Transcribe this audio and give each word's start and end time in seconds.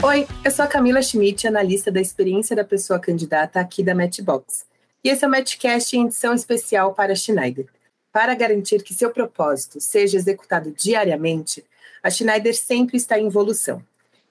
Oi, 0.00 0.28
eu 0.44 0.50
sou 0.52 0.64
a 0.64 0.68
Camila 0.68 1.02
Schmidt, 1.02 1.48
analista 1.48 1.90
da 1.90 2.00
experiência 2.00 2.54
da 2.54 2.62
pessoa 2.62 3.00
candidata 3.00 3.58
aqui 3.58 3.82
da 3.82 3.96
Matchbox. 3.96 4.64
E 5.02 5.08
esse 5.08 5.24
é 5.24 5.26
o 5.26 5.30
Matchcast 5.30 5.96
em 5.96 6.04
edição 6.04 6.32
especial 6.32 6.94
para 6.94 7.14
a 7.14 7.16
Schneider. 7.16 7.66
Para 8.12 8.32
garantir 8.36 8.84
que 8.84 8.94
seu 8.94 9.10
propósito 9.10 9.80
seja 9.80 10.16
executado 10.16 10.70
diariamente, 10.70 11.64
a 12.00 12.10
Schneider 12.10 12.56
sempre 12.56 12.96
está 12.96 13.18
em 13.18 13.26
evolução. 13.26 13.82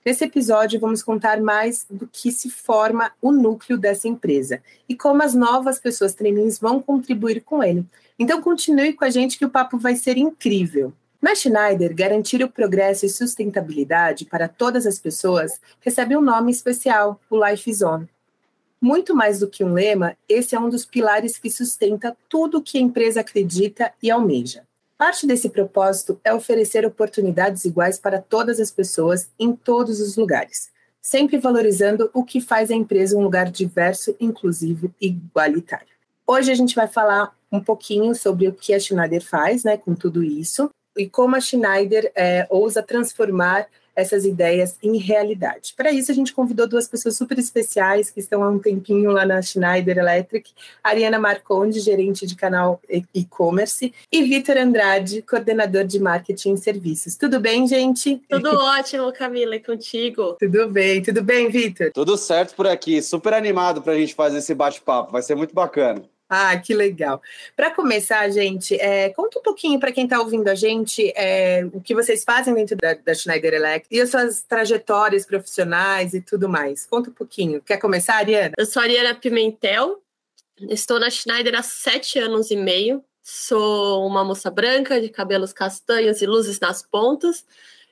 Nesse 0.06 0.24
episódio, 0.24 0.80
vamos 0.80 1.04
contar 1.04 1.42
mais 1.42 1.86
do 1.89 2.07
que 2.07 2.32
se 2.32 2.50
forma 2.50 3.11
o 3.21 3.29
núcleo 3.29 3.78
dessa 3.78 4.07
empresa 4.07 4.64
e 4.88 4.96
como 4.96 5.21
as 5.21 5.36
novas 5.36 5.82
pessoas 5.82 6.14
trainees 6.14 6.57
vão 6.57 6.82
contribuir 6.82 7.42
com 7.42 7.61
ele. 7.61 7.86
Então, 8.18 8.42
continue 8.42 8.93
com 8.93 9.04
a 9.04 9.10
gente 9.10 9.38
que 9.38 9.43
o 9.43 9.50
papo 9.50 9.78
vai 9.78 9.97
ser 9.97 10.15
incrível. 10.15 10.93
Na 11.20 11.34
Schneider, 11.34 11.96
garantir 11.96 12.44
o 12.44 12.50
progresso 12.50 13.06
e 13.06 13.10
sustentabilidade 13.10 14.25
para 14.25 14.48
todas 14.48 14.86
as 14.86 15.00
pessoas 15.00 15.60
recebe 15.82 16.16
um 16.16 16.21
nome 16.21 16.52
especial, 16.52 17.20
o 17.28 17.44
Life 17.44 17.74
Zone. 17.74 18.08
Muito 18.80 19.16
mais 19.16 19.39
do 19.39 19.50
que 19.50 19.64
um 19.64 19.74
lema, 19.74 20.16
esse 20.30 20.56
é 20.56 20.60
um 20.60 20.70
dos 20.70 20.86
pilares 20.86 21.39
que 21.39 21.50
sustenta 21.50 22.16
tudo 22.30 22.60
o 22.60 22.61
que 22.61 22.78
a 22.78 22.82
empresa 22.82 23.22
acredita 23.22 23.92
e 24.02 24.11
almeja. 24.11 24.64
Parte 24.96 25.25
desse 25.25 25.50
propósito 25.50 26.20
é 26.24 26.32
oferecer 26.32 26.86
oportunidades 26.86 27.66
iguais 27.66 27.97
para 27.97 28.22
todas 28.22 28.60
as 28.60 28.70
pessoas 28.70 29.28
em 29.39 29.56
todos 29.56 30.00
os 30.00 30.16
lugares, 30.18 30.70
sempre 31.02 31.39
valorizando 31.39 32.11
o 32.14 32.23
que 32.23 32.39
faz 32.39 32.70
a 32.70 32.75
empresa 32.75 33.17
um 33.17 33.23
lugar 33.23 33.50
diverso, 33.50 34.16
inclusivo 34.20 34.94
e 35.02 35.08
igualitário. 35.08 35.88
Hoje 36.28 36.52
a 36.52 36.56
gente 36.56 36.75
vai 36.75 36.88
falar 36.88 37.36
um 37.52 37.59
pouquinho 37.59 38.14
sobre 38.14 38.47
o 38.47 38.53
que 38.53 38.73
a 38.73 38.80
Schneider 38.80 39.23
faz, 39.23 39.63
né, 39.63 39.78
com 39.78 39.95
tudo 39.95 40.23
isso, 40.23 40.69
e 40.98 41.09
como 41.09 41.36
a 41.36 41.42
Schneider 41.42 42.12
é, 42.16 42.45
ousa 42.50 42.81
transformar 42.81 43.67
essas 43.98 44.26
ideias 44.26 44.78
em 44.84 44.95
realidade. 44.98 45.73
Para 45.76 45.92
isso, 45.92 46.12
a 46.12 46.14
gente 46.14 46.31
convidou 46.31 46.67
duas 46.67 46.88
pessoas 46.88 47.17
super 47.17 47.40
especiais 47.40 48.12
que 48.12 48.20
estão 48.20 48.44
há 48.44 48.50
um 48.50 48.59
tempinho 48.59 49.09
lá 49.09 49.25
na 49.25 49.42
Schneider 49.42 49.98
Electric, 49.98 50.52
Ariana 50.84 51.18
Marconde, 51.18 51.80
gerente 51.80 52.28
de 52.28 52.36
canal 52.36 52.80
e-commerce, 53.12 53.92
e 54.12 54.23
Vitor 54.23 54.56
Andrade, 54.56 55.23
coordenador 55.23 55.84
de 55.84 56.00
marketing 56.00 56.53
e 56.53 56.58
serviços. 56.58 57.16
Tudo 57.16 57.40
bem, 57.40 57.68
gente? 57.68 58.22
Tudo 58.30 58.56
ótimo, 58.56 59.12
Camila, 59.12 59.56
e 59.56 59.59
contigo? 59.59 60.34
Tudo 60.40 60.70
bem, 60.70 61.02
tudo 61.02 61.23
bem, 61.23 61.50
Vitor? 61.50 61.92
Tudo 61.92 62.16
certo 62.18 62.56
por 62.56 62.68
aqui, 62.68 63.02
super 63.02 63.34
animado 63.34 63.81
para 63.81 63.94
a 63.94 63.98
gente 63.98 64.14
fazer 64.14 64.38
esse 64.38 64.53
bate-papo, 64.53 65.12
vai 65.12 65.23
ser 65.23 65.34
muito 65.34 65.56
bacana. 65.56 66.03
Ah, 66.30 66.58
que 66.58 66.73
legal. 66.73 67.22
Para 67.56 67.72
começar, 67.72 68.30
gente, 68.30 68.75
é, 68.75 69.09
conta 69.11 69.39
um 69.39 69.42
pouquinho 69.42 69.80
para 69.80 69.94
quem 69.94 70.03
está 70.03 70.20
ouvindo 70.20 70.50
a 70.50 70.56
gente 70.56 71.11
é, 71.16 71.66
o 71.72 71.80
que 71.80 71.95
vocês 71.95 72.23
fazem 72.25 72.53
dentro 72.53 72.75
da, 72.75 72.94
da, 72.94 73.14
Schneider 73.14 73.53
Electric 73.53 73.95
e 73.95 74.02
as 74.02 74.09
suas 74.09 74.42
trajetórias 74.42 75.25
profissionais 75.25 76.14
e 76.14 76.19
tudo 76.19 76.50
mais. 76.50 76.86
Conta 76.86 77.09
um 77.09 77.14
pouquinho. 77.14 77.61
Quer 77.61 77.78
começar, 77.78 78.16
Ariana? 78.16 78.53
Eu 78.58 78.66
sou 78.66 78.81
Ariana 78.81 79.16
Pimentel, 79.16 80.02
estou 80.69 81.00
na 81.00 81.09
Schneider 81.09 81.56
há 81.56 81.64
sete 81.64 82.19
anos 82.19 82.52
e 82.52 82.58
meio. 82.58 83.03
Sou 83.23 84.06
uma 84.06 84.23
moça 84.23 84.50
branca, 84.52 85.00
de 85.00 85.09
cabelos 85.09 85.53
castanhos 85.53 86.22
e 86.22 86.25
luzes 86.25 86.59
nas 86.59 86.81
pontas. 86.81 87.45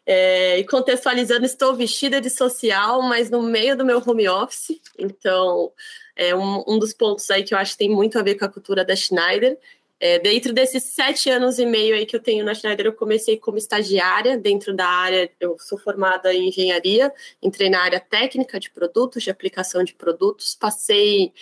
É, 0.06 0.60
e 0.60 0.66
contextualizando, 0.66 1.46
estou 1.46 1.74
vestida 1.74 2.22
de 2.22 2.30
social, 2.30 3.02
mas 3.02 3.30
no 3.30 3.42
meio 3.42 3.76
do 3.76 3.86
meu 3.86 4.04
home 4.06 4.28
office. 4.28 4.80
Então, 5.00 5.72
é 6.16 6.36
um, 6.36 6.64
um 6.68 6.80
dos 6.80 6.94
pontos 6.94 7.30
aí 7.30 7.44
que 7.44 7.54
eu 7.54 7.58
acho 7.58 7.74
que 7.74 7.80
tem 7.80 7.90
muito 7.90 8.18
a 8.18 8.24
ver 8.24 8.36
com 8.36 8.46
a 8.46 8.50
cultura 8.50 8.86
da 8.86 8.96
Schneider. 8.96 9.58
É, 10.00 10.20
dentro 10.20 10.54
desses 10.54 10.84
sete 10.84 11.30
anos 11.30 11.58
e 11.58 11.66
meio 11.66 11.96
aí 11.96 12.06
que 12.06 12.16
eu 12.16 12.20
tenho 12.20 12.44
na 12.44 12.54
Schneider, 12.54 12.88
eu 12.88 12.94
comecei 12.94 13.38
como 13.38 13.58
estagiária 13.58 14.38
dentro 14.38 14.74
da 14.74 14.86
área. 14.86 15.30
Eu 15.40 15.58
sou 15.60 15.78
formada 15.78 16.34
em 16.34 16.50
engenharia, 16.50 17.12
entrei 17.42 17.70
na 17.70 17.82
área 17.82 18.00
técnica 18.00 18.60
de 18.60 18.70
produtos, 18.70 19.24
de 19.24 19.30
aplicação 19.30 19.84
de 19.84 19.94
produtos, 19.94 20.56
passei. 20.56 21.34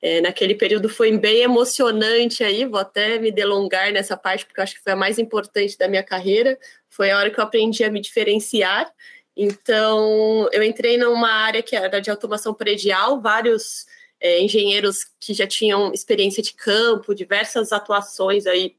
É, 0.00 0.20
naquele 0.20 0.54
período 0.54 0.88
foi 0.88 1.16
bem 1.16 1.38
emocionante 1.38 2.44
aí, 2.44 2.64
vou 2.66 2.78
até 2.78 3.18
me 3.18 3.32
delongar 3.32 3.90
nessa 3.92 4.16
parte, 4.16 4.44
porque 4.44 4.60
eu 4.60 4.64
acho 4.64 4.74
que 4.74 4.82
foi 4.82 4.92
a 4.92 4.96
mais 4.96 5.18
importante 5.18 5.76
da 5.78 5.88
minha 5.88 6.02
carreira. 6.02 6.58
Foi 6.88 7.10
a 7.10 7.18
hora 7.18 7.30
que 7.30 7.40
eu 7.40 7.44
aprendi 7.44 7.82
a 7.82 7.90
me 7.90 8.00
diferenciar. 8.00 8.92
Então, 9.36 10.48
eu 10.52 10.62
entrei 10.62 10.96
numa 10.96 11.30
área 11.30 11.62
que 11.62 11.76
era 11.76 12.00
de 12.00 12.10
automação 12.10 12.54
predial, 12.54 13.20
vários 13.20 13.86
é, 14.20 14.40
engenheiros 14.40 15.04
que 15.20 15.34
já 15.34 15.46
tinham 15.46 15.92
experiência 15.92 16.42
de 16.42 16.54
campo, 16.54 17.14
diversas 17.14 17.72
atuações 17.72 18.46
aí 18.46 18.76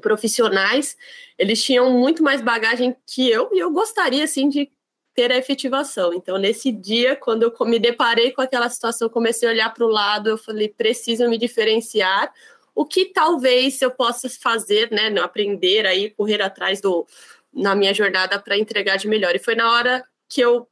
profissionais, 0.00 0.96
eles 1.38 1.62
tinham 1.62 1.90
muito 1.92 2.22
mais 2.22 2.40
bagagem 2.40 2.96
que 3.06 3.28
eu 3.28 3.50
e 3.52 3.58
eu 3.58 3.70
gostaria 3.70 4.24
assim 4.24 4.48
de 4.48 4.70
ter 5.14 5.30
a 5.30 5.36
efetivação. 5.36 6.14
Então, 6.14 6.38
nesse 6.38 6.72
dia, 6.72 7.16
quando 7.16 7.42
eu 7.42 7.66
me 7.66 7.78
deparei 7.78 8.32
com 8.32 8.40
aquela 8.40 8.68
situação, 8.68 9.08
comecei 9.08 9.48
a 9.48 9.52
olhar 9.52 9.74
para 9.74 9.84
o 9.84 9.88
lado, 9.88 10.30
eu 10.30 10.38
falei, 10.38 10.68
preciso 10.68 11.28
me 11.28 11.36
diferenciar. 11.36 12.32
O 12.74 12.86
que 12.86 13.06
talvez 13.06 13.82
eu 13.82 13.90
possa 13.90 14.28
fazer, 14.30 14.90
né, 14.90 15.08
aprender 15.20 15.84
aí, 15.84 16.10
correr 16.10 16.40
atrás 16.40 16.80
do 16.80 17.06
na 17.52 17.74
minha 17.74 17.92
jornada 17.92 18.38
para 18.38 18.56
entregar 18.56 18.96
de 18.96 19.08
melhor. 19.08 19.34
E 19.34 19.40
foi 19.40 19.56
na 19.56 19.72
hora 19.72 20.04
que 20.28 20.40
eu 20.40 20.68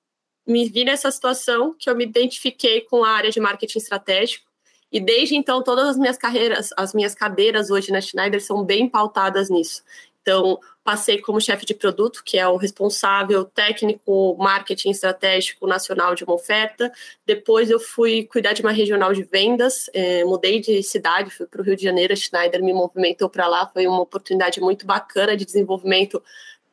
me 0.48 0.68
vi 0.68 0.84
nessa 0.84 1.10
situação 1.10 1.74
que 1.78 1.90
eu 1.90 1.94
me 1.94 2.04
identifiquei 2.04 2.80
com 2.80 3.04
a 3.04 3.10
área 3.10 3.30
de 3.30 3.38
marketing 3.38 3.78
estratégico. 3.78 4.48
E 4.90 4.98
desde 4.98 5.36
então, 5.36 5.62
todas 5.62 5.86
as 5.86 5.98
minhas 5.98 6.16
carreiras, 6.16 6.70
as 6.74 6.94
minhas 6.94 7.14
cadeiras 7.14 7.70
hoje 7.70 7.92
na 7.92 8.00
Schneider 8.00 8.42
são 8.42 8.64
bem 8.64 8.88
pautadas 8.88 9.50
nisso. 9.50 9.82
Então, 10.22 10.58
passei 10.82 11.18
como 11.18 11.40
chefe 11.40 11.66
de 11.66 11.74
produto, 11.74 12.22
que 12.24 12.38
é 12.38 12.48
o 12.48 12.56
responsável 12.56 13.44
técnico 13.44 14.34
marketing 14.38 14.90
estratégico 14.90 15.66
nacional 15.66 16.14
de 16.14 16.24
uma 16.24 16.34
oferta. 16.34 16.90
Depois 17.26 17.68
eu 17.70 17.78
fui 17.78 18.24
cuidar 18.24 18.54
de 18.54 18.62
uma 18.62 18.72
regional 18.72 19.12
de 19.12 19.22
vendas, 19.22 19.90
eh, 19.92 20.24
mudei 20.24 20.60
de 20.60 20.82
cidade, 20.82 21.30
fui 21.30 21.46
para 21.46 21.60
o 21.60 21.64
Rio 21.64 21.76
de 21.76 21.82
Janeiro, 21.82 22.14
a 22.14 22.16
Schneider 22.16 22.62
me 22.62 22.72
movimentou 22.72 23.28
para 23.28 23.46
lá, 23.46 23.66
foi 23.68 23.86
uma 23.86 24.00
oportunidade 24.00 24.60
muito 24.60 24.86
bacana 24.86 25.36
de 25.36 25.44
desenvolvimento 25.44 26.22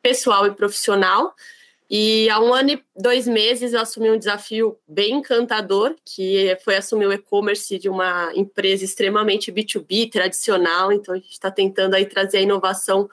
pessoal 0.02 0.46
e 0.46 0.54
profissional. 0.54 1.34
E 1.88 2.28
há 2.30 2.40
um 2.40 2.52
ano 2.52 2.70
e 2.70 2.82
dois 2.96 3.28
meses 3.28 3.72
eu 3.72 3.80
assumi 3.80 4.10
um 4.10 4.18
desafio 4.18 4.76
bem 4.88 5.14
encantador, 5.14 5.94
que 6.04 6.56
foi 6.64 6.76
assumir 6.76 7.06
o 7.06 7.12
e-commerce 7.12 7.78
de 7.78 7.88
uma 7.88 8.32
empresa 8.34 8.84
extremamente 8.84 9.52
B2B, 9.52 10.10
tradicional. 10.10 10.92
Então 10.92 11.14
a 11.14 11.18
gente 11.18 11.30
está 11.30 11.50
tentando 11.50 11.94
aí 11.94 12.04
trazer 12.04 12.38
a 12.38 12.42
inovação 12.42 13.08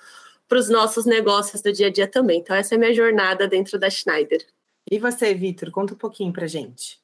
para 0.47 0.57
os 0.57 0.69
nossos 0.69 1.05
negócios 1.05 1.61
do 1.61 1.71
dia 1.71 1.87
a 1.87 1.91
dia 1.91 2.07
também. 2.07 2.39
Então 2.39 2.55
essa 2.55 2.73
é 2.73 2.77
a 2.77 2.79
minha 2.79 2.93
jornada 2.93 3.47
dentro 3.47 3.77
da 3.77 3.89
Schneider. 3.89 4.43
E 4.89 4.97
você, 4.97 5.33
Vitor, 5.33 5.71
conta 5.71 5.93
um 5.93 5.97
pouquinho 5.97 6.33
para 6.33 6.47
gente. 6.47 6.99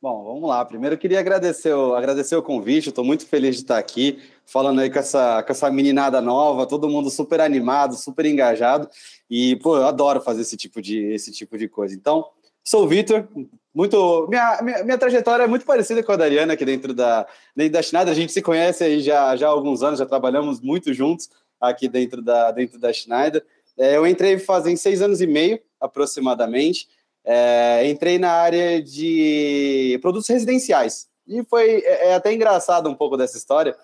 Bom, 0.00 0.22
vamos 0.22 0.48
lá. 0.48 0.64
Primeiro 0.64 0.94
eu 0.94 0.98
queria 0.98 1.18
agradecer 1.18 1.72
o, 1.72 1.94
agradecer 1.94 2.36
o 2.36 2.42
convite, 2.42 2.90
estou 2.90 3.04
muito 3.04 3.26
feliz 3.26 3.56
de 3.56 3.62
estar 3.62 3.78
aqui, 3.78 4.22
falando 4.46 4.80
aí 4.80 4.90
com 4.90 4.98
essa, 4.98 5.42
com 5.42 5.52
essa 5.52 5.70
meninada 5.70 6.20
nova, 6.20 6.66
todo 6.66 6.88
mundo 6.88 7.10
super 7.10 7.40
animado, 7.40 7.94
super 7.96 8.24
engajado. 8.24 8.88
E, 9.28 9.56
pô, 9.56 9.76
eu 9.76 9.86
adoro 9.86 10.20
fazer 10.20 10.42
esse 10.42 10.56
tipo 10.56 10.80
de, 10.80 10.98
esse 11.12 11.32
tipo 11.32 11.58
de 11.58 11.68
coisa. 11.68 11.94
Então, 11.94 12.24
sou 12.64 12.84
o 12.84 12.88
Vitor, 12.88 13.28
muito. 13.74 14.26
Minha, 14.28 14.62
minha, 14.62 14.84
minha, 14.84 14.98
trajetória 14.98 15.44
é 15.44 15.46
muito 15.46 15.66
parecida 15.66 16.02
com 16.02 16.12
a 16.12 16.16
da 16.16 16.24
Ariana 16.24 16.54
aqui 16.54 16.64
dentro 16.64 16.94
da, 16.94 17.26
dentro 17.54 17.72
da 17.72 17.82
Schneider. 17.82 18.12
A 18.12 18.16
gente 18.16 18.32
se 18.32 18.40
conhece 18.40 18.84
aí 18.84 19.00
já, 19.00 19.36
já 19.36 19.48
há 19.48 19.50
alguns 19.50 19.82
anos, 19.82 19.98
já 19.98 20.06
trabalhamos 20.06 20.60
muito 20.60 20.94
juntos 20.94 21.28
aqui 21.60 21.88
dentro 21.88 22.22
da, 22.22 22.50
dentro 22.52 22.78
da 22.78 22.92
Schneider. 22.92 23.44
É, 23.76 23.96
eu 23.96 24.06
entrei 24.06 24.38
fazem 24.38 24.76
seis 24.76 25.02
anos 25.02 25.20
e 25.20 25.26
meio, 25.26 25.60
aproximadamente. 25.80 26.88
É, 27.24 27.86
entrei 27.90 28.18
na 28.18 28.30
área 28.30 28.80
de 28.80 29.98
produtos 30.00 30.28
residenciais. 30.28 31.08
E 31.26 31.42
foi 31.44 31.82
é, 31.84 32.10
é 32.10 32.14
até 32.14 32.32
engraçado 32.32 32.88
um 32.88 32.94
pouco 32.94 33.16
dessa 33.16 33.36
história, 33.36 33.76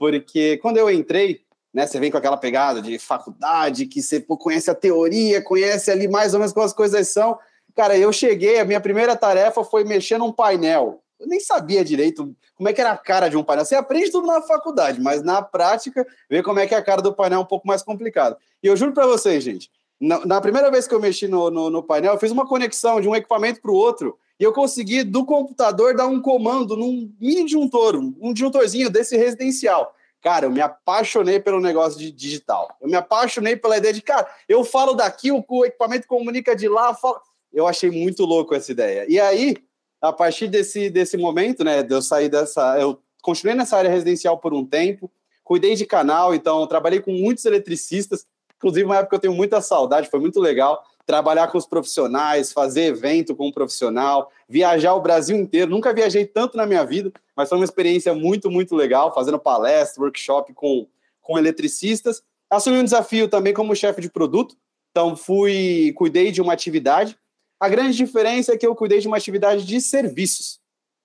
porque 0.00 0.56
quando 0.62 0.78
eu 0.78 0.90
entrei, 0.90 1.42
né? 1.74 1.86
Você 1.86 2.00
vem 2.00 2.10
com 2.10 2.16
aquela 2.16 2.38
pegada 2.38 2.80
de 2.80 2.98
faculdade, 2.98 3.84
que 3.84 4.02
você 4.02 4.18
pô, 4.18 4.36
conhece 4.36 4.70
a 4.70 4.74
teoria, 4.74 5.42
conhece 5.42 5.90
ali 5.90 6.08
mais 6.08 6.32
ou 6.32 6.40
menos 6.40 6.54
como 6.54 6.64
as 6.64 6.72
coisas 6.72 7.06
são. 7.08 7.38
Cara, 7.76 7.96
eu 7.98 8.10
cheguei, 8.10 8.58
a 8.58 8.64
minha 8.64 8.80
primeira 8.80 9.14
tarefa 9.14 9.62
foi 9.62 9.84
mexer 9.84 10.16
num 10.16 10.32
painel. 10.32 11.02
Eu 11.20 11.28
nem 11.28 11.38
sabia 11.38 11.84
direito 11.84 12.34
como 12.56 12.68
é 12.68 12.72
que 12.72 12.80
era 12.80 12.92
a 12.92 12.96
cara 12.96 13.28
de 13.28 13.36
um 13.36 13.44
painel. 13.44 13.66
Você 13.66 13.76
aprende 13.76 14.10
tudo 14.10 14.26
na 14.26 14.40
faculdade, 14.40 14.98
mas 15.00 15.22
na 15.22 15.42
prática, 15.42 16.04
ver 16.30 16.42
como 16.42 16.58
é 16.58 16.66
que 16.66 16.74
é 16.74 16.78
a 16.78 16.82
cara 16.82 17.02
do 17.02 17.12
painel 17.12 17.40
é 17.40 17.42
um 17.42 17.46
pouco 17.46 17.68
mais 17.68 17.82
complicado. 17.82 18.38
E 18.62 18.66
eu 18.66 18.76
juro 18.76 18.92
para 18.92 19.06
vocês, 19.06 19.44
gente, 19.44 19.70
na, 20.00 20.24
na, 20.24 20.40
primeira 20.40 20.70
vez 20.70 20.88
que 20.88 20.94
eu 20.94 21.00
mexi 21.00 21.28
no, 21.28 21.50
no, 21.50 21.68
no 21.68 21.82
painel, 21.82 22.14
eu 22.14 22.18
fiz 22.18 22.30
uma 22.30 22.48
conexão 22.48 23.02
de 23.02 23.08
um 23.08 23.14
equipamento 23.14 23.60
para 23.60 23.70
o 23.70 23.74
outro 23.74 24.18
e 24.40 24.42
eu 24.42 24.54
consegui, 24.54 25.04
do 25.04 25.22
computador, 25.26 25.94
dar 25.94 26.06
um 26.06 26.18
comando 26.18 26.74
num 26.74 27.12
mini 27.20 27.44
disjuntor, 27.44 27.96
um 27.96 28.32
disjuntorzinho 28.32 28.88
desse 28.88 29.14
residencial. 29.14 29.94
Cara, 30.22 30.46
eu 30.46 30.50
me 30.50 30.62
apaixonei 30.62 31.38
pelo 31.38 31.60
negócio 31.60 31.98
de 31.98 32.10
digital. 32.10 32.74
Eu 32.80 32.88
me 32.88 32.96
apaixonei 32.96 33.54
pela 33.54 33.76
ideia 33.76 33.92
de, 33.92 34.00
cara, 34.00 34.26
eu 34.48 34.64
falo 34.64 34.94
daqui, 34.94 35.30
o, 35.30 35.44
equipamento 35.66 36.08
comunica 36.08 36.56
de 36.56 36.68
lá. 36.68 36.94
Falo... 36.94 37.20
Eu 37.52 37.66
achei 37.66 37.90
muito 37.90 38.24
louco 38.24 38.54
essa 38.54 38.72
ideia. 38.72 39.04
E 39.10 39.20
aí, 39.20 39.58
a 40.00 40.10
partir 40.10 40.48
desse, 40.48 40.88
desse 40.88 41.18
momento, 41.18 41.62
né, 41.62 41.86
eu 41.86 42.00
sair 42.00 42.30
dessa. 42.30 42.78
Eu 42.80 42.98
continuei 43.22 43.54
nessa 43.54 43.76
área 43.76 43.90
residencial 43.90 44.38
por 44.38 44.54
um 44.54 44.64
tempo, 44.64 45.10
cuidei 45.44 45.74
de 45.74 45.84
canal, 45.84 46.34
então 46.34 46.66
trabalhei 46.66 47.00
com 47.00 47.12
muitos 47.12 47.44
eletricistas. 47.44 48.26
Inclusive, 48.56 48.86
uma 48.86 48.98
época 48.98 49.16
eu 49.16 49.20
tenho 49.20 49.34
muita 49.34 49.60
saudade, 49.60 50.08
foi 50.08 50.20
muito 50.20 50.40
legal 50.40 50.82
trabalhar 51.10 51.48
com 51.48 51.58
os 51.58 51.66
profissionais, 51.66 52.52
fazer 52.52 52.82
evento 52.82 53.34
com 53.34 53.48
um 53.48 53.50
profissional, 53.50 54.30
viajar 54.48 54.94
o 54.94 55.00
Brasil 55.00 55.36
inteiro. 55.36 55.68
Nunca 55.68 55.92
viajei 55.92 56.24
tanto 56.24 56.56
na 56.56 56.64
minha 56.64 56.84
vida, 56.84 57.12
mas 57.36 57.48
foi 57.48 57.58
uma 57.58 57.64
experiência 57.64 58.14
muito, 58.14 58.48
muito 58.48 58.76
legal, 58.76 59.12
fazendo 59.12 59.36
palestra, 59.36 60.00
workshop 60.04 60.54
com, 60.54 60.86
com 61.20 61.36
eletricistas. 61.36 62.22
Assumi 62.48 62.78
um 62.78 62.84
desafio 62.84 63.26
também 63.26 63.52
como 63.52 63.74
chefe 63.74 64.00
de 64.00 64.08
produto, 64.08 64.56
então 64.92 65.16
fui, 65.16 65.92
cuidei 65.96 66.30
de 66.30 66.40
uma 66.40 66.52
atividade. 66.52 67.18
A 67.58 67.68
grande 67.68 67.96
diferença 67.96 68.52
é 68.52 68.56
que 68.56 68.64
eu 68.64 68.76
cuidei 68.76 69.00
de 69.00 69.08
uma 69.08 69.16
atividade 69.16 69.66
de 69.66 69.80
serviços. 69.80 70.60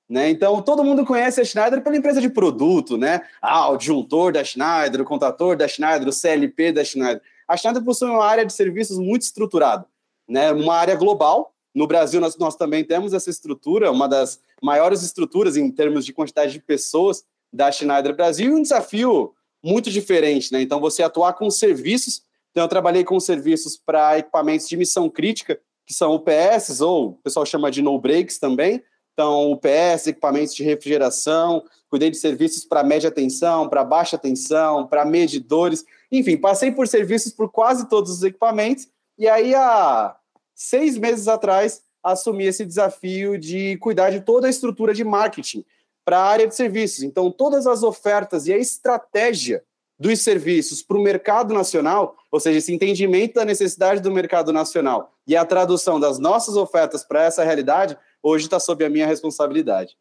Né? 0.08 0.30
Então, 0.30 0.62
todo 0.62 0.84
mundo 0.84 1.04
conhece 1.04 1.42
a 1.42 1.44
Schneider 1.44 1.81
pela 1.81 1.98
empresa 1.98 2.22
de 2.22 2.30
produto, 2.30 2.96
né? 2.96 3.22
Ah, 3.42 3.69
o 3.69 3.78
disjuntor 3.78 4.34
da 4.34 4.44
Schneider, 4.44 5.01
o 5.01 5.06
contator 5.06 5.58
da 5.58 5.68
Schneider, 5.68 6.08
o 6.08 6.13
CLP 6.13 6.74
da 6.74 6.86
Schneider. 6.86 7.24
A 7.48 7.58
Schneider 7.58 7.84
possui 7.84 8.10
uma 8.10 8.24
área 8.24 8.46
de 8.46 8.54
serviços 8.54 9.00
muito 9.00 9.24
estruturada, 9.24 9.88
né? 10.27 10.51
uma 10.51 10.75
área 10.75 10.95
global. 10.95 11.54
No 11.74 11.88
Brasil, 11.88 12.22
nós, 12.22 12.38
nós 12.38 12.56
também 12.56 12.83
temos 12.83 13.13
essa 13.13 13.30
estrutura, 13.30 13.92
uma 13.92 14.07
das 14.07 14.39
maiores 14.62 15.04
estruturas 15.04 15.57
em 15.57 15.69
termos 15.69 16.06
de 16.06 16.13
quantidade 16.13 16.54
de 16.54 16.60
pessoas 16.60 17.24
da 17.51 17.72
Schneider 17.72 18.16
Brasil, 18.16 18.51
e 18.51 18.56
um 18.56 18.62
desafio 18.62 19.33
muito 19.63 19.89
diferente. 19.89 20.51
Né? 20.54 20.62
Então, 20.62 20.80
você 20.80 21.04
atuar 21.04 21.33
com 21.33 21.50
serviços. 21.50 22.24
Então, 22.51 22.63
eu 22.63 22.69
trabalhei 22.69 23.04
com 23.04 23.19
serviços 23.19 23.77
para 23.77 24.19
equipamentos 24.19 24.68
de 24.68 24.77
missão 24.77 25.10
crítica, 25.10 25.60
que 25.86 25.94
são 25.94 26.16
UPS, 26.16 26.81
ou 26.81 27.10
o 27.10 27.13
pessoal 27.16 27.45
chama 27.45 27.69
de 27.69 27.81
no-breaks 27.81 28.39
também, 28.39 28.81
então, 29.16 29.54
UPS, 29.54 30.07
equipamentos 30.07 30.54
de 30.54 30.62
refrigeração, 30.62 31.63
cuidei 31.89 32.10
de 32.10 32.18
serviços 32.18 32.66
para 32.66 32.83
média 32.83 33.10
tensão, 33.10 33.69
para 33.69 33.81
baixa 33.81 34.18
tensão, 34.18 34.86
para 34.86 35.06
medidores, 35.06 35.86
enfim, 36.12 36.36
passei 36.36 36.69
por 36.69 36.86
serviços 36.86 37.31
por 37.31 37.50
quase 37.50 37.88
todos 37.88 38.12
os 38.12 38.24
equipamentos. 38.24 38.89
E 39.18 39.28
aí, 39.28 39.56
há 39.56 40.16
seis 40.54 40.98
meses 40.98 41.28
atrás, 41.28 41.82
assumi 42.04 42.46
esse 42.46 42.66
desafio 42.66 43.38
de 43.38 43.78
cuidar 43.78 44.10
de 44.10 44.22
toda 44.22 44.48
a 44.48 44.50
estrutura 44.50 44.94
de 44.94 45.04
marketing 45.04 45.64
para 46.04 46.20
a 46.20 46.26
área 46.26 46.48
de 46.48 46.56
serviços. 46.56 47.04
Então, 47.04 47.32
todas 47.32 47.66
as 47.66 47.82
ofertas 47.82 48.48
e 48.48 48.54
a 48.54 48.58
estratégia 48.58 49.64
dos 49.98 50.22
serviços 50.22 50.84
para 50.84 50.98
o 50.98 51.02
mercado 51.02 51.54
nacional, 51.54 52.16
ou 52.30 52.40
seja, 52.40 52.60
esse 52.60 52.74
entendimento 52.74 53.36
da 53.36 53.46
necessidade 53.46 54.02
do 54.02 54.12
mercado 54.12 54.52
nacional 54.52 55.14
e 55.26 55.36
a 55.36 55.46
tradução 55.46 56.00
das 56.00 56.20
nossas 56.20 56.56
ofertas 56.56 57.04
para 57.04 57.24
essa 57.24 57.44
realidade, 57.44 57.98
hoje 58.22 58.46
está 58.46 58.60
sob 58.60 58.84
a 58.84 58.90
minha 58.90 59.08
responsabilidade. 59.08 59.98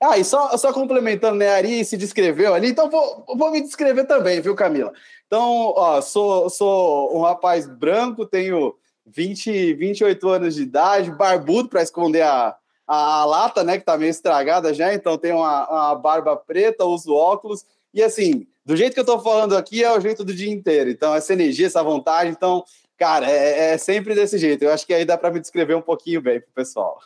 Ah, 0.00 0.18
e 0.18 0.24
só, 0.24 0.56
só 0.56 0.72
complementando, 0.72 1.36
né? 1.36 1.48
A 1.50 1.56
Ari 1.56 1.84
se 1.84 1.96
descreveu 1.96 2.54
ali, 2.54 2.68
então 2.68 2.90
vou, 2.90 3.24
vou 3.36 3.50
me 3.50 3.60
descrever 3.60 4.04
também, 4.04 4.40
viu, 4.40 4.54
Camila? 4.54 4.92
Então, 5.26 5.72
ó, 5.76 6.00
sou, 6.00 6.50
sou 6.50 7.16
um 7.16 7.22
rapaz 7.22 7.66
branco, 7.66 8.26
tenho 8.26 8.74
20, 9.06 9.74
28 9.74 10.28
anos 10.28 10.54
de 10.54 10.62
idade, 10.62 11.10
barbudo 11.10 11.68
para 11.68 11.82
esconder 11.82 12.22
a, 12.22 12.56
a, 12.86 13.20
a, 13.20 13.24
lata, 13.24 13.64
né? 13.64 13.78
Que 13.78 13.84
tá 13.84 13.96
meio 13.96 14.10
estragada 14.10 14.72
já, 14.72 14.92
então 14.94 15.18
tenho 15.18 15.36
uma, 15.36 15.68
uma 15.68 15.94
barba 15.94 16.36
preta, 16.36 16.84
uso 16.84 17.14
óculos, 17.14 17.64
e 17.92 18.02
assim, 18.02 18.46
do 18.64 18.76
jeito 18.76 18.94
que 18.94 19.00
eu 19.00 19.04
tô 19.04 19.18
falando 19.20 19.56
aqui 19.56 19.84
é 19.84 19.96
o 19.96 20.00
jeito 20.00 20.24
do 20.24 20.34
dia 20.34 20.50
inteiro. 20.50 20.90
Então, 20.90 21.14
essa 21.14 21.32
energia, 21.32 21.66
essa 21.66 21.82
vontade, 21.82 22.30
então, 22.30 22.64
cara, 22.96 23.30
é, 23.30 23.74
é 23.74 23.78
sempre 23.78 24.14
desse 24.14 24.38
jeito. 24.38 24.64
Eu 24.64 24.72
acho 24.72 24.86
que 24.86 24.92
aí 24.92 25.04
dá 25.04 25.16
para 25.16 25.30
me 25.30 25.38
descrever 25.38 25.74
um 25.74 25.82
pouquinho 25.82 26.20
bem 26.20 26.40
pro 26.40 26.50
pessoal. 26.52 26.98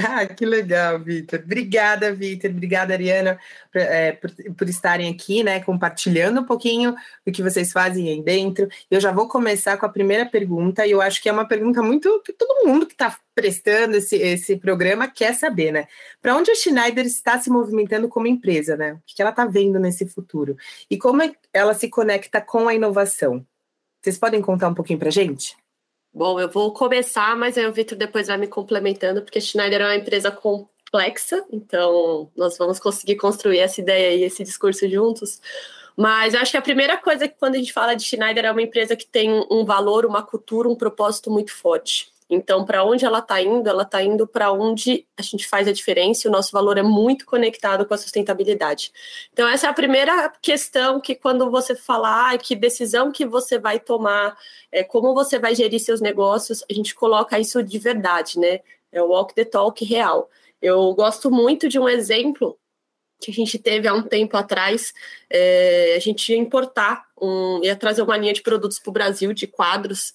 Ah, 0.00 0.24
que 0.26 0.46
legal, 0.46 1.00
Vitor. 1.00 1.40
Obrigada, 1.40 2.12
Vitor. 2.14 2.50
Obrigada, 2.50 2.94
Ariana, 2.94 3.38
por, 3.72 3.80
é, 3.80 4.12
por, 4.12 4.30
por, 4.56 4.68
estarem 4.68 5.12
aqui, 5.12 5.42
né, 5.42 5.60
compartilhando 5.60 6.40
um 6.40 6.44
pouquinho 6.44 6.94
do 7.26 7.32
que 7.32 7.42
vocês 7.42 7.72
fazem 7.72 8.08
aí 8.08 8.22
dentro. 8.22 8.68
Eu 8.90 9.00
já 9.00 9.10
vou 9.10 9.28
começar 9.28 9.76
com 9.76 9.86
a 9.86 9.88
primeira 9.88 10.24
pergunta, 10.24 10.86
e 10.86 10.92
eu 10.92 11.02
acho 11.02 11.20
que 11.20 11.28
é 11.28 11.32
uma 11.32 11.48
pergunta 11.48 11.82
muito 11.82 12.22
que 12.22 12.32
todo 12.32 12.66
mundo 12.66 12.86
que 12.86 12.92
está 12.92 13.18
prestando 13.34 13.96
esse, 13.96 14.16
esse 14.16 14.56
programa 14.56 15.08
quer 15.08 15.34
saber, 15.34 15.72
né? 15.72 15.88
Para 16.22 16.36
onde 16.36 16.50
a 16.50 16.54
Schneider 16.54 17.04
está 17.04 17.38
se 17.40 17.50
movimentando 17.50 18.08
como 18.08 18.26
empresa, 18.26 18.76
né? 18.76 18.92
O 18.94 19.00
que 19.04 19.20
ela 19.20 19.30
está 19.30 19.46
vendo 19.46 19.80
nesse 19.80 20.06
futuro? 20.06 20.56
E 20.88 20.96
como 20.96 21.22
é 21.22 21.32
ela 21.52 21.74
se 21.74 21.88
conecta 21.88 22.40
com 22.40 22.68
a 22.68 22.74
inovação? 22.74 23.44
Vocês 24.00 24.18
podem 24.18 24.40
contar 24.40 24.68
um 24.68 24.74
pouquinho 24.74 24.98
para 24.98 25.08
a 25.08 25.12
gente? 25.12 25.56
Bom, 26.12 26.40
eu 26.40 26.48
vou 26.48 26.72
começar, 26.72 27.36
mas 27.36 27.56
aí 27.56 27.66
o 27.66 27.72
Vitor 27.72 27.96
depois 27.96 28.26
vai 28.26 28.36
me 28.36 28.46
complementando, 28.48 29.22
porque 29.22 29.40
Schneider 29.40 29.82
é 29.82 29.84
uma 29.84 29.96
empresa 29.96 30.30
complexa, 30.30 31.44
então 31.52 32.30
nós 32.36 32.56
vamos 32.58 32.80
conseguir 32.80 33.16
construir 33.16 33.58
essa 33.58 33.80
ideia 33.80 34.16
e 34.16 34.24
esse 34.24 34.42
discurso 34.42 34.88
juntos. 34.88 35.40
Mas 35.96 36.34
eu 36.34 36.40
acho 36.40 36.52
que 36.52 36.56
a 36.56 36.62
primeira 36.62 36.96
coisa 36.96 37.24
é 37.24 37.28
que 37.28 37.38
quando 37.38 37.56
a 37.56 37.58
gente 37.58 37.72
fala 37.72 37.94
de 37.94 38.04
Schneider 38.04 38.44
é 38.44 38.52
uma 38.52 38.62
empresa 38.62 38.96
que 38.96 39.06
tem 39.06 39.30
um 39.50 39.64
valor, 39.64 40.06
uma 40.06 40.22
cultura, 40.22 40.68
um 40.68 40.76
propósito 40.76 41.30
muito 41.30 41.52
forte. 41.52 42.12
Então, 42.30 42.64
para 42.64 42.84
onde 42.84 43.04
ela 43.04 43.20
está 43.20 43.40
indo? 43.40 43.68
Ela 43.68 43.84
está 43.84 44.02
indo 44.02 44.26
para 44.26 44.52
onde 44.52 45.06
a 45.16 45.22
gente 45.22 45.46
faz 45.46 45.66
a 45.66 45.72
diferença 45.72 46.26
e 46.26 46.28
o 46.28 46.32
nosso 46.32 46.52
valor 46.52 46.76
é 46.76 46.82
muito 46.82 47.24
conectado 47.24 47.86
com 47.86 47.94
a 47.94 47.98
sustentabilidade. 47.98 48.92
Então, 49.32 49.48
essa 49.48 49.66
é 49.66 49.70
a 49.70 49.74
primeira 49.74 50.30
questão 50.42 51.00
que, 51.00 51.14
quando 51.14 51.50
você 51.50 51.74
falar 51.74 52.36
que 52.38 52.54
decisão 52.54 53.10
que 53.10 53.24
você 53.24 53.58
vai 53.58 53.80
tomar, 53.80 54.36
é, 54.70 54.84
como 54.84 55.14
você 55.14 55.38
vai 55.38 55.54
gerir 55.54 55.80
seus 55.80 56.00
negócios, 56.00 56.62
a 56.70 56.74
gente 56.74 56.94
coloca 56.94 57.38
isso 57.38 57.62
de 57.62 57.78
verdade, 57.78 58.38
né? 58.38 58.60
É 58.92 59.02
o 59.02 59.08
walk 59.08 59.34
the 59.34 59.44
talk 59.44 59.82
real. 59.84 60.28
Eu 60.60 60.92
gosto 60.94 61.30
muito 61.30 61.68
de 61.68 61.78
um 61.78 61.88
exemplo 61.88 62.58
que 63.20 63.30
a 63.30 63.34
gente 63.34 63.58
teve 63.58 63.88
há 63.88 63.94
um 63.94 64.02
tempo 64.02 64.36
atrás, 64.36 64.92
é, 65.28 65.94
a 65.96 65.98
gente 65.98 66.30
ia 66.32 66.38
importar, 66.38 67.04
um, 67.20 67.60
ia 67.64 67.74
trazer 67.74 68.02
uma 68.02 68.16
linha 68.16 68.32
de 68.32 68.42
produtos 68.42 68.78
para 68.78 68.90
o 68.90 68.92
Brasil 68.92 69.32
de 69.32 69.46
quadros, 69.46 70.12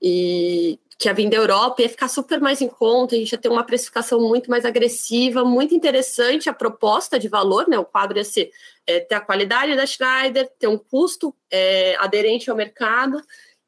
e 0.00 0.78
que 1.04 1.08
ia 1.08 1.14
vir 1.14 1.28
da 1.28 1.36
Europa, 1.36 1.82
ia 1.82 1.88
ficar 1.88 2.08
super 2.08 2.40
mais 2.40 2.62
em 2.62 2.68
conta, 2.68 3.14
a 3.14 3.18
gente 3.18 3.32
ia 3.32 3.38
ter 3.38 3.50
uma 3.50 3.62
precificação 3.62 4.18
muito 4.20 4.50
mais 4.50 4.64
agressiva, 4.64 5.44
muito 5.44 5.74
interessante 5.74 6.48
a 6.48 6.54
proposta 6.54 7.18
de 7.18 7.28
valor, 7.28 7.68
né? 7.68 7.78
O 7.78 7.84
quadro 7.84 8.16
ia 8.16 8.24
ser 8.24 8.50
é, 8.86 9.00
ter 9.00 9.14
a 9.14 9.20
qualidade 9.20 9.76
da 9.76 9.84
Schneider, 9.84 10.50
ter 10.58 10.66
um 10.66 10.78
custo 10.78 11.34
é, 11.50 11.94
aderente 11.96 12.48
ao 12.50 12.56
mercado, 12.56 13.20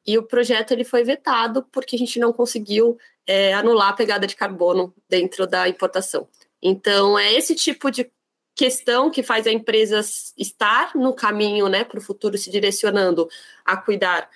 e 0.07 0.17
o 0.17 0.23
projeto 0.23 0.71
ele 0.71 0.85
foi 0.85 1.05
vetado 1.05 1.67
porque 1.71 1.97
a 1.97 1.99
gente 1.99 2.19
não 2.19 2.33
conseguiu 2.33 2.97
é, 3.27 3.53
anular 3.53 3.91
a 3.91 3.93
pegada 3.93 4.27
de 4.27 4.35
carbono 4.35 4.95
dentro 5.07 5.47
da 5.47 5.69
importação. 5.69 6.27
Então, 6.63 7.19
é 7.19 7.35
esse 7.35 7.55
tipo 7.55 7.91
de 7.91 8.11
questão 8.55 9.11
que 9.11 9.23
faz 9.23 9.47
a 9.47 9.53
empresa 9.53 10.01
estar 10.39 10.93
no 10.95 11.13
caminho 11.13 11.69
né, 11.69 11.85
para 11.85 11.99
o 11.99 12.03
futuro, 12.03 12.39
se 12.39 12.51
direcionando 12.51 13.29
a 13.63 13.77
cuidar 13.77 14.31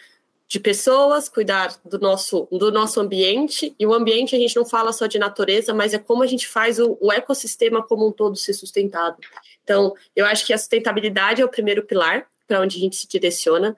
de 0.50 0.58
pessoas, 0.58 1.28
cuidar 1.28 1.78
do 1.84 1.96
nosso, 2.00 2.48
do 2.50 2.72
nosso 2.72 3.00
ambiente. 3.00 3.72
E 3.78 3.86
o 3.86 3.94
ambiente 3.94 4.34
a 4.34 4.38
gente 4.38 4.56
não 4.56 4.66
fala 4.66 4.92
só 4.92 5.06
de 5.06 5.16
natureza, 5.16 5.72
mas 5.72 5.94
é 5.94 5.98
como 5.98 6.24
a 6.24 6.26
gente 6.26 6.48
faz 6.48 6.80
o, 6.80 6.98
o 7.00 7.12
ecossistema 7.12 7.86
como 7.86 8.08
um 8.08 8.10
todo 8.10 8.34
ser 8.34 8.54
sustentado. 8.54 9.16
Então, 9.62 9.94
eu 10.16 10.26
acho 10.26 10.44
que 10.44 10.52
a 10.52 10.58
sustentabilidade 10.58 11.40
é 11.40 11.44
o 11.44 11.48
primeiro 11.48 11.84
pilar 11.84 12.26
para 12.48 12.60
onde 12.60 12.78
a 12.78 12.80
gente 12.80 12.96
se 12.96 13.06
direciona. 13.06 13.76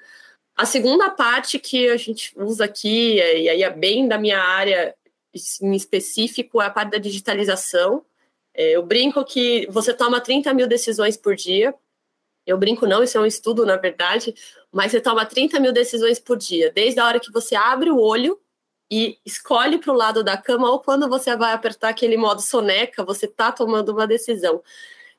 A 0.56 0.64
segunda 0.64 1.10
parte 1.10 1.58
que 1.58 1.90
a 1.90 1.96
gente 1.98 2.32
usa 2.38 2.64
aqui, 2.64 3.16
e 3.16 3.50
aí 3.50 3.62
é 3.62 3.68
bem 3.68 4.08
da 4.08 4.16
minha 4.16 4.40
área 4.40 4.94
em 5.60 5.74
específico, 5.74 6.62
é 6.62 6.66
a 6.66 6.70
parte 6.70 6.92
da 6.92 6.98
digitalização. 6.98 8.02
É, 8.54 8.70
eu 8.70 8.82
brinco 8.82 9.22
que 9.26 9.66
você 9.70 9.92
toma 9.92 10.22
30 10.22 10.54
mil 10.54 10.66
decisões 10.66 11.18
por 11.18 11.36
dia, 11.36 11.74
eu 12.46 12.56
brinco, 12.56 12.86
não, 12.86 13.02
isso 13.02 13.16
é 13.16 13.20
um 13.20 13.26
estudo, 13.26 13.64
na 13.64 13.76
verdade, 13.76 14.34
mas 14.72 14.90
você 14.90 15.00
toma 15.00 15.26
30 15.26 15.60
mil 15.60 15.72
decisões 15.72 16.18
por 16.18 16.36
dia, 16.36 16.72
desde 16.72 16.98
a 16.98 17.06
hora 17.06 17.20
que 17.20 17.30
você 17.30 17.54
abre 17.54 17.90
o 17.90 18.00
olho 18.00 18.40
e 18.90 19.18
escolhe 19.24 19.78
para 19.78 19.92
o 19.92 19.96
lado 19.96 20.24
da 20.24 20.36
cama, 20.36 20.70
ou 20.70 20.80
quando 20.80 21.08
você 21.08 21.36
vai 21.36 21.52
apertar 21.52 21.90
aquele 21.90 22.16
modo 22.16 22.40
soneca, 22.40 23.04
você 23.04 23.26
está 23.26 23.52
tomando 23.52 23.90
uma 23.90 24.06
decisão. 24.06 24.62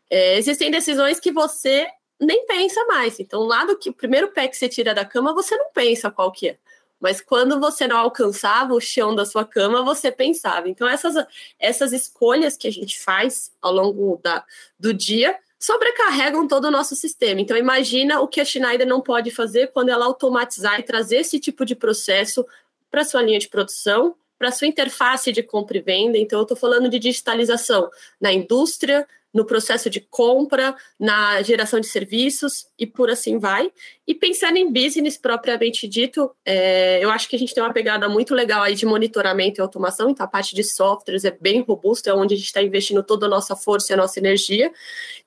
É, 0.09 0.37
existem 0.37 0.71
decisões 0.71 1.19
que 1.19 1.31
você 1.31 1.87
nem 2.19 2.45
pensa 2.45 2.83
mais. 2.85 3.19
Então, 3.19 3.41
o 3.41 3.45
lado 3.45 3.77
que 3.77 3.89
o 3.89 3.93
primeiro 3.93 4.31
pé 4.31 4.47
que 4.47 4.57
você 4.57 4.67
tira 4.67 4.93
da 4.93 5.05
cama, 5.05 5.33
você 5.33 5.55
não 5.55 5.71
pensa 5.71 6.11
qual 6.11 6.31
que 6.31 6.49
é. 6.49 6.57
Mas 6.99 7.19
quando 7.19 7.59
você 7.59 7.87
não 7.87 7.97
alcançava 7.97 8.73
o 8.73 8.79
chão 8.79 9.13
da 9.13 9.25
sua 9.25 9.43
cama, 9.43 9.83
você 9.83 10.11
pensava. 10.11 10.69
Então, 10.69 10.87
essas, 10.87 11.15
essas 11.59 11.91
escolhas 11.91 12.55
que 12.55 12.67
a 12.67 12.71
gente 12.71 12.99
faz 12.99 13.51
ao 13.61 13.73
longo 13.73 14.19
da, 14.23 14.45
do 14.79 14.93
dia 14.93 15.37
sobrecarregam 15.63 16.45
todo 16.45 16.65
o 16.65 16.71
nosso 16.71 16.93
sistema. 16.93 17.39
Então, 17.39 17.55
imagina 17.55 18.19
o 18.19 18.27
que 18.27 18.41
a 18.41 18.45
Schneider 18.45 18.85
não 18.85 18.99
pode 18.99 19.31
fazer 19.31 19.67
quando 19.67 19.87
ela 19.87 20.03
automatizar 20.03 20.77
e 20.77 20.83
trazer 20.83 21.19
esse 21.19 21.39
tipo 21.39 21.63
de 21.63 21.73
processo 21.73 22.45
para 22.91 23.05
sua 23.05 23.21
linha 23.21 23.39
de 23.39 23.47
produção, 23.47 24.13
para 24.37 24.51
sua 24.51 24.67
interface 24.67 25.31
de 25.31 25.41
compra 25.41 25.77
e 25.77 25.81
venda. 25.81 26.17
Então, 26.17 26.39
eu 26.39 26.43
estou 26.43 26.57
falando 26.57 26.89
de 26.89 26.99
digitalização 26.99 27.89
na 28.19 28.33
indústria, 28.33 29.07
no 29.33 29.45
processo 29.45 29.89
de 29.89 29.99
compra, 29.99 30.75
na 30.99 31.41
geração 31.41 31.79
de 31.79 31.87
serviços 31.87 32.67
e 32.77 32.85
por 32.85 33.09
assim 33.09 33.39
vai. 33.39 33.71
E 34.07 34.13
pensando 34.13 34.57
em 34.57 34.71
business 34.71 35.17
propriamente 35.17 35.87
dito, 35.87 36.33
é, 36.45 37.03
eu 37.03 37.09
acho 37.09 37.27
que 37.27 37.35
a 37.35 37.39
gente 37.39 37.53
tem 37.53 37.63
uma 37.63 37.73
pegada 37.73 38.07
muito 38.07 38.35
legal 38.35 38.61
aí 38.61 38.75
de 38.75 38.85
monitoramento 38.85 39.59
e 39.59 39.61
automação, 39.61 40.09
então 40.09 40.25
a 40.25 40.29
parte 40.29 40.53
de 40.53 40.63
softwares 40.63 41.25
é 41.25 41.31
bem 41.31 41.61
robusta, 41.61 42.09
é 42.09 42.13
onde 42.13 42.35
a 42.35 42.37
gente 42.37 42.45
está 42.45 42.61
investindo 42.61 43.01
toda 43.01 43.25
a 43.25 43.29
nossa 43.29 43.55
força 43.55 43.91
e 43.91 43.93
a 43.95 43.97
nossa 43.97 44.19
energia. 44.19 44.71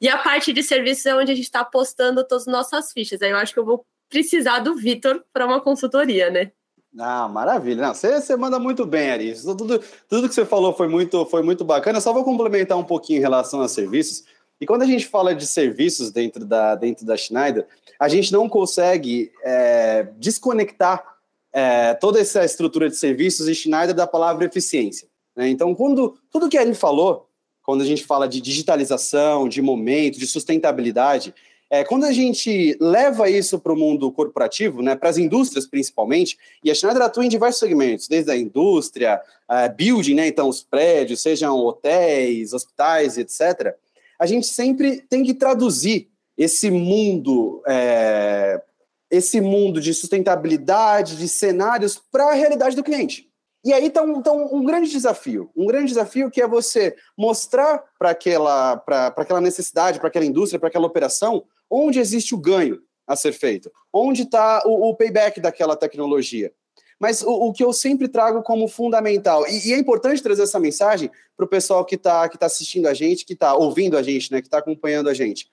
E 0.01 0.09
a 0.09 0.19
parte 0.19 0.53
de 0.53 0.63
serviços 0.63 1.07
é 1.07 1.15
onde 1.17 1.33
a 1.33 1.35
gente 1.35 1.45
está 1.45 1.61
apostando 1.61 2.23
todas 2.27 2.47
as 2.47 2.53
nossas 2.53 2.93
fichas. 2.93 3.21
Aí 3.23 3.31
eu 3.31 3.37
acho 3.37 3.53
que 3.53 3.59
eu 3.59 3.65
vou 3.65 3.85
precisar 4.09 4.61
do 4.61 4.77
Vitor 4.77 5.25
para 5.33 5.47
uma 5.47 5.61
consultoria, 5.61 6.31
né? 6.31 6.53
Ah, 6.99 7.29
maravilha. 7.29 7.83
Não, 7.83 7.95
você, 7.95 8.21
você 8.21 8.37
manda 8.37 8.59
muito 8.59 8.87
bem, 8.87 9.11
Ari. 9.11 9.35
Tudo, 9.43 9.83
tudo 10.09 10.29
que 10.29 10.35
você 10.35 10.47
falou 10.47 10.73
foi 10.73 10.89
muito, 10.89 11.27
foi 11.27 11.43
muito 11.43 11.65
bacana. 11.65 11.99
Eu 11.99 12.03
só 12.03 12.13
vou 12.13 12.25
complementar 12.25 12.79
um 12.79 12.85
pouquinho 12.85 13.19
em 13.19 13.23
relação 13.23 13.61
a 13.61 13.69
serviços. 13.69 14.25
E 14.61 14.67
quando 14.67 14.83
a 14.83 14.87
gente 14.87 15.07
fala 15.07 15.35
de 15.35 15.47
serviços 15.47 16.11
dentro 16.11 16.45
da, 16.45 16.75
dentro 16.75 17.05
da 17.05 17.17
Schneider, 17.17 17.67
a 18.01 18.09
gente 18.09 18.33
não 18.33 18.49
consegue 18.49 19.31
é, 19.45 20.09
desconectar 20.17 21.05
é, 21.53 21.95
toda 21.95 22.21
essa 22.21 22.45
estrutura 22.45 22.89
de 22.89 22.97
serviços 22.97 23.49
e 23.49 23.55
Schneider 23.55 23.95
da 23.95 24.07
palavra 24.07 24.45
eficiência. 24.45 25.09
Né? 25.35 25.49
Então, 25.49 25.75
quando 25.75 26.17
tudo 26.31 26.49
que 26.49 26.57
a 26.57 26.63
Ari 26.63 26.75
falou, 26.75 27.29
quando 27.63 27.83
a 27.83 27.87
gente 27.87 28.05
fala 28.05 28.27
de 28.27 28.41
digitalização, 28.41 29.49
de 29.49 29.61
momento, 29.61 30.19
de 30.19 30.27
sustentabilidade, 30.27 31.35
é, 31.69 31.83
quando 31.83 32.05
a 32.05 32.13
gente 32.13 32.77
leva 32.81 33.29
isso 33.29 33.59
para 33.59 33.73
o 33.73 33.77
mundo 33.77 34.11
corporativo, 34.13 34.83
né, 34.83 34.95
para 34.95 35.09
as 35.09 35.19
indústrias 35.19 35.67
principalmente, 35.67 36.39
e 36.63 36.71
a 36.71 36.75
Schneider 36.75 37.03
atua 37.03 37.25
em 37.25 37.29
diversos 37.29 37.59
segmentos, 37.59 38.07
desde 38.07 38.31
a 38.31 38.37
indústria, 38.37 39.21
a 39.49 39.69
building, 39.69 40.15
né, 40.15 40.29
então 40.29 40.49
os 40.49 40.63
prédios, 40.63 41.23
sejam 41.23 41.57
hotéis, 41.59 42.53
hospitais, 42.53 43.19
etc., 43.19 43.75
a 44.19 44.27
gente 44.27 44.47
sempre 44.47 45.03
tem 45.03 45.23
que 45.23 45.35
traduzir 45.35 46.09
esse 46.39 46.71
mundo, 46.71 47.63
é, 47.67 48.63
esse 49.11 49.41
mundo 49.41 49.81
de 49.81 49.93
sustentabilidade, 49.93 51.17
de 51.17 51.29
cenários, 51.29 52.01
para 52.11 52.31
a 52.31 52.35
realidade 52.35 52.77
do 52.77 52.85
cliente. 52.85 53.29
E 53.65 53.73
aí 53.73 53.87
está 53.87 54.01
um, 54.01 54.23
tá 54.23 54.33
um, 54.33 54.65
grande 54.65 54.89
desafio, 54.89 55.51
um 55.57 55.67
grande 55.67 55.89
desafio 55.89 56.31
que 56.31 56.41
é 56.41 56.47
você 56.47 56.95
mostrar 57.19 57.83
para 57.99 58.11
aquela, 58.11 58.81
aquela 59.17 59.41
necessidade, 59.41 59.99
para 59.99 60.07
aquela 60.07 60.25
indústria, 60.25 60.61
para 60.61 60.69
aquela 60.69 60.87
operação, 60.87 61.45
onde 61.71 61.99
existe 61.99 62.35
o 62.35 62.39
ganho 62.39 62.81
a 63.07 63.15
ser 63.15 63.33
feito, 63.33 63.71
onde 63.93 64.23
está 64.23 64.63
o, 64.67 64.91
o, 64.91 64.95
payback 64.95 65.41
daquela 65.41 65.77
tecnologia. 65.77 66.53
Mas 66.99 67.23
o, 67.23 67.31
o, 67.31 67.53
que 67.53 67.63
eu 67.63 67.73
sempre 67.73 68.09
trago 68.09 68.43
como 68.43 68.67
fundamental, 68.67 69.47
e, 69.47 69.69
e 69.69 69.73
é 69.73 69.79
importante 69.79 70.23
trazer 70.23 70.43
essa 70.43 70.59
mensagem 70.59 71.11
para 71.37 71.45
o 71.45 71.49
pessoal 71.49 71.85
que 71.85 71.95
está 71.95 72.29
que 72.29 72.39
tá 72.39 72.47
assistindo 72.47 72.87
a 72.87 72.95
gente, 72.95 73.25
que 73.25 73.35
está 73.35 73.55
ouvindo 73.55 73.97
a 73.97 74.03
gente, 74.03 74.33
né, 74.33 74.41
que 74.41 74.49
está 74.49 74.59
acompanhando 74.59 75.09
a 75.09 75.15
gente. 75.15 75.49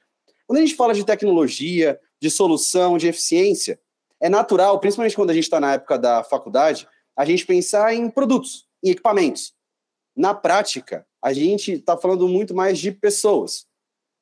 Quando 0.48 0.60
a 0.60 0.62
gente 0.62 0.76
fala 0.76 0.94
de 0.94 1.06
tecnologia, 1.06 2.00
de 2.20 2.32
solução, 2.32 2.98
de 2.98 3.08
eficiência, 3.08 3.80
é 4.20 4.30
natural, 4.30 4.80
principalmente 4.80 5.16
quando 5.16 5.32
a 5.32 5.34
gente 5.34 5.44
está 5.44 5.60
na 5.60 5.74
época 5.74 5.98
da 5.98 6.24
faculdade, 6.24 6.88
a 7.16 7.26
gente 7.26 7.46
pensar 7.46 7.94
em 7.94 8.10
produtos, 8.10 8.66
em 8.82 8.90
equipamentos. 8.92 9.54
Na 10.16 10.34
prática, 10.34 11.06
a 11.22 11.34
gente 11.34 11.74
está 11.74 11.98
falando 11.98 12.28
muito 12.28 12.54
mais 12.54 12.80
de 12.80 12.92
pessoas. 12.92 13.66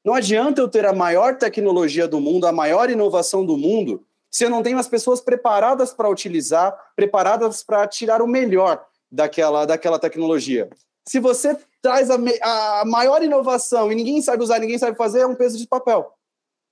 Não 0.04 0.16
adianta 0.16 0.60
eu 0.60 0.68
ter 0.68 0.86
a 0.86 0.94
maior 0.94 1.38
tecnologia 1.38 2.08
do 2.08 2.20
mundo, 2.20 2.48
a 2.48 2.52
maior 2.52 2.90
inovação 2.90 3.46
do 3.46 3.56
mundo, 3.56 4.04
se 4.32 4.44
eu 4.44 4.50
não 4.50 4.64
tenho 4.64 4.80
as 4.80 4.88
pessoas 4.88 5.22
preparadas 5.22 5.94
para 5.94 6.10
utilizar, 6.10 6.76
preparadas 6.96 7.62
para 7.62 7.88
tirar 7.88 8.22
o 8.22 8.28
melhor 8.28 8.84
daquela, 9.12 9.66
daquela 9.66 10.00
tecnologia. 10.00 10.70
Se 11.08 11.20
você 11.20 11.56
traz 11.82 12.10
a, 12.10 12.16
a 12.16 12.86
maior 12.86 13.22
inovação 13.22 13.92
e 13.92 13.96
ninguém 13.96 14.22
sabe 14.22 14.44
usar, 14.44 14.60
ninguém 14.60 14.78
sabe 14.78 14.98
fazer, 14.98 15.22
é 15.22 15.28
um 15.28 15.36
peso 15.36 15.58
de 15.58 15.68
papel. 15.68 16.14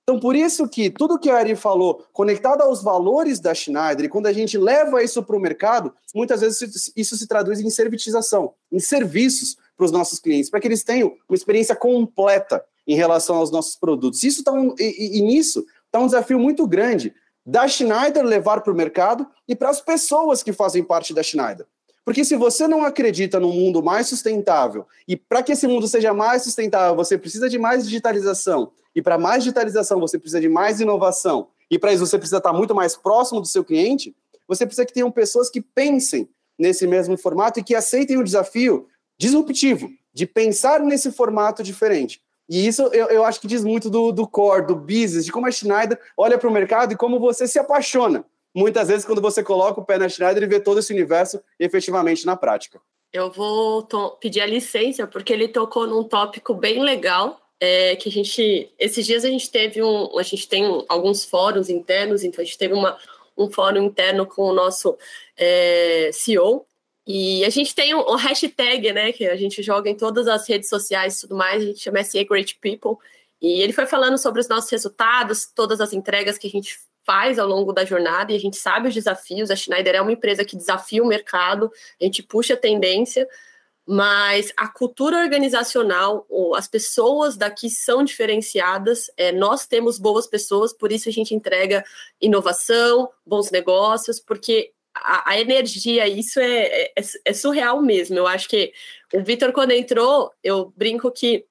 Então, 0.02 0.18
por 0.18 0.34
isso 0.34 0.68
que 0.68 0.90
tudo 0.90 1.18
que 1.18 1.30
a 1.30 1.36
Ari 1.36 1.54
falou, 1.54 2.04
conectado 2.12 2.62
aos 2.62 2.82
valores 2.82 3.38
da 3.38 3.54
Schneider, 3.54 4.08
quando 4.08 4.26
a 4.26 4.32
gente 4.32 4.58
leva 4.58 5.04
isso 5.04 5.22
para 5.22 5.36
o 5.36 5.40
mercado, 5.40 5.94
muitas 6.12 6.40
vezes 6.40 6.92
isso 6.96 7.16
se 7.16 7.28
traduz 7.28 7.60
em 7.60 7.70
servitização, 7.70 8.54
em 8.72 8.80
serviços 8.80 9.56
para 9.76 9.84
os 9.84 9.92
nossos 9.92 10.18
clientes, 10.18 10.50
para 10.50 10.58
que 10.58 10.66
eles 10.66 10.82
tenham 10.82 11.16
uma 11.28 11.36
experiência 11.36 11.76
completa 11.76 12.64
em 12.86 12.94
relação 12.94 13.36
aos 13.36 13.50
nossos 13.50 13.76
produtos. 13.76 14.22
Isso 14.22 14.42
tá 14.42 14.52
um, 14.52 14.74
e, 14.78 15.18
e 15.18 15.22
nisso 15.22 15.64
está 15.86 15.98
um 15.98 16.06
desafio 16.06 16.38
muito 16.38 16.66
grande 16.66 17.14
da 17.44 17.66
Schneider 17.66 18.24
levar 18.24 18.60
para 18.60 18.72
o 18.72 18.76
mercado 18.76 19.26
e 19.48 19.56
para 19.56 19.70
as 19.70 19.80
pessoas 19.80 20.42
que 20.42 20.52
fazem 20.52 20.84
parte 20.84 21.12
da 21.12 21.22
Schneider. 21.22 21.66
Porque 22.04 22.24
se 22.24 22.36
você 22.36 22.66
não 22.66 22.84
acredita 22.84 23.38
num 23.38 23.52
mundo 23.52 23.82
mais 23.82 24.08
sustentável, 24.08 24.86
e 25.06 25.16
para 25.16 25.42
que 25.42 25.52
esse 25.52 25.66
mundo 25.66 25.86
seja 25.86 26.14
mais 26.14 26.42
sustentável, 26.42 26.96
você 26.96 27.18
precisa 27.18 27.48
de 27.48 27.58
mais 27.58 27.84
digitalização, 27.84 28.72
e 28.94 29.02
para 29.02 29.18
mais 29.18 29.44
digitalização 29.44 30.00
você 30.00 30.18
precisa 30.18 30.40
de 30.40 30.48
mais 30.48 30.80
inovação, 30.80 31.48
e 31.70 31.78
para 31.78 31.92
isso 31.92 32.04
você 32.04 32.18
precisa 32.18 32.38
estar 32.38 32.52
muito 32.52 32.74
mais 32.74 32.96
próximo 32.96 33.40
do 33.40 33.46
seu 33.46 33.64
cliente, 33.64 34.14
você 34.48 34.66
precisa 34.66 34.84
que 34.84 34.92
tenham 34.92 35.10
pessoas 35.10 35.48
que 35.48 35.60
pensem 35.60 36.28
nesse 36.58 36.86
mesmo 36.86 37.16
formato 37.16 37.60
e 37.60 37.62
que 37.62 37.74
aceitem 37.74 38.16
o 38.16 38.24
desafio 38.24 38.88
disruptivo 39.16 39.88
de 40.12 40.26
pensar 40.26 40.80
nesse 40.80 41.12
formato 41.12 41.62
diferente. 41.62 42.20
E 42.50 42.66
isso 42.66 42.82
eu, 42.92 43.06
eu 43.06 43.24
acho 43.24 43.40
que 43.40 43.46
diz 43.46 43.62
muito 43.62 43.88
do, 43.88 44.10
do 44.10 44.26
core, 44.26 44.66
do 44.66 44.74
business, 44.74 45.24
de 45.24 45.30
como 45.30 45.46
a 45.46 45.52
Schneider 45.52 45.96
olha 46.16 46.36
para 46.36 46.48
o 46.48 46.52
mercado 46.52 46.92
e 46.92 46.96
como 46.96 47.20
você 47.20 47.46
se 47.46 47.60
apaixona. 47.60 48.24
Muitas 48.52 48.88
vezes, 48.88 49.04
quando 49.04 49.22
você 49.22 49.40
coloca 49.40 49.80
o 49.80 49.84
pé 49.84 49.96
na 49.96 50.08
Schneider 50.08 50.42
e 50.42 50.46
vê 50.46 50.58
todo 50.58 50.80
esse 50.80 50.92
universo 50.92 51.40
efetivamente 51.60 52.26
na 52.26 52.34
prática. 52.36 52.80
Eu 53.12 53.30
vou 53.30 53.86
pedir 54.20 54.40
a 54.40 54.46
licença, 54.46 55.06
porque 55.06 55.32
ele 55.32 55.46
tocou 55.46 55.86
num 55.86 56.02
tópico 56.02 56.52
bem 56.52 56.82
legal, 56.82 57.40
é, 57.60 57.94
que 57.94 58.08
a 58.08 58.12
gente, 58.12 58.72
esses 58.76 59.06
dias 59.06 59.24
a 59.24 59.28
gente 59.28 59.48
teve 59.48 59.80
um, 59.80 60.18
a 60.18 60.22
gente 60.24 60.48
tem 60.48 60.84
alguns 60.88 61.24
fóruns 61.24 61.68
internos, 61.68 62.24
então 62.24 62.42
a 62.42 62.44
gente 62.44 62.58
teve 62.58 62.74
uma, 62.74 62.98
um 63.38 63.48
fórum 63.48 63.82
interno 63.82 64.26
com 64.26 64.42
o 64.42 64.52
nosso 64.52 64.96
é, 65.36 66.10
CEO, 66.12 66.66
e 67.06 67.44
a 67.44 67.50
gente 67.50 67.74
tem 67.74 67.94
um, 67.94 68.14
hashtag, 68.14 68.92
né, 68.92 69.12
que 69.12 69.26
a 69.26 69.36
gente 69.36 69.62
joga 69.62 69.88
em 69.90 69.96
todas 69.96 70.28
as 70.28 70.48
redes 70.48 70.68
sociais 70.68 71.18
e 71.18 71.20
tudo 71.22 71.36
mais, 71.36 71.62
a 71.62 71.66
gente 71.66 71.80
chama 71.80 72.04
SA 72.04 72.22
Great 72.24 72.58
People. 72.60 72.96
E 73.40 73.62
ele 73.62 73.72
foi 73.72 73.86
falando 73.86 74.18
sobre 74.18 74.40
os 74.40 74.48
nossos 74.48 74.70
resultados, 74.70 75.46
todas 75.46 75.80
as 75.80 75.92
entregas 75.92 76.36
que 76.36 76.46
a 76.46 76.50
gente 76.50 76.78
faz 77.04 77.38
ao 77.38 77.48
longo 77.48 77.72
da 77.72 77.84
jornada, 77.84 78.32
e 78.32 78.36
a 78.36 78.40
gente 78.40 78.56
sabe 78.56 78.88
os 78.88 78.94
desafios. 78.94 79.50
A 79.50 79.56
Schneider 79.56 79.94
é 79.94 80.00
uma 80.00 80.12
empresa 80.12 80.44
que 80.44 80.56
desafia 80.56 81.02
o 81.02 81.06
mercado, 81.06 81.72
a 82.00 82.04
gente 82.04 82.22
puxa 82.22 82.54
a 82.54 82.56
tendência, 82.56 83.26
mas 83.86 84.52
a 84.56 84.68
cultura 84.68 85.18
organizacional, 85.18 86.26
as 86.54 86.68
pessoas 86.68 87.36
daqui 87.36 87.68
são 87.70 88.04
diferenciadas, 88.04 89.10
é, 89.16 89.32
nós 89.32 89.66
temos 89.66 89.98
boas 89.98 90.26
pessoas, 90.26 90.72
por 90.72 90.92
isso 90.92 91.08
a 91.08 91.12
gente 91.12 91.34
entrega 91.34 91.84
inovação, 92.20 93.08
bons 93.26 93.50
negócios, 93.50 94.20
porque 94.20 94.72
a, 95.02 95.30
a 95.32 95.40
energia, 95.40 96.06
isso 96.08 96.40
é, 96.40 96.66
é, 96.66 96.94
é, 97.24 97.32
surreal 97.32 97.82
mesmo. 97.82 98.16
Eu 98.16 98.26
acho 98.26 98.48
que 98.48 98.72
o 99.12 99.22
Vitor, 99.22 99.52
quando 99.52 99.72
entrou, 99.72 100.32
eu 100.42 100.72
brinco 100.76 101.10
que 101.10 101.44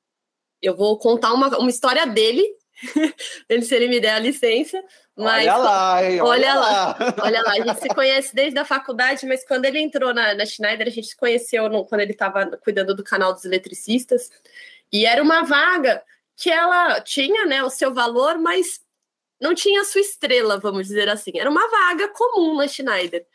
eu 0.62 0.76
vou 0.76 0.98
contar 0.98 1.34
uma, 1.34 1.48
uma 1.58 1.70
história 1.70 2.06
dele, 2.06 2.44
ele, 3.50 3.62
se 3.62 3.76
ele 3.76 3.88
me 3.88 4.00
der 4.00 4.14
a 4.14 4.20
licença. 4.20 4.82
Mas, 5.16 5.48
olha 5.48 5.58
lá, 5.58 6.04
hein? 6.04 6.22
Olha, 6.22 6.30
olha 6.30 6.56
lá. 6.56 6.98
lá. 7.00 7.16
olha 7.24 7.42
lá. 7.42 7.52
A 7.52 7.56
gente 7.56 7.80
se 7.82 7.90
conhece 7.90 8.34
desde 8.34 8.58
a 8.58 8.66
faculdade, 8.66 9.26
mas 9.26 9.46
quando 9.46 9.66
ele 9.66 9.80
entrou 9.80 10.14
na, 10.14 10.34
na 10.34 10.46
Schneider, 10.46 10.88
a 10.88 10.92
gente 10.92 11.08
se 11.08 11.18
conheceu 11.18 11.70
no, 11.70 11.86
quando 11.86 12.02
ele 12.02 12.14
estava 12.14 12.46
cuidando 12.58 12.96
do 12.96 13.04
canal 13.04 13.34
dos 13.34 13.46
eletricistas. 13.46 14.30
E 14.92 15.06
era 15.06 15.22
uma 15.22 15.44
vaga 15.44 16.02
que 16.36 16.50
ela 16.50 17.02
tinha 17.02 17.46
né, 17.46 17.62
o 17.64 17.70
seu 17.70 17.94
valor, 17.94 18.38
mas 18.38 18.82
não 19.40 19.54
tinha 19.56 19.84
sua 19.84 20.02
estrela, 20.02 20.60
vamos 20.60 20.88
dizer 20.88 21.10
assim. 21.10 21.32
Era 21.36 21.50
uma 21.50 21.68
vaga 21.70 22.08
comum 22.10 22.56
na 22.56 22.68
Schneider. 22.68 23.26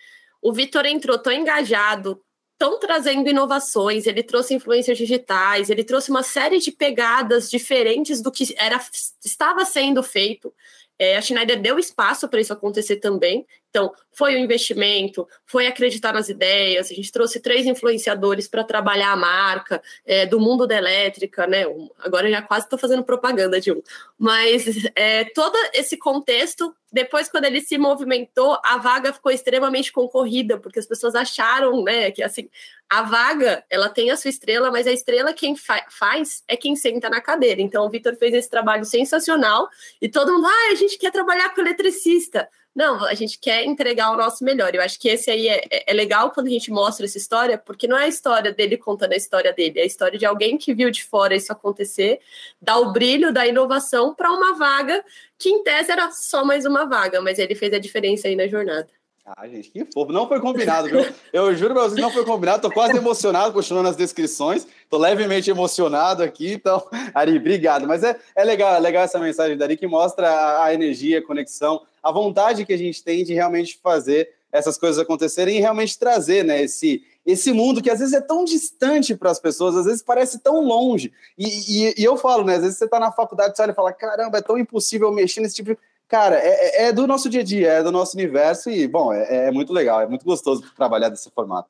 O 0.42 0.52
Vitor 0.52 0.84
entrou 0.86 1.18
tão 1.18 1.32
engajado, 1.32 2.20
tão 2.58 2.78
trazendo 2.78 3.28
inovações, 3.28 4.06
ele 4.06 4.22
trouxe 4.22 4.54
influências 4.54 4.96
digitais, 4.96 5.70
ele 5.70 5.82
trouxe 5.82 6.10
uma 6.10 6.22
série 6.22 6.58
de 6.58 6.70
pegadas 6.70 7.50
diferentes 7.50 8.20
do 8.20 8.30
que 8.30 8.54
era, 8.56 8.80
estava 9.24 9.64
sendo 9.64 10.02
feito. 10.02 10.52
É, 10.98 11.16
a 11.16 11.22
Schneider 11.22 11.60
deu 11.60 11.78
espaço 11.78 12.28
para 12.28 12.40
isso 12.40 12.52
acontecer 12.52 12.96
também. 12.96 13.46
Então, 13.74 13.92
foi 14.12 14.36
o 14.36 14.38
investimento, 14.38 15.26
foi 15.44 15.66
acreditar 15.66 16.12
nas 16.12 16.28
ideias. 16.28 16.92
A 16.92 16.94
gente 16.94 17.10
trouxe 17.10 17.40
três 17.40 17.66
influenciadores 17.66 18.46
para 18.46 18.62
trabalhar 18.62 19.10
a 19.10 19.16
marca 19.16 19.82
é, 20.06 20.24
do 20.24 20.38
mundo 20.38 20.64
da 20.64 20.76
elétrica, 20.76 21.44
né? 21.44 21.64
Agora 21.98 22.30
já 22.30 22.40
quase 22.40 22.66
estou 22.66 22.78
fazendo 22.78 23.02
propaganda 23.02 23.60
de 23.60 23.72
um. 23.72 23.82
Mas 24.16 24.64
é, 24.94 25.24
todo 25.24 25.58
esse 25.72 25.96
contexto, 25.96 26.72
depois, 26.92 27.28
quando 27.28 27.46
ele 27.46 27.60
se 27.60 27.76
movimentou, 27.76 28.56
a 28.64 28.78
vaga 28.78 29.12
ficou 29.12 29.32
extremamente 29.32 29.90
concorrida, 29.90 30.56
porque 30.56 30.78
as 30.78 30.86
pessoas 30.86 31.16
acharam, 31.16 31.82
né, 31.82 32.12
que 32.12 32.22
assim, 32.22 32.48
a 32.88 33.02
vaga, 33.02 33.64
ela 33.68 33.88
tem 33.88 34.12
a 34.12 34.16
sua 34.16 34.28
estrela, 34.28 34.70
mas 34.70 34.86
a 34.86 34.92
estrela 34.92 35.32
quem 35.32 35.56
fa 35.56 35.84
faz 35.90 36.44
é 36.46 36.56
quem 36.56 36.76
senta 36.76 37.10
na 37.10 37.20
cadeira. 37.20 37.60
Então, 37.60 37.84
o 37.84 37.90
Vitor 37.90 38.14
fez 38.14 38.32
esse 38.34 38.48
trabalho 38.48 38.84
sensacional 38.84 39.68
e 40.00 40.08
todo 40.08 40.32
mundo, 40.32 40.46
ah, 40.46 40.70
a 40.70 40.74
gente 40.76 40.96
quer 40.96 41.10
trabalhar 41.10 41.52
com 41.52 41.60
eletricista. 41.60 42.48
Não, 42.74 43.04
a 43.04 43.14
gente 43.14 43.38
quer 43.38 43.64
entregar 43.64 44.10
o 44.10 44.16
nosso 44.16 44.42
melhor. 44.44 44.74
Eu 44.74 44.82
acho 44.82 44.98
que 44.98 45.08
esse 45.08 45.30
aí 45.30 45.46
é, 45.46 45.64
é, 45.70 45.90
é, 45.90 45.92
legal 45.94 46.32
quando 46.32 46.48
a 46.48 46.50
gente 46.50 46.72
mostra 46.72 47.06
essa 47.06 47.16
história, 47.16 47.56
porque 47.56 47.86
não 47.86 47.96
é 47.96 48.04
a 48.04 48.08
história 48.08 48.52
dele 48.52 48.76
contando 48.76 49.12
a 49.12 49.16
história 49.16 49.52
dele, 49.52 49.78
é 49.78 49.82
a 49.82 49.86
história 49.86 50.18
de 50.18 50.26
alguém 50.26 50.58
que 50.58 50.74
viu 50.74 50.90
de 50.90 51.04
fora 51.04 51.36
isso 51.36 51.52
acontecer, 51.52 52.20
dá 52.60 52.76
o 52.76 52.92
brilho 52.92 53.32
da 53.32 53.46
inovação 53.46 54.12
para 54.14 54.32
uma 54.32 54.54
vaga 54.54 55.04
que, 55.38 55.48
em 55.50 55.62
tese, 55.62 55.92
era 55.92 56.10
só 56.10 56.44
mais 56.44 56.64
uma 56.66 56.84
vaga, 56.84 57.20
mas 57.20 57.38
ele 57.38 57.54
fez 57.54 57.72
a 57.72 57.78
diferença 57.78 58.26
aí 58.26 58.34
na 58.34 58.48
jornada. 58.48 58.88
Ah, 59.26 59.48
gente, 59.48 59.70
que 59.70 59.86
fofo. 59.86 60.12
Não 60.12 60.28
foi 60.28 60.38
combinado, 60.38 60.86
viu? 60.86 61.02
Eu 61.32 61.54
juro 61.54 61.72
pra 61.72 61.84
vocês, 61.84 61.98
não 61.98 62.10
foi 62.10 62.26
combinado. 62.26 62.60
Tô 62.60 62.70
quase 62.70 62.94
emocionado 62.94 63.54
continuando 63.54 63.88
as 63.88 63.96
descrições. 63.96 64.66
Tô 64.90 64.98
levemente 64.98 65.50
emocionado 65.50 66.22
aqui. 66.22 66.52
Então, 66.52 66.86
Ari, 67.14 67.38
obrigado. 67.38 67.86
Mas 67.86 68.02
é, 68.04 68.18
é 68.36 68.44
legal, 68.44 68.74
é 68.74 68.78
legal 68.78 69.02
essa 69.02 69.18
mensagem 69.18 69.56
da 69.56 69.64
Ari 69.64 69.78
que 69.78 69.86
mostra 69.86 70.28
a, 70.28 70.64
a 70.66 70.74
energia, 70.74 71.20
a 71.20 71.26
conexão, 71.26 71.80
a 72.02 72.12
vontade 72.12 72.66
que 72.66 72.72
a 72.74 72.76
gente 72.76 73.02
tem 73.02 73.24
de 73.24 73.32
realmente 73.32 73.78
fazer 73.82 74.28
essas 74.52 74.76
coisas 74.76 75.00
acontecerem 75.00 75.56
e 75.56 75.60
realmente 75.60 75.98
trazer 75.98 76.44
né, 76.44 76.62
esse, 76.62 77.02
esse 77.26 77.50
mundo 77.52 77.82
que 77.82 77.90
às 77.90 77.98
vezes 78.00 78.14
é 78.14 78.20
tão 78.20 78.44
distante 78.44 79.16
para 79.16 79.30
as 79.30 79.40
pessoas, 79.40 79.74
às 79.74 79.86
vezes 79.86 80.02
parece 80.02 80.38
tão 80.38 80.60
longe. 80.62 81.12
E, 81.36 81.88
e, 81.88 81.94
e 81.96 82.04
eu 82.04 82.16
falo, 82.16 82.44
né? 82.44 82.56
Às 82.56 82.62
vezes 82.62 82.78
você 82.78 82.84
está 82.84 83.00
na 83.00 83.10
faculdade, 83.10 83.56
você 83.56 83.62
olha 83.62 83.72
e 83.72 83.74
fala: 83.74 83.92
caramba, 83.92 84.38
é 84.38 84.42
tão 84.42 84.58
impossível 84.58 85.10
mexer 85.10 85.40
nesse 85.40 85.56
tipo 85.56 85.70
de. 85.72 85.78
Cara, 86.14 86.36
é, 86.36 86.84
é, 86.84 86.84
é 86.84 86.92
do 86.92 87.08
nosso 87.08 87.28
dia 87.28 87.40
a 87.40 87.44
dia, 87.44 87.72
é 87.72 87.82
do 87.82 87.90
nosso 87.90 88.16
universo 88.16 88.70
e, 88.70 88.86
bom, 88.86 89.12
é, 89.12 89.48
é 89.48 89.50
muito 89.50 89.72
legal, 89.72 90.00
é 90.00 90.06
muito 90.06 90.24
gostoso 90.24 90.62
trabalhar 90.76 91.08
desse 91.08 91.28
formato. 91.28 91.68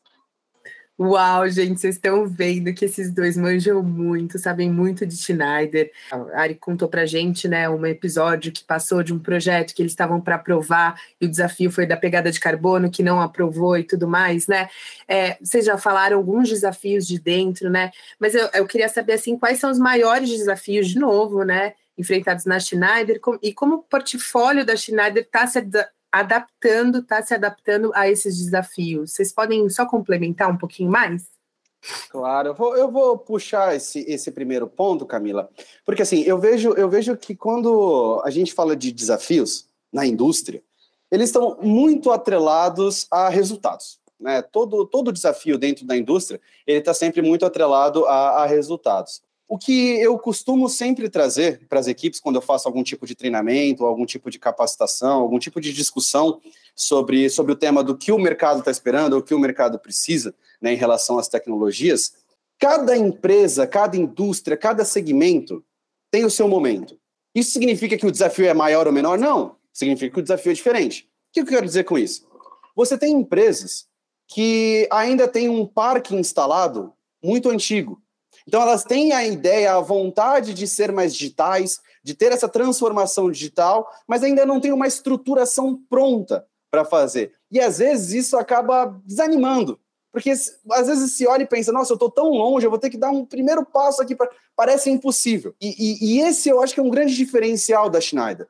Uau, 1.01 1.49
gente, 1.49 1.81
vocês 1.81 1.95
estão 1.95 2.27
vendo 2.27 2.75
que 2.75 2.85
esses 2.85 3.11
dois 3.11 3.39
manjam 3.39 3.83
muito, 3.83 4.39
sabem 4.39 4.71
muito 4.71 5.07
de 5.07 5.17
Schneider. 5.17 5.91
A 6.13 6.43
Ari 6.43 6.57
contou 6.57 6.91
pra 6.91 7.07
gente, 7.07 7.49
né, 7.49 7.71
um 7.71 7.87
episódio 7.87 8.53
que 8.53 8.63
passou 8.63 9.03
de 9.03 9.15
um 9.15 9.19
projeto 9.19 9.75
que 9.75 9.81
eles 9.81 9.93
estavam 9.93 10.21
para 10.21 10.35
aprovar 10.35 11.01
e 11.19 11.25
o 11.25 11.29
desafio 11.29 11.71
foi 11.71 11.87
da 11.87 11.97
pegada 11.97 12.31
de 12.31 12.39
carbono 12.39 12.91
que 12.91 13.03
não 13.03 13.23
aprovou 13.23 13.79
e 13.79 13.83
tudo 13.83 14.07
mais, 14.07 14.47
né? 14.47 14.69
É, 15.09 15.39
vocês 15.43 15.65
já 15.65 15.79
falaram 15.79 16.19
alguns 16.19 16.51
desafios 16.51 17.07
de 17.07 17.19
dentro, 17.19 17.71
né? 17.71 17.91
Mas 18.21 18.35
eu, 18.35 18.47
eu 18.53 18.67
queria 18.67 18.91
saber 18.91 19.15
assim, 19.15 19.39
quais 19.39 19.59
são 19.59 19.71
os 19.71 19.79
maiores 19.79 20.29
desafios 20.29 20.89
de 20.89 20.99
novo, 20.99 21.45
né? 21.45 21.73
Enfrentados 21.97 22.45
na 22.45 22.59
Schneider 22.59 23.21
e 23.43 23.53
como 23.53 23.77
o 23.77 23.83
portfólio 23.83 24.65
da 24.65 24.77
Schneider 24.77 25.23
está 25.23 25.47
se 25.47 25.63
adaptando, 26.11 26.99
está 26.99 27.23
se 27.23 27.35
adaptando 27.35 27.93
a 27.95 28.09
esses 28.09 28.39
desafios. 28.39 29.13
Vocês 29.13 29.33
podem 29.33 29.69
só 29.69 29.87
complementar 29.87 30.51
um 30.51 30.57
pouquinho 30.57 30.91
mais? 30.91 31.29
Claro, 32.09 32.49
eu 32.49 32.55
vou, 32.55 32.77
eu 32.77 32.91
vou 32.91 33.19
puxar 33.19 33.77
esse, 33.77 34.01
esse 34.09 34.31
primeiro 34.31 34.67
ponto, 34.67 35.05
Camila, 35.05 35.51
porque 35.85 36.03
assim, 36.03 36.23
eu 36.23 36.39
vejo, 36.39 36.73
eu 36.73 36.89
vejo 36.89 37.17
que 37.17 37.35
quando 37.35 38.23
a 38.25 38.31
gente 38.31 38.55
fala 38.55 38.75
de 38.75 38.91
desafios 38.91 39.69
na 39.93 40.07
indústria, 40.07 40.63
eles 41.11 41.29
estão 41.29 41.59
muito 41.61 42.11
atrelados 42.11 43.07
a 43.11 43.29
resultados. 43.29 44.01
Né? 44.19 44.41
Todo, 44.41 44.87
todo 44.87 45.13
desafio 45.13 45.59
dentro 45.59 45.87
da 45.87 45.97
indústria, 45.97 46.41
ele 46.67 46.79
está 46.79 46.95
sempre 46.95 47.21
muito 47.21 47.45
atrelado 47.45 48.07
a, 48.07 48.43
a 48.43 48.47
resultados. 48.47 49.23
O 49.47 49.59
que 49.59 50.01
eu 50.01 50.19
costumo 50.19 50.69
sempre 50.69 51.09
trazer 51.09 51.67
para 51.69 51.79
as 51.79 51.87
equipes 51.87 52.19
quando 52.19 52.37
eu 52.37 52.43
faço 52.43 52.67
algum 52.67 52.83
tipo 52.83 53.07
de 53.07 53.15
treinamento, 53.15 53.85
algum 53.85 54.07
tipo 54.07 54.31
de 54.31 54.39
capacitação, 54.39 55.21
algum 55.21 55.39
tipo 55.39 55.61
de 55.61 55.73
discussão 55.73 56.41
sobre, 56.75 57.29
sobre 57.29 57.53
o 57.53 57.57
tema 57.57 57.85
do 57.85 57.97
que 57.97 58.11
o 58.11 58.19
mercado 58.19 58.61
está 58.61 58.71
esperando, 58.71 59.19
o 59.19 59.23
que 59.23 59.35
o 59.35 59.39
mercado 59.39 59.79
precisa 59.79 60.35
né, 60.61 60.73
em 60.73 60.77
relação 60.77 61.19
às 61.19 61.29
tecnologias, 61.29 62.15
cada 62.59 62.97
empresa, 62.97 63.67
cada 63.67 63.97
indústria, 63.97 64.57
cada 64.57 64.85
segmento 64.85 65.63
tem 66.11 66.25
o 66.25 66.31
seu 66.31 66.49
momento. 66.49 66.99
Isso 67.35 67.51
significa 67.51 67.99
que 67.99 68.07
o 68.07 68.13
desafio 68.13 68.47
é 68.47 68.55
maior 68.55 68.87
ou 68.87 68.93
menor? 68.93 69.19
Não. 69.19 69.57
Significa 69.73 70.15
que 70.15 70.21
o 70.21 70.23
desafio 70.23 70.53
é 70.53 70.55
diferente. 70.55 71.03
O 71.03 71.33
que 71.33 71.41
eu 71.41 71.47
quero 71.47 71.67
dizer 71.67 71.85
com 71.85 71.99
isso? 71.99 72.27
Você 72.75 72.97
tem 72.97 73.13
empresas 73.13 73.87
que 74.29 74.89
ainda 74.91 75.29
têm 75.29 75.49
um 75.49 75.67
parque 75.67 76.15
instalado 76.15 76.93
muito 77.23 77.51
antigo 77.51 78.01
então, 78.47 78.61
elas 78.61 78.85
têm 78.85 79.13
a 79.13 79.27
ideia, 79.27 79.75
a 79.75 79.81
vontade 79.81 80.53
de 80.53 80.67
ser 80.67 80.93
mais 80.93 81.15
digitais, 81.15 81.81
de 82.03 82.15
ter 82.15 82.31
essa 82.31 82.49
transformação 82.49 83.31
digital, 83.31 83.91
mas 84.07 84.23
ainda 84.23 84.45
não 84.45 84.61
tem 84.61 84.73
uma 84.73 84.87
estruturação 84.87 85.81
pronta 85.89 86.47
para 86.71 86.85
fazer. 86.85 87.33
E 87.51 87.59
às 87.59 87.79
vezes 87.79 88.13
isso 88.13 88.37
acaba 88.37 89.01
desanimando, 89.05 89.81
porque 90.13 90.31
às 90.31 90.87
vezes 90.87 91.17
se 91.17 91.27
olha 91.27 91.43
e 91.43 91.47
pensa, 91.47 91.73
nossa, 91.73 91.93
eu 91.93 91.97
estou 91.97 92.11
tão 92.11 92.31
longe, 92.31 92.67
eu 92.67 92.71
vou 92.71 92.79
ter 92.79 92.91
que 92.91 92.99
dar 92.99 93.11
um 93.11 93.25
primeiro 93.25 93.65
passo 93.65 94.03
aqui, 94.03 94.15
pra... 94.15 94.29
parece 94.55 94.91
impossível. 94.91 95.55
E, 95.61 95.69
e, 95.79 96.17
e, 96.17 96.21
esse 96.21 96.49
eu 96.49 96.63
acho 96.63 96.75
que 96.75 96.81
é 96.81 96.83
um 96.83 96.91
grande 96.91 97.15
diferencial 97.15 97.89
da 97.89 98.01
Schneider. 98.01 98.47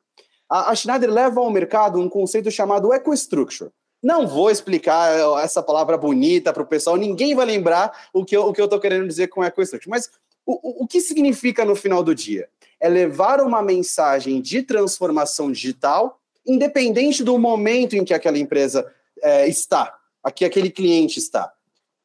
A, 0.51 0.71
a 0.71 0.75
Schneider 0.75 1.11
leva 1.11 1.41
ao 1.41 1.51
mercado 1.51 2.01
um 2.01 2.09
conceito 2.09 2.51
chamado 2.51 2.93
EcoStructure. 2.93 3.71
Não 4.05 4.27
vou 4.27 4.51
explicar 4.51 5.41
essa 5.43 5.63
palavra 5.63 5.97
bonita 5.97 6.53
para 6.53 6.63
o 6.63 6.67
pessoal, 6.67 6.95
ninguém 6.95 7.35
vai 7.35 7.47
lembrar 7.47 8.09
o 8.13 8.23
que 8.23 8.37
eu 8.37 8.53
estou 8.53 8.79
querendo 8.79 9.09
dizer 9.09 9.29
com 9.29 9.43
EcoStructure. 9.43 9.89
Mas 9.89 10.11
o, 10.45 10.83
o, 10.83 10.85
o 10.85 10.87
que 10.87 11.01
significa 11.01 11.65
no 11.65 11.75
final 11.75 12.03
do 12.03 12.15
dia? 12.15 12.51
É 12.79 12.87
levar 12.87 13.41
uma 13.41 13.63
mensagem 13.63 14.43
de 14.43 14.61
transformação 14.61 15.51
digital, 15.51 16.21
independente 16.47 17.25
do 17.25 17.39
momento 17.39 17.97
em 17.97 18.05
que 18.05 18.13
aquela 18.13 18.37
empresa 18.37 18.93
é, 19.23 19.49
está, 19.49 19.99
aqui 20.23 20.45
aquele 20.45 20.71
cliente 20.71 21.19
está. 21.19 21.51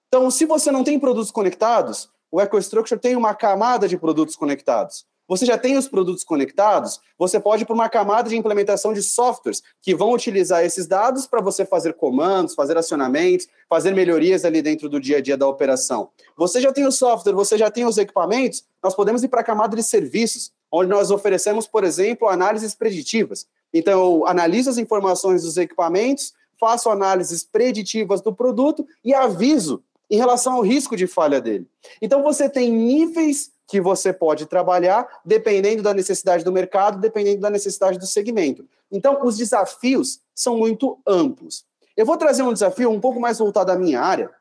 Então, 0.07 0.31
se 0.31 0.45
você 0.45 0.71
não 0.71 0.85
tem 0.85 0.97
produtos 0.97 1.31
conectados, 1.31 2.09
o 2.31 2.39
EcoStructure 2.39 2.97
tem 2.97 3.17
uma 3.17 3.35
camada 3.35 3.89
de 3.89 3.97
produtos 3.97 4.37
conectados. 4.37 5.05
Você 5.29 5.45
já 5.45 5.59
tem 5.59 5.77
os 5.77 5.87
produtos 5.87 6.23
conectados, 6.23 6.99
você 7.15 7.39
pode 7.39 7.61
ir 7.61 7.65
para 7.67 7.75
uma 7.75 7.87
camada 7.87 8.27
de 8.27 8.35
implementação 8.35 8.93
de 8.93 9.03
softwares 9.03 9.61
que 9.79 9.93
vão 9.93 10.11
utilizar 10.11 10.65
esses 10.65 10.87
dados 10.87 11.27
para 11.27 11.39
você 11.39 11.63
fazer 11.63 11.93
comandos, 11.93 12.55
fazer 12.55 12.75
acionamentos, 12.75 13.47
fazer 13.69 13.93
melhorias 13.93 14.43
ali 14.43 14.59
dentro 14.59 14.89
do 14.89 14.99
dia 14.99 15.17
a 15.17 15.21
dia 15.21 15.37
da 15.37 15.47
operação. 15.47 16.09
Você 16.35 16.59
já 16.59 16.73
tem 16.73 16.87
o 16.87 16.91
software, 16.91 17.33
você 17.33 17.59
já 17.59 17.69
tem 17.69 17.85
os 17.85 17.99
equipamentos, 17.99 18.63
nós 18.81 18.95
podemos 18.95 19.23
ir 19.23 19.27
para 19.27 19.41
a 19.41 19.43
camada 19.43 19.75
de 19.75 19.83
serviços, 19.83 20.51
onde 20.71 20.89
nós 20.89 21.11
oferecemos, 21.11 21.67
por 21.67 21.83
exemplo, 21.83 22.27
análises 22.27 22.73
preditivas. 22.73 23.45
Então, 23.71 23.93
eu 23.93 24.25
analiso 24.25 24.71
as 24.71 24.79
informações 24.79 25.43
dos 25.43 25.57
equipamentos, 25.57 26.33
faço 26.59 26.89
análises 26.89 27.43
preditivas 27.43 28.19
do 28.19 28.33
produto 28.33 28.83
e 29.05 29.13
aviso 29.13 29.83
em 30.09 30.17
relação 30.17 30.53
ao 30.53 30.61
risco 30.61 30.97
de 30.97 31.05
falha 31.05 31.39
dele. 31.39 31.67
Então, 32.01 32.23
você 32.23 32.49
tem 32.49 32.71
níveis 32.71 33.51
que 33.69 33.79
você 33.79 34.11
pode 34.11 34.47
trabalhar 34.47 35.07
dependendo 35.23 35.83
da 35.83 35.93
necessidade 35.93 36.43
do 36.43 36.51
mercado, 36.51 36.99
dependendo 36.99 37.39
da 37.39 37.51
necessidade 37.51 37.99
do 37.99 38.07
segmento. 38.07 38.67
Então, 38.91 39.19
os 39.23 39.37
desafios 39.37 40.19
são 40.33 40.57
muito 40.57 40.99
amplos. 41.05 41.63
Eu 41.95 42.03
vou 42.03 42.17
trazer 42.17 42.41
um 42.41 42.51
desafio 42.51 42.89
um 42.89 42.99
pouco 42.99 43.19
mais 43.19 43.37
voltado 43.37 43.71
à 43.71 43.75
minha 43.75 44.01
área, 44.01 44.31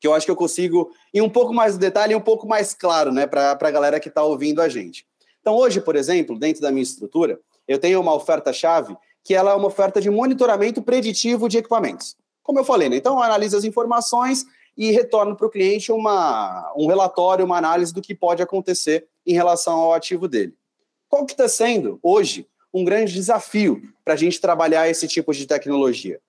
que 0.00 0.06
eu 0.08 0.12
acho 0.12 0.26
que 0.26 0.32
eu 0.32 0.36
consigo 0.36 0.90
ir 1.14 1.22
um 1.22 1.30
pouco 1.30 1.54
mais 1.54 1.74
no 1.74 1.80
detalhe 1.80 2.12
e 2.12 2.16
um 2.16 2.20
pouco 2.20 2.48
mais 2.48 2.74
claro 2.74 3.12
né, 3.12 3.24
para 3.24 3.52
a 3.52 3.70
galera 3.70 4.00
que 4.00 4.08
está 4.08 4.24
ouvindo 4.24 4.60
a 4.60 4.68
gente. 4.68 5.06
Então, 5.40 5.54
hoje, 5.54 5.80
por 5.80 5.94
exemplo, 5.94 6.36
dentro 6.36 6.60
da 6.60 6.72
minha 6.72 6.82
estrutura, 6.82 7.38
eu 7.68 7.78
tenho 7.78 8.00
uma 8.00 8.14
oferta-chave 8.14 8.96
que 9.22 9.32
ela 9.32 9.52
é 9.52 9.54
uma 9.54 9.68
oferta 9.68 10.00
de 10.00 10.10
monitoramento 10.10 10.82
preditivo 10.82 11.48
de 11.48 11.58
equipamentos. 11.58 12.16
Como 12.42 12.58
eu 12.58 12.64
falei, 12.64 12.88
né? 12.88 12.96
então 12.96 13.14
eu 13.14 13.22
analiso 13.22 13.56
as 13.56 13.64
informações 13.64 14.44
e 14.76 14.90
retorno 14.90 15.34
para 15.34 15.46
o 15.46 15.50
cliente 15.50 15.90
uma, 15.90 16.72
um 16.76 16.86
relatório, 16.86 17.44
uma 17.44 17.56
análise 17.56 17.92
do 17.92 18.02
que 18.02 18.14
pode 18.14 18.42
acontecer 18.42 19.06
em 19.26 19.32
relação 19.32 19.74
ao 19.74 19.94
ativo 19.94 20.28
dele. 20.28 20.54
Qual 21.08 21.24
que 21.24 21.32
está 21.32 21.48
sendo, 21.48 21.98
hoje, 22.02 22.46
um 22.72 22.84
grande 22.84 23.12
desafio 23.12 23.82
para 24.04 24.14
a 24.14 24.16
gente 24.16 24.40
trabalhar 24.40 24.88
esse 24.88 25.08
tipo 25.08 25.32
de 25.32 25.46
tecnologia? 25.46 26.20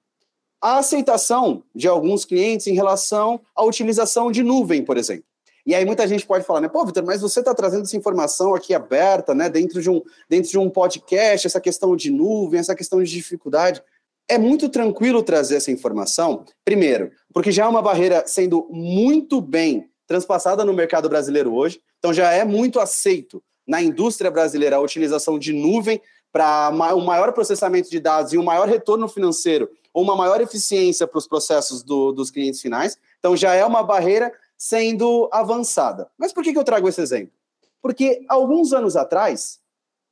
A 0.61 0.77
aceitação 0.77 1.63
de 1.75 1.87
alguns 1.87 2.25
clientes 2.25 2.67
em 2.67 2.73
relação 2.73 3.41
à 3.55 3.63
utilização 3.63 4.31
de 4.31 4.41
nuvem, 4.41 4.83
por 4.83 4.97
exemplo. 4.97 5.25
E 5.67 5.75
aí 5.75 5.83
muita 5.83 6.07
gente 6.07 6.25
pode 6.25 6.45
falar, 6.45 6.61
né? 6.61 6.69
Pô, 6.69 6.85
Vitor, 6.85 7.03
mas 7.05 7.19
você 7.19 7.39
está 7.39 7.53
trazendo 7.53 7.83
essa 7.83 7.97
informação 7.97 8.55
aqui 8.55 8.73
aberta, 8.73 9.35
né? 9.35 9.49
Dentro 9.49 9.81
de, 9.81 9.89
um, 9.89 10.01
dentro 10.29 10.49
de 10.49 10.57
um 10.57 10.69
podcast, 10.69 11.45
essa 11.45 11.59
questão 11.59 11.93
de 11.93 12.09
nuvem, 12.09 12.61
essa 12.61 12.73
questão 12.73 13.03
de 13.03 13.11
dificuldade. 13.11 13.83
É 14.29 14.37
muito 14.37 14.67
tranquilo 14.67 15.23
trazer 15.23 15.55
essa 15.55 15.71
informação, 15.71 16.43
primeiro, 16.65 17.11
porque 17.33 17.51
já 17.51 17.63
é 17.63 17.67
uma 17.67 17.81
barreira 17.81 18.25
sendo 18.27 18.67
muito 18.69 19.39
bem 19.39 19.89
transpassada 20.05 20.65
no 20.65 20.73
mercado 20.73 21.07
brasileiro 21.07 21.53
hoje, 21.53 21.81
então 21.97 22.13
já 22.13 22.31
é 22.31 22.43
muito 22.43 22.79
aceito 22.79 23.41
na 23.65 23.81
indústria 23.81 24.29
brasileira 24.29 24.77
a 24.77 24.81
utilização 24.81 25.39
de 25.39 25.53
nuvem 25.53 26.01
para 26.31 26.69
um 26.93 27.03
maior 27.03 27.31
processamento 27.31 27.89
de 27.89 27.99
dados 27.99 28.33
e 28.33 28.37
um 28.37 28.43
maior 28.43 28.67
retorno 28.67 29.07
financeiro, 29.07 29.69
ou 29.93 30.03
uma 30.03 30.15
maior 30.15 30.41
eficiência 30.41 31.07
para 31.07 31.17
os 31.17 31.27
processos 31.27 31.81
do, 31.81 32.11
dos 32.11 32.29
clientes 32.29 32.61
finais. 32.61 32.97
Então 33.19 33.35
já 33.35 33.53
é 33.53 33.65
uma 33.65 33.81
barreira 33.81 34.31
sendo 34.57 35.29
avançada. 35.31 36.09
Mas 36.17 36.33
por 36.33 36.43
que, 36.43 36.53
que 36.53 36.59
eu 36.59 36.63
trago 36.63 36.87
esse 36.87 37.01
exemplo? 37.01 37.33
Porque 37.81 38.25
alguns 38.27 38.73
anos 38.73 38.95
atrás, 38.95 39.59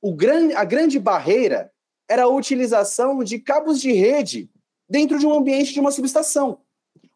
o 0.02 0.14
grande, 0.14 0.54
a 0.54 0.64
grande 0.64 1.00
barreira 1.00 1.72
era 2.08 2.24
a 2.24 2.28
utilização 2.28 3.24
de 3.24 3.40
cabos 3.40 3.80
de 3.82 3.92
rede 3.92 4.50
dentro 4.88 5.18
de 5.18 5.26
um 5.26 5.34
ambiente 5.34 5.74
de 5.74 5.80
uma 5.80 5.92
subestação. 5.92 6.60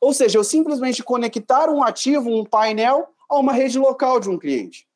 Ou 0.02 0.14
seja, 0.14 0.38
eu 0.38 0.44
simplesmente 0.44 1.04
conectar 1.04 1.70
um 1.70 1.84
ativo, 1.84 2.30
um 2.30 2.46
painel, 2.46 3.10
a 3.30 3.38
uma 3.38 3.54
rede 3.54 3.78
local 3.78 4.20
de 4.20 4.30
um 4.30 4.40
cliente. 4.40 4.88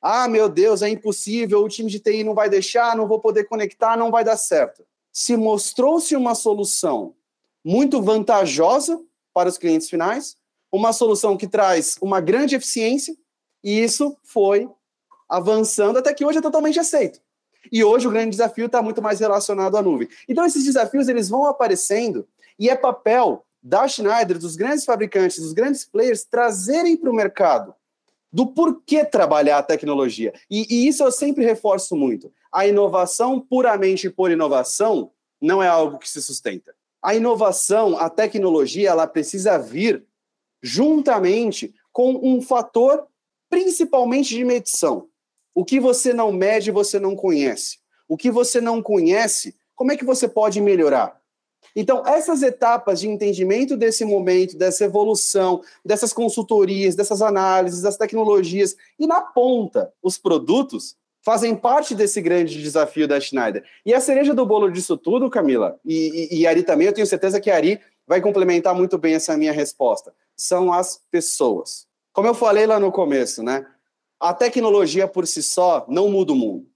Ah, 0.00 0.26
meu 0.26 0.48
Deus, 0.48 0.82
é 0.82 0.88
impossível, 0.88 1.62
o 1.62 1.68
time 1.68 1.90
de 1.90 2.00
TI 2.00 2.24
não 2.24 2.34
vai 2.34 2.48
deixar, 2.48 2.96
não 2.96 3.06
vou 3.06 3.20
poder 3.20 3.44
conectar, 3.44 3.96
não 3.96 4.10
vai 4.10 4.24
dar 4.24 4.36
certo. 4.36 4.84
Se 5.12 5.36
mostrou-se 5.36 6.16
uma 6.16 6.34
solução 6.34 7.14
muito 7.64 8.02
vantajosa 8.02 9.00
para 9.32 9.48
os 9.48 9.58
clientes 9.58 9.88
finais, 9.88 10.36
uma 10.72 10.92
solução 10.92 11.36
que 11.36 11.46
traz 11.46 11.96
uma 12.00 12.20
grande 12.20 12.56
eficiência, 12.56 13.14
e 13.62 13.80
isso 13.80 14.16
foi 14.24 14.68
avançando 15.28 15.98
até 15.98 16.12
que 16.12 16.24
hoje 16.24 16.38
é 16.38 16.42
totalmente 16.42 16.80
aceito. 16.80 17.20
E 17.70 17.84
hoje 17.84 18.08
o 18.08 18.10
grande 18.10 18.30
desafio 18.30 18.66
está 18.66 18.82
muito 18.82 19.02
mais 19.02 19.20
relacionado 19.20 19.76
à 19.76 19.82
nuvem. 19.82 20.08
Então 20.28 20.44
esses 20.44 20.64
desafios 20.64 21.08
eles 21.08 21.28
vão 21.28 21.46
aparecendo 21.46 22.26
e 22.58 22.68
é 22.68 22.76
papel 22.76 23.44
da 23.62 23.86
Schneider, 23.86 24.38
dos 24.38 24.56
grandes 24.56 24.84
fabricantes, 24.84 25.38
dos 25.38 25.52
grandes 25.52 25.84
players 25.84 26.24
trazerem 26.24 26.96
para 26.96 27.10
o 27.10 27.14
mercado 27.14 27.74
do 28.32 28.46
porquê 28.46 29.04
trabalhar 29.04 29.58
a 29.58 29.62
tecnologia. 29.62 30.32
E, 30.50 30.66
e, 30.68 30.88
isso 30.88 31.04
eu 31.04 31.12
sempre 31.12 31.44
reforço 31.44 31.94
muito. 31.94 32.32
A 32.50 32.66
inovação 32.66 33.38
puramente 33.38 34.08
por 34.08 34.30
inovação 34.30 35.10
não 35.40 35.62
é 35.62 35.68
algo 35.68 35.98
que 35.98 36.08
se 36.08 36.22
sustenta. 36.22 36.74
a 37.02 37.14
inovação, 37.16 37.98
a 37.98 38.08
tecnologia, 38.08 38.90
ela 38.90 39.08
precisa 39.08 39.58
vir 39.58 40.04
juntamente 40.62 41.74
com 41.92 42.14
um 42.22 42.40
fator 42.40 43.06
principalmente 43.50 44.34
de 44.34 44.44
medição. 44.44 45.08
O 45.54 45.64
que 45.64 45.78
você 45.78 46.12
não 46.12 46.32
mede, 46.32 46.70
você 46.70 46.98
não 46.98 47.14
conhece. 47.14 47.78
O 48.08 48.16
que 48.16 48.30
você 48.30 48.60
não 48.60 48.82
conhece, 48.82 49.54
como 49.74 49.92
é 49.92 49.96
que 49.96 50.04
você 50.04 50.28
pode 50.28 50.60
melhorar? 50.60 51.20
Então, 51.74 52.06
essas 52.06 52.42
etapas 52.42 53.00
de 53.00 53.08
entendimento 53.08 53.76
desse 53.76 54.04
momento, 54.04 54.56
dessa 54.56 54.84
evolução, 54.84 55.62
dessas 55.84 56.12
consultorias, 56.12 56.94
dessas 56.94 57.22
análises, 57.22 57.82
das 57.82 57.96
tecnologias, 57.96 58.76
e 58.98 59.06
na 59.06 59.20
ponta, 59.20 59.92
os 60.02 60.18
produtos, 60.18 60.96
fazem 61.24 61.54
parte 61.54 61.94
desse 61.94 62.20
grande 62.20 62.60
desafio 62.60 63.06
da 63.06 63.20
Schneider. 63.20 63.64
E 63.86 63.94
a 63.94 64.00
cereja 64.00 64.34
do 64.34 64.44
bolo 64.44 64.70
disso 64.70 64.96
tudo, 64.96 65.30
Camila, 65.30 65.78
e, 65.84 66.28
e, 66.32 66.40
e 66.40 66.46
Ari 66.46 66.64
também, 66.64 66.88
eu 66.88 66.92
tenho 66.92 67.06
certeza 67.06 67.40
que 67.40 67.50
Ari 67.50 67.80
vai 68.06 68.20
complementar 68.20 68.74
muito 68.74 68.98
bem 68.98 69.14
essa 69.14 69.36
minha 69.36 69.52
resposta, 69.52 70.12
são 70.36 70.72
as 70.72 71.00
pessoas. 71.10 71.86
Como 72.12 72.26
eu 72.26 72.34
falei 72.34 72.66
lá 72.66 72.78
no 72.78 72.92
começo, 72.92 73.42
né? 73.42 73.64
A 74.22 74.32
tecnologia 74.32 75.08
por 75.08 75.26
si 75.26 75.42
só 75.42 75.84
não 75.88 76.08
muda 76.08 76.32
o 76.32 76.36
mundo. 76.36 76.68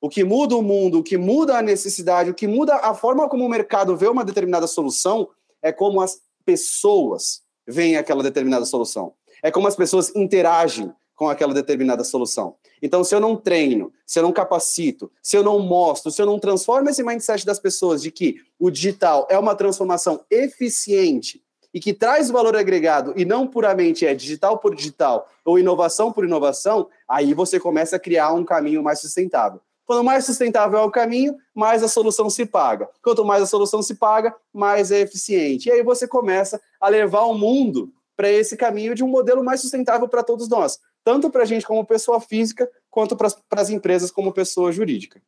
O 0.00 0.08
que 0.08 0.24
muda 0.24 0.56
o 0.56 0.62
mundo, 0.62 1.00
o 1.00 1.02
que 1.02 1.18
muda 1.18 1.58
a 1.58 1.60
necessidade, 1.60 2.30
o 2.30 2.34
que 2.34 2.46
muda 2.46 2.76
a 2.76 2.94
forma 2.94 3.28
como 3.28 3.44
o 3.44 3.48
mercado 3.48 3.94
vê 3.94 4.08
uma 4.08 4.24
determinada 4.24 4.66
solução 4.66 5.28
é 5.60 5.70
como 5.70 6.00
as 6.00 6.22
pessoas 6.46 7.42
veem 7.66 7.98
aquela 7.98 8.22
determinada 8.22 8.64
solução. 8.64 9.12
É 9.42 9.50
como 9.50 9.68
as 9.68 9.76
pessoas 9.76 10.16
interagem 10.16 10.90
com 11.14 11.28
aquela 11.28 11.52
determinada 11.52 12.02
solução. 12.04 12.56
Então, 12.80 13.04
se 13.04 13.14
eu 13.14 13.20
não 13.20 13.36
treino, 13.36 13.92
se 14.06 14.18
eu 14.18 14.22
não 14.22 14.32
capacito, 14.32 15.12
se 15.22 15.36
eu 15.36 15.42
não 15.42 15.58
mostro, 15.58 16.10
se 16.10 16.22
eu 16.22 16.26
não 16.26 16.38
transformo 16.38 16.88
esse 16.88 17.02
mindset 17.02 17.44
das 17.44 17.58
pessoas 17.58 18.00
de 18.00 18.10
que 18.10 18.36
o 18.58 18.70
digital 18.70 19.26
é 19.28 19.38
uma 19.38 19.54
transformação 19.54 20.24
eficiente 20.30 21.43
e 21.74 21.80
que 21.80 21.92
traz 21.92 22.30
valor 22.30 22.56
agregado 22.56 23.12
e 23.16 23.24
não 23.24 23.48
puramente 23.48 24.06
é 24.06 24.14
digital 24.14 24.58
por 24.58 24.76
digital 24.76 25.28
ou 25.44 25.58
inovação 25.58 26.12
por 26.12 26.24
inovação, 26.24 26.88
aí 27.08 27.34
você 27.34 27.58
começa 27.58 27.96
a 27.96 27.98
criar 27.98 28.32
um 28.32 28.44
caminho 28.44 28.80
mais 28.80 29.00
sustentável. 29.00 29.60
Quanto 29.84 30.04
mais 30.04 30.24
sustentável 30.24 30.78
é 30.78 30.82
o 30.82 30.90
caminho, 30.90 31.36
mais 31.54 31.82
a 31.82 31.88
solução 31.88 32.30
se 32.30 32.46
paga. 32.46 32.88
Quanto 33.02 33.24
mais 33.24 33.42
a 33.42 33.46
solução 33.46 33.82
se 33.82 33.96
paga, 33.96 34.34
mais 34.52 34.90
é 34.90 35.00
eficiente. 35.00 35.68
E 35.68 35.72
aí 35.72 35.82
você 35.82 36.08
começa 36.08 36.60
a 36.80 36.88
levar 36.88 37.24
o 37.24 37.34
mundo 37.34 37.92
para 38.16 38.30
esse 38.30 38.56
caminho 38.56 38.94
de 38.94 39.02
um 39.02 39.08
modelo 39.08 39.44
mais 39.44 39.60
sustentável 39.60 40.08
para 40.08 40.22
todos 40.22 40.48
nós, 40.48 40.78
tanto 41.02 41.28
para 41.28 41.42
a 41.42 41.46
gente 41.46 41.66
como 41.66 41.84
pessoa 41.84 42.20
física, 42.20 42.70
quanto 42.88 43.16
para 43.16 43.28
as 43.50 43.68
empresas 43.68 44.10
como 44.10 44.32
pessoa 44.32 44.72
jurídica. 44.72 45.20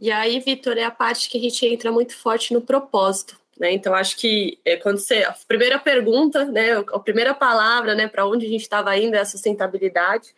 E 0.00 0.10
aí, 0.10 0.40
Vitor, 0.40 0.78
é 0.78 0.84
a 0.84 0.90
parte 0.90 1.28
que 1.28 1.36
a 1.36 1.40
gente 1.40 1.64
entra 1.66 1.92
muito 1.92 2.16
forte 2.16 2.54
no 2.54 2.62
propósito. 2.62 3.39
Né? 3.60 3.72
Então, 3.72 3.94
acho 3.94 4.16
que 4.16 4.58
é, 4.64 4.76
quando 4.76 4.98
você. 4.98 5.22
A 5.22 5.34
primeira 5.46 5.78
pergunta, 5.78 6.46
né, 6.46 6.78
a 6.78 6.98
primeira 6.98 7.34
palavra 7.34 7.94
né, 7.94 8.08
para 8.08 8.26
onde 8.26 8.46
a 8.46 8.48
gente 8.48 8.62
estava 8.62 8.96
indo 8.96 9.14
é 9.14 9.20
a 9.20 9.24
sustentabilidade. 9.26 10.34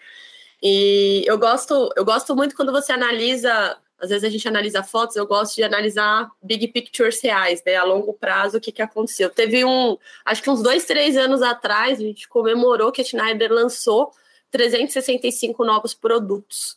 E 0.60 1.22
eu 1.24 1.38
gosto, 1.38 1.92
eu 1.96 2.04
gosto 2.04 2.34
muito 2.34 2.56
quando 2.56 2.72
você 2.72 2.92
analisa, 2.92 3.76
às 4.00 4.10
vezes 4.10 4.24
a 4.24 4.28
gente 4.28 4.48
analisa 4.48 4.82
fotos, 4.82 5.14
eu 5.14 5.26
gosto 5.26 5.54
de 5.54 5.62
analisar 5.62 6.30
big 6.42 6.66
pictures 6.68 7.22
reais, 7.22 7.62
né? 7.64 7.76
A 7.76 7.84
longo 7.84 8.12
prazo, 8.12 8.58
o 8.58 8.60
que, 8.60 8.72
que 8.72 8.82
aconteceu. 8.82 9.30
Teve 9.30 9.64
um, 9.64 9.96
acho 10.24 10.42
que 10.42 10.50
uns 10.50 10.60
dois, 10.60 10.84
três 10.84 11.16
anos 11.16 11.42
atrás, 11.42 12.00
a 12.00 12.02
gente 12.02 12.28
comemorou 12.28 12.90
que 12.90 13.02
a 13.02 13.04
Schneider 13.04 13.52
lançou 13.52 14.12
365 14.50 15.64
novos 15.64 15.94
produtos. 15.94 16.76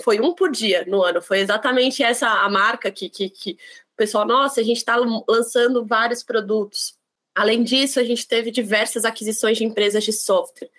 foi 0.00 0.20
um 0.20 0.32
por 0.32 0.50
dia 0.52 0.84
no 0.86 1.02
ano. 1.02 1.20
Foi 1.20 1.40
exatamente 1.40 2.04
essa 2.04 2.28
a 2.28 2.48
marca 2.48 2.90
que, 2.90 3.08
que, 3.08 3.28
que 3.30 3.58
pessoal, 3.96 4.26
nossa, 4.26 4.60
a 4.60 4.64
gente 4.64 4.78
está 4.78 4.96
lançando 5.28 5.84
vários 5.84 6.22
produtos. 6.22 6.94
Além 7.34 7.62
disso, 7.62 7.98
a 7.98 8.04
gente 8.04 8.26
teve 8.26 8.50
diversas 8.50 9.04
aquisições 9.04 9.58
de 9.58 9.64
empresas 9.64 10.04
de 10.04 10.12
software. 10.12 10.70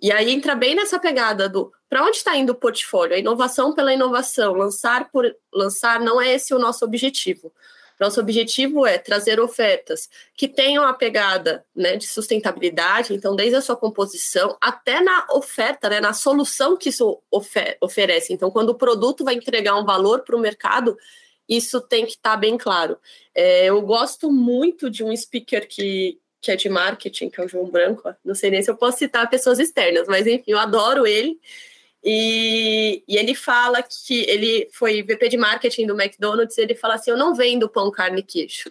E 0.00 0.12
aí 0.12 0.30
entra 0.30 0.54
bem 0.54 0.74
nessa 0.74 0.98
pegada 0.98 1.48
do 1.48 1.72
para 1.88 2.04
onde 2.04 2.18
está 2.18 2.36
indo 2.36 2.52
o 2.52 2.54
portfólio? 2.54 3.14
A 3.14 3.18
inovação 3.18 3.74
pela 3.74 3.92
inovação, 3.92 4.52
lançar 4.52 5.10
por 5.10 5.24
lançar, 5.52 5.98
não 6.00 6.20
é 6.20 6.34
esse 6.34 6.52
o 6.52 6.58
nosso 6.58 6.84
objetivo. 6.84 7.52
Nosso 7.98 8.20
objetivo 8.20 8.86
é 8.86 8.96
trazer 8.96 9.40
ofertas 9.40 10.08
que 10.36 10.46
tenham 10.46 10.84
a 10.84 10.92
pegada 10.92 11.64
né, 11.74 11.96
de 11.96 12.06
sustentabilidade, 12.06 13.12
então, 13.12 13.34
desde 13.34 13.56
a 13.56 13.60
sua 13.60 13.74
composição 13.74 14.56
até 14.60 15.00
na 15.00 15.26
oferta, 15.32 15.88
né, 15.88 15.98
na 15.98 16.12
solução 16.12 16.76
que 16.76 16.90
isso 16.90 17.20
ofer 17.30 17.76
oferece. 17.80 18.32
Então, 18.32 18.50
quando 18.50 18.70
o 18.70 18.74
produto 18.76 19.24
vai 19.24 19.34
entregar 19.34 19.74
um 19.76 19.84
valor 19.84 20.20
para 20.20 20.36
o 20.36 20.40
mercado, 20.40 20.96
isso 21.48 21.80
tem 21.80 22.04
que 22.04 22.12
estar 22.12 22.32
tá 22.32 22.36
bem 22.36 22.58
claro. 22.58 22.98
É, 23.34 23.66
eu 23.66 23.80
gosto 23.82 24.30
muito 24.30 24.90
de 24.90 25.02
um 25.02 25.16
speaker 25.16 25.66
que, 25.66 26.20
que 26.40 26.50
é 26.50 26.56
de 26.56 26.68
marketing, 26.68 27.30
que 27.30 27.40
é 27.40 27.44
o 27.44 27.48
João 27.48 27.70
Branco. 27.70 28.14
Não 28.24 28.34
sei 28.34 28.50
nem 28.50 28.62
se 28.62 28.70
eu 28.70 28.76
posso 28.76 28.98
citar 28.98 29.30
pessoas 29.30 29.58
externas, 29.58 30.06
mas 30.06 30.26
enfim, 30.26 30.50
eu 30.50 30.58
adoro 30.58 31.06
ele. 31.06 31.38
E, 32.04 33.02
e, 33.08 33.16
ele 33.16 33.34
fala 33.34 33.82
que 33.82 34.20
ele 34.28 34.68
foi 34.72 35.02
VP 35.02 35.28
de 35.30 35.36
marketing 35.36 35.86
do 35.86 36.00
McDonald's. 36.00 36.56
Ele 36.58 36.74
fala 36.74 36.94
assim: 36.94 37.10
Eu 37.10 37.16
não 37.16 37.34
vendo 37.34 37.68
pão, 37.68 37.90
carne 37.90 38.20
e 38.20 38.22
queijo. 38.22 38.70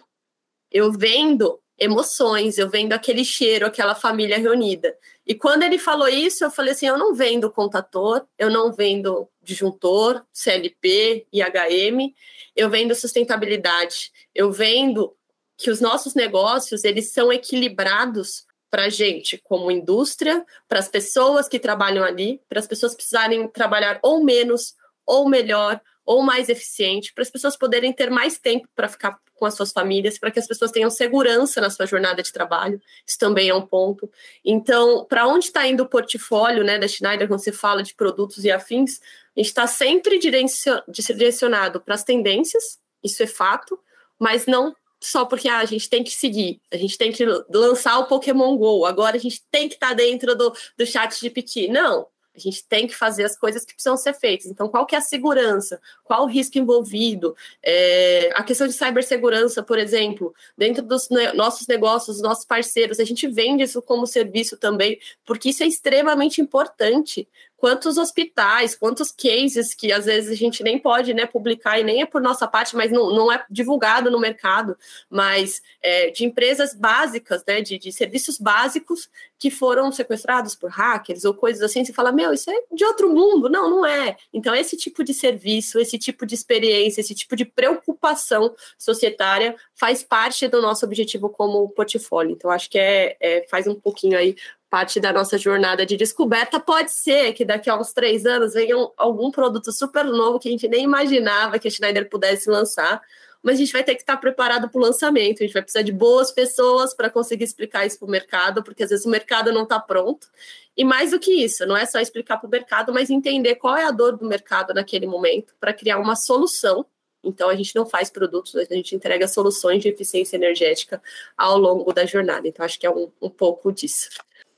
Eu 0.70 0.92
vendo 0.92 1.60
emoções, 1.78 2.58
eu 2.58 2.68
vendo 2.68 2.92
aquele 2.92 3.24
cheiro, 3.24 3.66
aquela 3.66 3.94
família 3.94 4.38
reunida. 4.38 4.96
E 5.26 5.34
quando 5.34 5.62
ele 5.62 5.78
falou 5.78 6.08
isso, 6.08 6.44
eu 6.44 6.50
falei 6.50 6.72
assim: 6.72 6.86
Eu 6.86 6.98
não 6.98 7.14
vendo 7.14 7.50
contador, 7.50 8.26
eu 8.38 8.50
não 8.50 8.72
vendo 8.72 9.28
disjuntor, 9.42 10.24
CLP, 10.32 11.26
IHM, 11.32 12.12
eu 12.56 12.68
vendo 12.68 12.94
sustentabilidade, 12.94 14.10
eu 14.34 14.50
vendo 14.50 15.14
que 15.56 15.70
os 15.70 15.80
nossos 15.80 16.14
negócios 16.14 16.84
eles 16.84 17.12
são 17.12 17.32
equilibrados 17.32 18.46
para 18.70 18.84
a 18.84 18.88
gente 18.88 19.38
como 19.38 19.70
indústria, 19.70 20.44
para 20.68 20.78
as 20.78 20.88
pessoas 20.88 21.48
que 21.48 21.58
trabalham 21.58 22.04
ali, 22.04 22.40
para 22.48 22.58
as 22.58 22.66
pessoas 22.66 22.94
precisarem 22.94 23.48
trabalhar 23.48 23.98
ou 24.02 24.22
menos, 24.22 24.74
ou 25.06 25.28
melhor, 25.28 25.80
ou 26.08 26.22
mais 26.22 26.48
eficiente, 26.48 27.12
para 27.12 27.20
as 27.20 27.28
pessoas 27.28 27.54
poderem 27.54 27.92
ter 27.92 28.08
mais 28.08 28.38
tempo 28.38 28.66
para 28.74 28.88
ficar 28.88 29.18
com 29.34 29.44
as 29.44 29.52
suas 29.52 29.72
famílias, 29.72 30.18
para 30.18 30.30
que 30.30 30.38
as 30.38 30.46
pessoas 30.46 30.70
tenham 30.70 30.88
segurança 30.88 31.60
na 31.60 31.68
sua 31.68 31.84
jornada 31.84 32.22
de 32.22 32.32
trabalho. 32.32 32.80
Isso 33.06 33.18
também 33.18 33.50
é 33.50 33.54
um 33.54 33.60
ponto. 33.60 34.10
Então, 34.42 35.04
para 35.04 35.28
onde 35.28 35.44
está 35.44 35.66
indo 35.66 35.82
o 35.82 35.88
portfólio 35.88 36.64
né, 36.64 36.78
da 36.78 36.88
Schneider 36.88 37.28
quando 37.28 37.44
se 37.44 37.52
fala 37.52 37.82
de 37.82 37.94
produtos 37.94 38.42
e 38.42 38.50
afins? 38.50 39.02
A 39.36 39.40
gente 39.40 39.48
está 39.48 39.66
sempre 39.66 40.18
direcionado 40.18 41.78
para 41.78 41.94
as 41.94 42.04
tendências, 42.04 42.78
isso 43.04 43.22
é 43.22 43.26
fato, 43.26 43.78
mas 44.18 44.46
não 44.46 44.74
só 44.98 45.26
porque 45.26 45.46
ah, 45.46 45.58
a 45.58 45.66
gente 45.66 45.90
tem 45.90 46.02
que 46.02 46.10
seguir, 46.10 46.58
a 46.72 46.78
gente 46.78 46.96
tem 46.96 47.12
que 47.12 47.22
lançar 47.50 47.98
o 47.98 48.06
Pokémon 48.06 48.56
GO, 48.56 48.86
agora 48.86 49.16
a 49.16 49.20
gente 49.20 49.42
tem 49.50 49.68
que 49.68 49.74
estar 49.74 49.88
tá 49.88 49.94
dentro 49.94 50.34
do, 50.34 50.54
do 50.74 50.86
chat 50.86 51.20
de 51.20 51.28
PT. 51.28 51.68
Não, 51.68 52.06
a 52.38 52.50
gente 52.50 52.64
tem 52.64 52.86
que 52.86 52.94
fazer 52.94 53.24
as 53.24 53.36
coisas 53.36 53.64
que 53.64 53.74
precisam 53.74 53.96
ser 53.96 54.14
feitas. 54.14 54.46
Então, 54.46 54.68
qual 54.68 54.86
que 54.86 54.94
é 54.94 54.98
a 54.98 55.02
segurança? 55.02 55.80
Qual 56.04 56.24
o 56.24 56.26
risco 56.26 56.58
envolvido? 56.58 57.36
É, 57.62 58.30
a 58.34 58.42
questão 58.42 58.66
de 58.66 58.72
cibersegurança, 58.72 59.62
por 59.62 59.78
exemplo, 59.78 60.34
dentro 60.56 60.82
dos 60.82 61.08
ne 61.10 61.32
nossos 61.32 61.66
negócios, 61.66 62.16
dos 62.16 62.22
nossos 62.22 62.44
parceiros, 62.44 63.00
a 63.00 63.04
gente 63.04 63.26
vende 63.28 63.62
isso 63.62 63.82
como 63.82 64.06
serviço 64.06 64.56
também, 64.56 64.98
porque 65.24 65.50
isso 65.50 65.62
é 65.62 65.66
extremamente 65.66 66.40
importante 66.40 67.28
quantos 67.58 67.98
hospitais, 67.98 68.76
quantos 68.76 69.10
cases 69.10 69.74
que 69.74 69.92
às 69.92 70.06
vezes 70.06 70.30
a 70.30 70.36
gente 70.36 70.62
nem 70.62 70.78
pode 70.78 71.12
né, 71.12 71.26
publicar 71.26 71.78
e 71.78 71.82
nem 71.84 72.02
é 72.02 72.06
por 72.06 72.22
nossa 72.22 72.46
parte, 72.46 72.76
mas 72.76 72.90
não, 72.90 73.10
não 73.10 73.32
é 73.32 73.44
divulgado 73.50 74.10
no 74.10 74.20
mercado, 74.20 74.78
mas 75.10 75.60
é, 75.82 76.10
de 76.10 76.24
empresas 76.24 76.72
básicas, 76.72 77.44
né, 77.46 77.60
de, 77.60 77.76
de, 77.76 77.92
serviços 77.92 78.38
básicos 78.38 79.10
que 79.36 79.50
foram 79.50 79.90
sequestrados 79.90 80.54
por 80.54 80.70
hackers 80.70 81.24
ou 81.24 81.34
coisas 81.34 81.62
assim, 81.62 81.84
você 81.84 81.92
fala, 81.92 82.12
meu, 82.12 82.32
isso 82.32 82.48
é 82.48 82.54
de 82.72 82.84
outro 82.84 83.12
mundo. 83.12 83.48
Não, 83.48 83.68
não 83.68 83.86
é. 83.86 84.16
Então, 84.32 84.54
esse 84.54 84.76
tipo 84.76 85.02
de 85.02 85.12
serviço, 85.12 85.80
esse 85.80 85.98
tipo 85.98 86.24
de 86.24 86.34
experiência, 86.34 87.00
esse 87.00 87.14
tipo 87.14 87.34
de 87.34 87.44
preocupação 87.44 88.54
societária 88.76 89.56
faz 89.74 90.02
parte 90.02 90.46
do 90.46 90.62
nosso 90.62 90.84
objetivo 90.84 91.28
como 91.28 91.68
portfólio. 91.70 92.32
Então, 92.32 92.50
acho 92.50 92.70
que 92.70 92.78
é, 92.78 93.16
é 93.20 93.46
faz 93.48 93.66
um 93.66 93.74
pouquinho 93.74 94.16
aí 94.16 94.36
parte 94.70 95.00
da 95.00 95.12
nossa 95.12 95.38
jornada 95.38 95.84
de 95.86 95.96
descoberta. 95.96 96.60
Pode 96.60 96.92
ser 96.92 97.32
que 97.32 97.44
daqui 97.44 97.70
a 97.70 97.78
uns 97.78 97.92
três 97.92 98.26
anos 98.26 98.54
venha 98.54 98.74
algum 98.96 99.30
produto 99.30 99.72
super 99.72 100.04
novo 100.04 100.38
que 100.38 100.48
a 100.48 100.50
gente 100.50 100.68
nem 100.68 100.84
imaginava 100.84 101.58
que 101.58 101.68
a 101.68 101.70
Schneider 101.70 102.08
pudesse 102.08 102.50
lançar, 102.50 103.00
mas 103.42 103.56
a 103.56 103.58
gente 103.58 103.72
vai 103.72 103.84
ter 103.84 103.94
que 103.94 104.02
estar 104.02 104.16
preparado 104.16 104.68
para 104.68 104.78
o 104.78 104.82
lançamento. 104.82 105.42
A 105.42 105.46
gente 105.46 105.52
vai 105.52 105.62
precisar 105.62 105.82
de 105.82 105.92
boas 105.92 106.30
pessoas 106.30 106.94
para 106.94 107.08
conseguir 107.08 107.44
explicar 107.44 107.86
isso 107.86 107.98
para 107.98 108.08
o 108.08 108.10
mercado, 108.10 108.62
porque 108.62 108.82
às 108.82 108.90
vezes 108.90 109.06
o 109.06 109.10
mercado 109.10 109.52
não 109.52 109.62
está 109.62 109.80
pronto. 109.80 110.28
E 110.76 110.84
mais 110.84 111.12
do 111.12 111.18
que 111.18 111.32
isso, 111.32 111.66
não 111.66 111.76
é 111.76 111.86
só 111.86 111.98
explicar 111.98 112.36
para 112.36 112.46
o 112.46 112.50
mercado, 112.50 112.92
mas 112.92 113.10
entender 113.10 113.56
qual 113.56 113.76
é 113.76 113.84
a 113.84 113.90
dor 113.90 114.16
do 114.16 114.26
mercado 114.26 114.74
naquele 114.74 115.06
momento 115.06 115.54
para 115.58 115.72
criar 115.72 115.98
uma 115.98 116.14
solução 116.14 116.84
então, 117.22 117.48
a 117.48 117.56
gente 117.56 117.74
não 117.74 117.84
faz 117.84 118.10
produtos, 118.10 118.54
a 118.54 118.74
gente 118.74 118.94
entrega 118.94 119.26
soluções 119.26 119.82
de 119.82 119.88
eficiência 119.88 120.36
energética 120.36 121.02
ao 121.36 121.58
longo 121.58 121.92
da 121.92 122.06
jornada. 122.06 122.46
Então, 122.46 122.64
acho 122.64 122.78
que 122.78 122.86
é 122.86 122.90
um, 122.90 123.10
um 123.20 123.28
pouco 123.28 123.72
disso. 123.72 124.08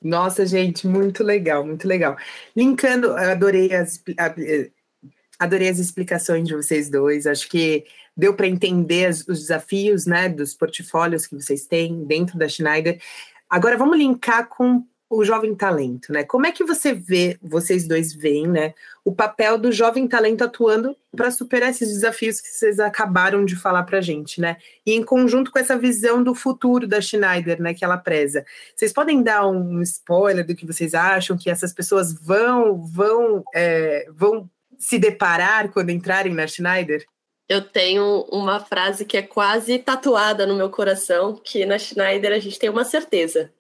Nossa, 0.02 0.46
gente, 0.46 0.86
muito 0.86 1.22
legal, 1.22 1.64
muito 1.64 1.86
legal. 1.86 2.16
Linkando, 2.56 3.12
adorei 3.12 3.74
as, 3.74 4.02
adorei 5.38 5.68
as 5.68 5.78
explicações 5.78 6.48
de 6.48 6.54
vocês 6.54 6.88
dois. 6.88 7.26
Acho 7.26 7.48
que 7.48 7.84
deu 8.16 8.34
para 8.34 8.46
entender 8.46 9.06
as, 9.06 9.20
os 9.28 9.40
desafios, 9.40 10.06
né, 10.06 10.28
dos 10.28 10.54
portfólios 10.54 11.26
que 11.26 11.34
vocês 11.34 11.66
têm 11.66 12.04
dentro 12.04 12.38
da 12.38 12.48
Schneider. 12.48 13.00
Agora 13.48 13.76
vamos 13.76 13.98
linkar 13.98 14.48
com 14.48 14.86
o 15.11 15.25
jovem 15.25 15.57
talento, 15.57 16.12
né? 16.12 16.23
Como 16.23 16.46
é 16.46 16.53
que 16.53 16.62
você 16.62 16.94
vê, 16.94 17.37
vocês 17.42 17.85
dois 17.85 18.14
veem, 18.14 18.46
né, 18.46 18.73
o 19.05 19.12
papel 19.12 19.59
do 19.59 19.73
jovem 19.73 20.07
talento 20.07 20.44
atuando 20.44 20.96
para 21.14 21.33
superar 21.33 21.70
esses 21.70 21.88
desafios 21.88 22.40
que 22.40 22.46
vocês 22.46 22.79
acabaram 22.79 23.44
de 23.44 23.57
falar 23.57 23.83
para 23.83 23.99
a 23.99 24.01
gente, 24.01 24.40
né? 24.40 24.57
E 24.87 24.92
em 24.92 25.03
conjunto 25.03 25.51
com 25.51 25.59
essa 25.59 25.77
visão 25.77 26.23
do 26.23 26.33
futuro 26.33 26.87
da 26.87 27.01
Schneider, 27.01 27.61
né, 27.61 27.75
que 27.75 27.85
ela 27.85 27.96
preza. 27.96 28.44
Vocês 28.75 28.92
podem 28.92 29.20
dar 29.20 29.49
um 29.49 29.83
spoiler 29.83 30.46
do 30.46 30.55
que 30.55 30.64
vocês 30.64 30.94
acham 30.94 31.37
que 31.37 31.51
essas 31.51 31.73
pessoas 31.73 32.12
vão 32.12 32.87
vão 32.87 33.42
é, 33.53 34.07
vão 34.14 34.49
se 34.79 34.96
deparar 34.96 35.73
quando 35.73 35.90
entrarem 35.90 36.33
na 36.33 36.46
Schneider? 36.46 37.05
Eu 37.49 37.62
tenho 37.62 38.25
uma 38.31 38.61
frase 38.61 39.05
que 39.05 39.16
é 39.16 39.23
quase 39.23 39.77
tatuada 39.81 40.46
no 40.46 40.55
meu 40.55 40.70
coração, 40.70 41.35
que 41.35 41.66
na 41.66 41.81
Schneider 41.81 42.33
a 42.33 42.38
gente 42.38 42.61
tem 42.61 42.70
uma 42.70 42.85
certeza 42.85 43.51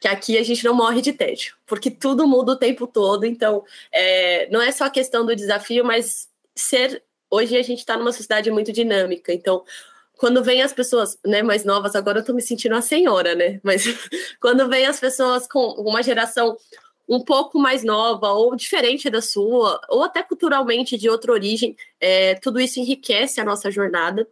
que 0.00 0.08
aqui 0.08 0.38
a 0.38 0.42
gente 0.42 0.64
não 0.64 0.74
morre 0.74 1.00
de 1.00 1.12
tédio, 1.12 1.56
porque 1.66 1.90
tudo 1.90 2.26
muda 2.26 2.52
o 2.52 2.56
tempo 2.56 2.86
todo. 2.86 3.24
Então, 3.24 3.64
é, 3.92 4.48
não 4.50 4.62
é 4.62 4.70
só 4.70 4.84
a 4.84 4.90
questão 4.90 5.24
do 5.26 5.36
desafio, 5.36 5.84
mas 5.84 6.28
ser. 6.54 7.02
Hoje 7.30 7.56
a 7.56 7.62
gente 7.62 7.80
está 7.80 7.96
numa 7.96 8.12
sociedade 8.12 8.50
muito 8.50 8.72
dinâmica, 8.72 9.32
então. 9.32 9.64
Quando 10.16 10.42
vem 10.42 10.62
as 10.62 10.72
pessoas 10.72 11.16
né, 11.24 11.44
mais 11.44 11.64
novas, 11.64 11.94
agora 11.94 12.18
eu 12.18 12.20
estou 12.22 12.34
me 12.34 12.42
sentindo 12.42 12.74
a 12.74 12.82
senhora, 12.82 13.36
né? 13.36 13.60
Mas 13.62 13.84
quando 14.40 14.68
vem 14.68 14.84
as 14.84 14.98
pessoas 14.98 15.46
com 15.46 15.60
uma 15.80 16.02
geração 16.02 16.56
um 17.08 17.24
pouco 17.24 17.58
mais 17.58 17.82
nova 17.82 18.32
ou 18.32 18.54
diferente 18.54 19.08
da 19.08 19.22
sua, 19.22 19.80
ou 19.88 20.02
até 20.02 20.22
culturalmente 20.22 20.98
de 20.98 21.08
outra 21.08 21.32
origem, 21.32 21.76
é, 22.00 22.34
tudo 22.34 22.60
isso 22.60 22.78
enriquece 22.80 23.40
a 23.40 23.44
nossa 23.44 23.70
jornada. 23.70 24.28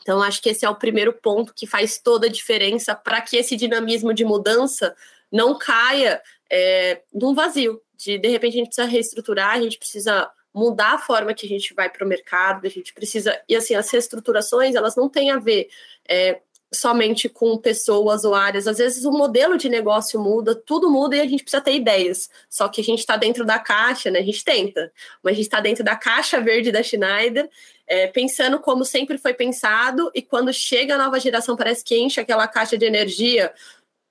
Então, 0.00 0.22
acho 0.22 0.40
que 0.40 0.48
esse 0.48 0.64
é 0.64 0.70
o 0.70 0.76
primeiro 0.76 1.12
ponto 1.12 1.54
que 1.54 1.66
faz 1.66 1.98
toda 1.98 2.26
a 2.26 2.30
diferença 2.30 2.94
para 2.94 3.20
que 3.20 3.36
esse 3.36 3.56
dinamismo 3.56 4.14
de 4.14 4.24
mudança 4.24 4.94
não 5.30 5.58
caia 5.58 6.20
é, 6.50 7.02
num 7.12 7.34
vazio. 7.34 7.80
De, 7.96 8.18
de 8.18 8.28
repente, 8.28 8.54
a 8.54 8.58
gente 8.58 8.66
precisa 8.66 8.86
reestruturar, 8.86 9.52
a 9.52 9.60
gente 9.60 9.78
precisa 9.78 10.30
mudar 10.54 10.94
a 10.94 10.98
forma 10.98 11.32
que 11.32 11.46
a 11.46 11.48
gente 11.48 11.72
vai 11.74 11.88
para 11.88 12.04
o 12.04 12.08
mercado, 12.08 12.66
a 12.66 12.70
gente 12.70 12.92
precisa. 12.92 13.40
E 13.48 13.56
assim, 13.56 13.74
as 13.74 13.90
reestruturações, 13.90 14.74
elas 14.74 14.96
não 14.96 15.08
têm 15.08 15.30
a 15.30 15.38
ver. 15.38 15.68
É, 16.08 16.40
somente 16.74 17.28
com 17.28 17.58
pessoas 17.58 18.24
ou 18.24 18.34
áreas. 18.34 18.66
Às 18.66 18.78
vezes 18.78 19.04
o 19.04 19.10
modelo 19.10 19.56
de 19.56 19.68
negócio 19.68 20.20
muda, 20.20 20.54
tudo 20.54 20.90
muda 20.90 21.16
e 21.16 21.20
a 21.20 21.26
gente 21.26 21.42
precisa 21.42 21.62
ter 21.62 21.74
ideias. 21.74 22.30
Só 22.48 22.68
que 22.68 22.80
a 22.80 22.84
gente 22.84 23.00
está 23.00 23.16
dentro 23.16 23.44
da 23.44 23.58
caixa, 23.58 24.10
né? 24.10 24.20
A 24.20 24.24
gente 24.24 24.44
tenta, 24.44 24.92
mas 25.22 25.32
a 25.32 25.36
gente 25.36 25.46
está 25.46 25.60
dentro 25.60 25.84
da 25.84 25.96
caixa 25.96 26.40
verde 26.40 26.72
da 26.72 26.82
Schneider 26.82 27.48
é, 27.86 28.06
pensando 28.06 28.58
como 28.58 28.86
sempre 28.86 29.18
foi 29.18 29.34
pensado, 29.34 30.10
e 30.14 30.22
quando 30.22 30.50
chega 30.50 30.94
a 30.94 30.98
nova 30.98 31.20
geração, 31.20 31.54
parece 31.54 31.84
que 31.84 31.98
enche 31.98 32.20
aquela 32.20 32.48
caixa 32.48 32.78
de 32.78 32.86
energia, 32.86 33.52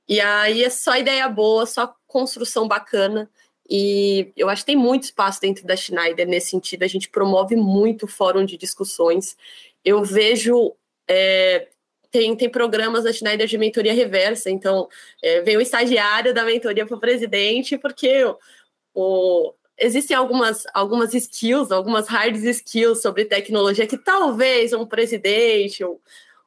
e 0.07 0.21
aí 0.21 0.63
é 0.63 0.69
só 0.69 0.95
ideia 0.97 1.27
boa, 1.27 1.65
só 1.65 1.95
construção 2.05 2.67
bacana. 2.67 3.27
E 3.67 4.31
eu 4.35 4.49
acho 4.49 4.61
que 4.61 4.67
tem 4.67 4.75
muito 4.75 5.05
espaço 5.05 5.39
dentro 5.41 5.65
da 5.65 5.75
Schneider 5.75 6.27
nesse 6.27 6.49
sentido. 6.49 6.83
A 6.83 6.87
gente 6.87 7.09
promove 7.09 7.55
muito 7.55 8.05
fórum 8.05 8.43
de 8.43 8.57
discussões. 8.57 9.37
Eu 9.83 10.03
vejo. 10.03 10.75
É, 11.07 11.69
tem, 12.11 12.35
tem 12.35 12.49
programas 12.49 13.05
da 13.05 13.13
Schneider 13.13 13.47
de 13.47 13.57
mentoria 13.57 13.93
reversa, 13.93 14.49
então 14.49 14.87
é, 15.23 15.41
vem 15.41 15.57
o 15.57 15.61
estagiário 15.61 16.33
da 16.33 16.43
mentoria 16.43 16.85
para 16.85 16.97
o 16.97 16.99
presidente, 16.99 17.77
porque 17.77 18.23
o, 18.25 18.37
o, 18.93 19.53
existem 19.77 20.15
algumas, 20.15 20.63
algumas 20.73 21.13
skills, 21.13 21.71
algumas 21.71 22.07
hard 22.07 22.35
skills 22.35 23.01
sobre 23.01 23.25
tecnologia 23.25 23.87
que 23.87 23.97
talvez 23.97 24.73
um 24.73 24.85
presidente, 24.85 25.85
um, 25.85 25.97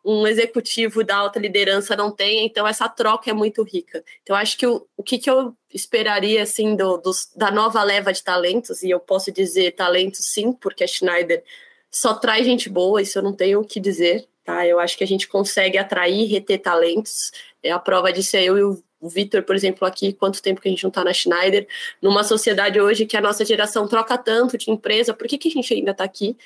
um 0.05 0.27
executivo 0.27 1.03
da 1.03 1.17
alta 1.17 1.39
liderança 1.39 1.97
não 1.97 2.11
tenha, 2.11 2.45
então 2.45 2.69
essa 2.69 2.87
troca 2.89 3.31
é 3.31 3.33
muito 3.33 3.63
rica. 3.63 4.05
Então, 4.23 4.37
acho 4.37 4.59
que 4.59 4.67
o, 4.67 4.87
o 4.99 5.03
que, 5.03 5.17
que 5.17 5.31
eu 5.31 5.57
esperaria 5.73 6.43
assim 6.43 6.77
do, 6.77 6.99
dos, 6.99 7.31
da 7.35 7.51
nova 7.51 7.83
leva 7.83 8.13
de 8.13 8.23
talentos, 8.23 8.83
e 8.83 8.91
eu 8.91 9.01
posso 9.01 9.33
dizer 9.33 9.73
talentos 9.73 10.27
sim, 10.27 10.53
porque 10.53 10.85
a 10.85 10.87
Schneider 10.87 11.43
só 11.91 12.13
traz 12.13 12.45
gente 12.45 12.69
boa, 12.69 13.01
isso 13.01 13.19
eu 13.19 13.23
não 13.23 13.33
tenho 13.33 13.61
o 13.61 13.65
que 13.65 13.81
dizer, 13.81 14.29
tá? 14.45 14.67
Eu 14.67 14.79
acho 14.79 14.97
que 14.97 15.05
a 15.05 15.07
gente 15.07 15.27
consegue 15.27 15.79
atrair 15.79 16.23
e 16.23 16.27
reter 16.27 16.59
talentos. 16.61 17.33
É 17.63 17.71
a 17.73 17.79
prova 17.79 18.13
disso 18.13 18.37
é 18.37 18.45
eu 18.45 18.59
e 18.59 18.63
o 18.63 18.83
Vitor, 19.03 19.43
por 19.43 19.55
exemplo, 19.55 19.87
aqui, 19.87 20.13
quanto 20.13 20.43
tempo 20.43 20.61
que 20.61 20.69
a 20.69 20.71
gente 20.71 20.83
não 20.83 20.89
está 20.89 21.05
na 21.05 21.13
Schneider, 21.13 21.67
numa 22.01 22.25
sociedade 22.25 22.81
hoje 22.81 23.05
que 23.05 23.17
a 23.17 23.21
nossa 23.21 23.45
geração 23.45 23.87
troca 23.87 24.17
tanto 24.17 24.57
de 24.57 24.71
empresa, 24.71 25.13
por 25.13 25.27
que, 25.27 25.37
que 25.37 25.49
a 25.49 25.51
gente 25.51 25.75
ainda 25.75 25.91
está 25.91 26.05
aqui? 26.05 26.37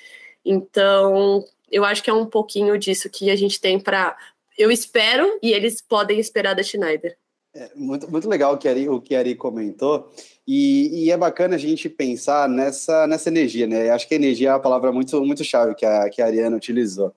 Então, 0.44 1.44
eu 1.70 1.84
acho 1.84 2.02
que 2.02 2.10
é 2.10 2.12
um 2.12 2.26
pouquinho 2.26 2.76
disso 2.78 3.10
que 3.10 3.30
a 3.30 3.36
gente 3.36 3.60
tem 3.60 3.78
para. 3.78 4.16
Eu 4.56 4.70
espero 4.70 5.38
e 5.42 5.52
eles 5.52 5.80
podem 5.80 6.18
esperar 6.18 6.54
da 6.54 6.62
Schneider. 6.62 7.16
É, 7.54 7.70
muito, 7.74 8.10
muito 8.10 8.28
legal 8.28 8.54
o 8.54 8.58
que, 8.58 8.68
Ari, 8.68 8.88
o 8.88 9.00
que 9.00 9.14
a 9.14 9.20
Ari 9.20 9.34
comentou, 9.34 10.12
e, 10.46 11.04
e, 11.04 11.10
é 11.10 11.16
bacana 11.16 11.56
a 11.56 11.58
gente 11.58 11.88
pensar 11.88 12.48
nessa, 12.48 13.06
nessa 13.06 13.28
energia, 13.28 13.66
né? 13.66 13.90
Acho 13.90 14.06
que 14.06 14.14
energia 14.14 14.50
é 14.50 14.52
uma 14.52 14.60
palavra 14.60 14.92
muito, 14.92 15.22
muito 15.24 15.44
chave 15.44 15.74
que 15.74 15.84
a, 15.84 16.08
que 16.08 16.22
a 16.22 16.26
Ariana 16.26 16.56
utilizou. 16.56 17.12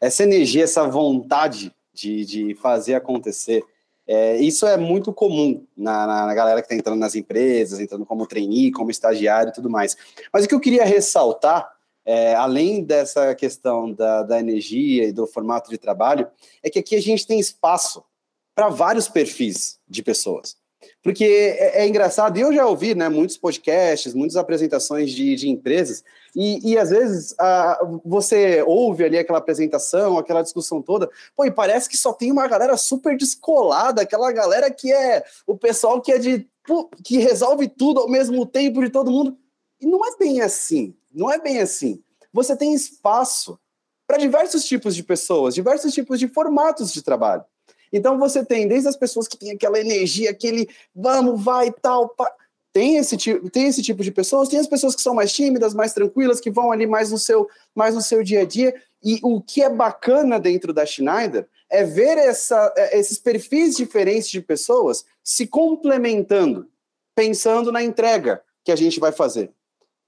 Essa 0.00 0.22
energia, 0.22 0.64
essa 0.64 0.86
vontade 0.86 1.74
de, 1.92 2.24
de 2.24 2.54
fazer 2.54 2.94
acontecer, 2.94 3.62
é, 4.06 4.36
isso 4.38 4.66
é 4.66 4.76
muito 4.78 5.12
comum 5.12 5.66
na, 5.76 6.06
na, 6.06 6.26
na 6.26 6.34
galera 6.34 6.62
que 6.62 6.66
está 6.66 6.74
entrando 6.74 6.98
nas 6.98 7.14
empresas, 7.14 7.78
entrando 7.78 8.06
como 8.06 8.26
trainee, 8.26 8.72
como 8.72 8.90
estagiário 8.90 9.50
e 9.50 9.52
tudo 9.52 9.68
mais. 9.68 9.96
Mas 10.32 10.44
o 10.44 10.48
que 10.48 10.54
eu 10.54 10.60
queria 10.60 10.84
ressaltar, 10.84 11.70
é, 12.06 12.34
além 12.34 12.82
dessa 12.82 13.34
questão 13.34 13.92
da, 13.92 14.22
da 14.22 14.40
energia 14.40 15.04
e 15.04 15.12
do 15.12 15.26
formato 15.26 15.68
de 15.68 15.76
trabalho, 15.76 16.26
é 16.62 16.70
que 16.70 16.78
aqui 16.78 16.96
a 16.96 17.02
gente 17.02 17.26
tem 17.26 17.38
espaço 17.38 18.02
para 18.54 18.70
vários 18.70 19.08
perfis 19.08 19.78
de 19.86 20.02
pessoas. 20.02 20.56
Porque 21.02 21.24
é, 21.24 21.82
é, 21.82 21.86
engraçado, 21.86 22.38
e 22.38 22.40
eu 22.40 22.52
já 22.52 22.66
ouvi 22.66 22.94
né, 22.94 23.08
muitos 23.08 23.36
podcasts, 23.36 24.14
muitas 24.14 24.36
apresentações 24.36 25.10
de, 25.10 25.36
de 25.36 25.48
empresas, 25.48 26.02
e, 26.40 26.70
e 26.70 26.78
às 26.78 26.90
vezes 26.90 27.34
a, 27.36 27.80
você 28.04 28.62
ouve 28.62 29.02
ali 29.02 29.18
aquela 29.18 29.40
apresentação, 29.40 30.16
aquela 30.16 30.40
discussão 30.40 30.80
toda, 30.80 31.10
pô, 31.34 31.44
e 31.44 31.50
parece 31.50 31.88
que 31.88 31.96
só 31.96 32.12
tem 32.12 32.30
uma 32.30 32.46
galera 32.46 32.76
super 32.76 33.16
descolada, 33.16 34.02
aquela 34.02 34.30
galera 34.30 34.70
que 34.70 34.92
é 34.92 35.24
o 35.44 35.58
pessoal 35.58 36.00
que 36.00 36.12
é 36.12 36.18
de 36.18 36.48
que 37.02 37.18
resolve 37.18 37.66
tudo 37.66 37.98
ao 37.98 38.08
mesmo 38.08 38.46
tempo 38.46 38.80
de 38.80 38.88
todo 38.88 39.10
mundo. 39.10 39.36
E 39.80 39.86
não 39.86 40.06
é 40.06 40.16
bem 40.16 40.40
assim, 40.40 40.94
não 41.12 41.28
é 41.28 41.40
bem 41.40 41.58
assim. 41.58 42.00
Você 42.32 42.56
tem 42.56 42.72
espaço 42.72 43.58
para 44.06 44.16
diversos 44.16 44.64
tipos 44.64 44.94
de 44.94 45.02
pessoas, 45.02 45.56
diversos 45.56 45.92
tipos 45.92 46.20
de 46.20 46.28
formatos 46.28 46.92
de 46.92 47.02
trabalho. 47.02 47.44
Então 47.92 48.16
você 48.16 48.44
tem 48.44 48.68
desde 48.68 48.88
as 48.88 48.96
pessoas 48.96 49.26
que 49.26 49.36
têm 49.36 49.50
aquela 49.50 49.80
energia, 49.80 50.30
aquele 50.30 50.68
vamos, 50.94 51.42
vai 51.42 51.72
tal. 51.72 52.10
Pá. 52.10 52.32
Tem 52.78 52.96
esse, 52.96 53.16
tipo, 53.16 53.50
tem 53.50 53.66
esse 53.66 53.82
tipo 53.82 54.04
de 54.04 54.12
pessoas, 54.12 54.48
tem 54.48 54.60
as 54.60 54.68
pessoas 54.68 54.94
que 54.94 55.02
são 55.02 55.12
mais 55.12 55.32
tímidas, 55.32 55.74
mais 55.74 55.92
tranquilas, 55.92 56.38
que 56.40 56.48
vão 56.48 56.70
ali 56.70 56.86
mais 56.86 57.10
no 57.10 57.18
seu, 57.18 57.48
mais 57.74 57.92
no 57.92 58.00
seu 58.00 58.22
dia 58.22 58.42
a 58.42 58.44
dia. 58.44 58.72
E 59.02 59.18
o 59.20 59.40
que 59.40 59.64
é 59.64 59.68
bacana 59.68 60.38
dentro 60.38 60.72
da 60.72 60.86
Schneider 60.86 61.48
é 61.68 61.82
ver 61.82 62.16
essa, 62.16 62.72
é, 62.76 62.96
esses 62.96 63.18
perfis 63.18 63.76
diferentes 63.76 64.28
de 64.30 64.40
pessoas 64.40 65.04
se 65.24 65.44
complementando, 65.44 66.68
pensando 67.16 67.72
na 67.72 67.82
entrega 67.82 68.42
que 68.64 68.70
a 68.70 68.76
gente 68.76 69.00
vai 69.00 69.10
fazer. 69.10 69.50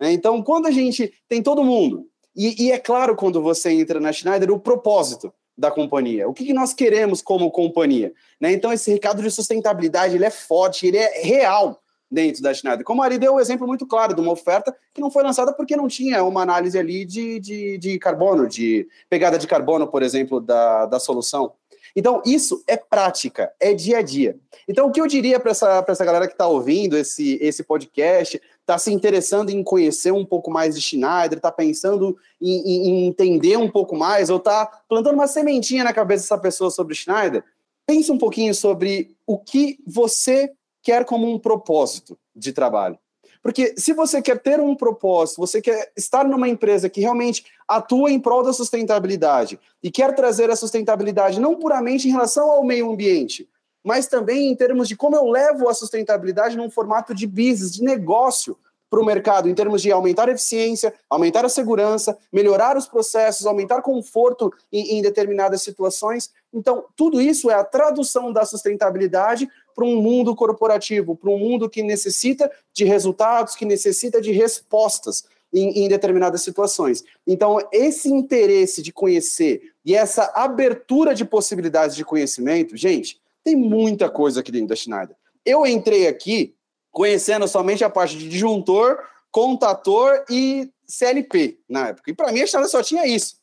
Né? 0.00 0.12
Então, 0.12 0.40
quando 0.40 0.66
a 0.66 0.70
gente 0.70 1.12
tem 1.28 1.42
todo 1.42 1.64
mundo, 1.64 2.06
e, 2.36 2.66
e 2.66 2.70
é 2.70 2.78
claro, 2.78 3.16
quando 3.16 3.42
você 3.42 3.72
entra 3.72 3.98
na 3.98 4.12
Schneider, 4.12 4.52
o 4.52 4.60
propósito 4.60 5.34
da 5.58 5.72
companhia. 5.72 6.28
O 6.28 6.32
que, 6.32 6.44
que 6.44 6.54
nós 6.54 6.72
queremos 6.72 7.20
como 7.20 7.50
companhia? 7.50 8.12
Né? 8.40 8.52
Então, 8.52 8.72
esse 8.72 8.92
recado 8.92 9.20
de 9.24 9.30
sustentabilidade 9.32 10.14
ele 10.14 10.24
é 10.24 10.30
forte, 10.30 10.86
ele 10.86 10.98
é 10.98 11.20
real 11.20 11.82
dentro 12.10 12.42
da 12.42 12.52
Schneider. 12.52 12.84
Como 12.84 13.02
a 13.02 13.04
Ari 13.04 13.18
deu 13.18 13.34
um 13.34 13.40
exemplo 13.40 13.66
muito 13.66 13.86
claro 13.86 14.14
de 14.14 14.20
uma 14.20 14.32
oferta 14.32 14.74
que 14.92 15.00
não 15.00 15.10
foi 15.10 15.22
lançada 15.22 15.52
porque 15.52 15.76
não 15.76 15.86
tinha 15.86 16.24
uma 16.24 16.42
análise 16.42 16.78
ali 16.78 17.04
de, 17.04 17.38
de, 17.38 17.78
de 17.78 17.98
carbono, 17.98 18.48
de 18.48 18.88
pegada 19.08 19.38
de 19.38 19.46
carbono, 19.46 19.86
por 19.86 20.02
exemplo, 20.02 20.40
da, 20.40 20.86
da 20.86 20.98
solução. 20.98 21.52
Então, 21.94 22.22
isso 22.24 22.62
é 22.66 22.76
prática, 22.76 23.52
é 23.58 23.74
dia 23.74 23.98
a 23.98 24.02
dia. 24.02 24.38
Então, 24.68 24.86
o 24.86 24.92
que 24.92 25.00
eu 25.00 25.06
diria 25.06 25.40
para 25.40 25.50
essa, 25.50 25.84
essa 25.86 26.04
galera 26.04 26.26
que 26.26 26.34
está 26.34 26.46
ouvindo 26.46 26.96
esse, 26.96 27.38
esse 27.40 27.64
podcast, 27.64 28.40
está 28.60 28.78
se 28.78 28.92
interessando 28.92 29.50
em 29.50 29.62
conhecer 29.62 30.12
um 30.12 30.24
pouco 30.24 30.50
mais 30.50 30.74
de 30.76 30.80
Schneider, 30.80 31.38
está 31.38 31.50
pensando 31.50 32.16
em, 32.40 32.88
em, 32.88 33.06
entender 33.06 33.56
um 33.56 33.68
pouco 33.68 33.96
mais, 33.96 34.30
ou 34.30 34.36
está 34.36 34.66
plantando 34.88 35.14
uma 35.14 35.26
sementinha 35.26 35.82
na 35.82 35.92
cabeça 35.92 36.22
dessa 36.22 36.38
pessoa 36.38 36.70
sobre 36.70 36.94
Schneider, 36.94 37.42
pense 37.86 38.12
um 38.12 38.18
pouquinho 38.18 38.54
sobre 38.54 39.16
o 39.26 39.36
que 39.36 39.78
você 39.84 40.52
quer 40.82 41.04
como 41.04 41.30
um 41.30 41.38
propósito 41.38 42.18
de 42.34 42.52
trabalho. 42.52 42.98
Porque 43.42 43.74
se 43.76 43.92
você 43.92 44.20
quer 44.20 44.38
ter 44.38 44.60
um 44.60 44.74
propósito, 44.74 45.38
você 45.38 45.62
quer 45.62 45.92
estar 45.96 46.24
numa 46.24 46.48
empresa 46.48 46.90
que 46.90 47.00
realmente 47.00 47.44
atua 47.66 48.10
em 48.10 48.20
prol 48.20 48.42
da 48.42 48.52
sustentabilidade 48.52 49.58
e 49.82 49.90
quer 49.90 50.14
trazer 50.14 50.50
a 50.50 50.56
sustentabilidade 50.56 51.40
não 51.40 51.56
puramente 51.56 52.06
em 52.06 52.10
relação 52.10 52.50
ao 52.50 52.62
meio 52.62 52.90
ambiente, 52.90 53.48
mas 53.82 54.06
também 54.06 54.50
em 54.50 54.54
termos 54.54 54.88
de 54.88 54.96
como 54.96 55.16
eu 55.16 55.24
levo 55.24 55.68
a 55.68 55.74
sustentabilidade 55.74 56.56
num 56.56 56.70
formato 56.70 57.14
de 57.14 57.26
business, 57.26 57.72
de 57.72 57.82
negócio 57.82 58.58
para 58.90 59.00
o 59.00 59.04
mercado 59.04 59.48
em 59.48 59.54
termos 59.54 59.80
de 59.80 59.92
aumentar 59.92 60.28
a 60.28 60.32
eficiência, 60.32 60.92
aumentar 61.08 61.44
a 61.44 61.48
segurança, 61.48 62.18
melhorar 62.32 62.76
os 62.76 62.86
processos, 62.86 63.46
aumentar 63.46 63.80
conforto 63.80 64.52
em, 64.72 64.98
em 64.98 65.02
determinadas 65.02 65.62
situações. 65.62 66.30
Então, 66.52 66.84
tudo 66.96 67.20
isso 67.20 67.48
é 67.48 67.54
a 67.54 67.64
tradução 67.64 68.32
da 68.32 68.44
sustentabilidade 68.44 69.48
para 69.74 69.84
um 69.84 70.02
mundo 70.02 70.34
corporativo, 70.34 71.14
para 71.14 71.30
um 71.30 71.38
mundo 71.38 71.70
que 71.70 71.82
necessita 71.82 72.50
de 72.74 72.84
resultados, 72.84 73.54
que 73.54 73.64
necessita 73.64 74.20
de 74.20 74.32
respostas 74.32 75.24
em, 75.52 75.84
em, 75.84 75.88
determinadas 75.88 76.42
situações. 76.42 77.04
Então, 77.26 77.58
esse 77.72 78.08
interesse 78.08 78.82
de 78.82 78.92
conhecer 78.92 79.72
e 79.84 79.94
essa 79.94 80.32
abertura 80.34 81.14
de 81.14 81.24
possibilidades 81.24 81.96
de 81.96 82.04
conhecimento, 82.04 82.76
gente, 82.76 83.20
tem 83.42 83.56
muita 83.56 84.08
coisa 84.10 84.40
aqui 84.40 84.52
dentro 84.52 84.68
da 84.68 84.76
Schneider. 84.76 85.16
Eu 85.44 85.66
entrei 85.66 86.06
aqui 86.06 86.54
conhecendo 86.90 87.46
somente 87.46 87.84
a 87.84 87.90
parte 87.90 88.16
de 88.16 88.28
disjuntor, 88.28 88.98
contator 89.30 90.24
e 90.28 90.70
CLP 90.86 91.58
na 91.68 91.88
época. 91.88 92.10
E 92.10 92.14
para 92.14 92.32
mim 92.32 92.42
a 92.42 92.46
Schneider 92.46 92.70
só 92.70 92.82
tinha 92.82 93.06
isso. 93.06 93.40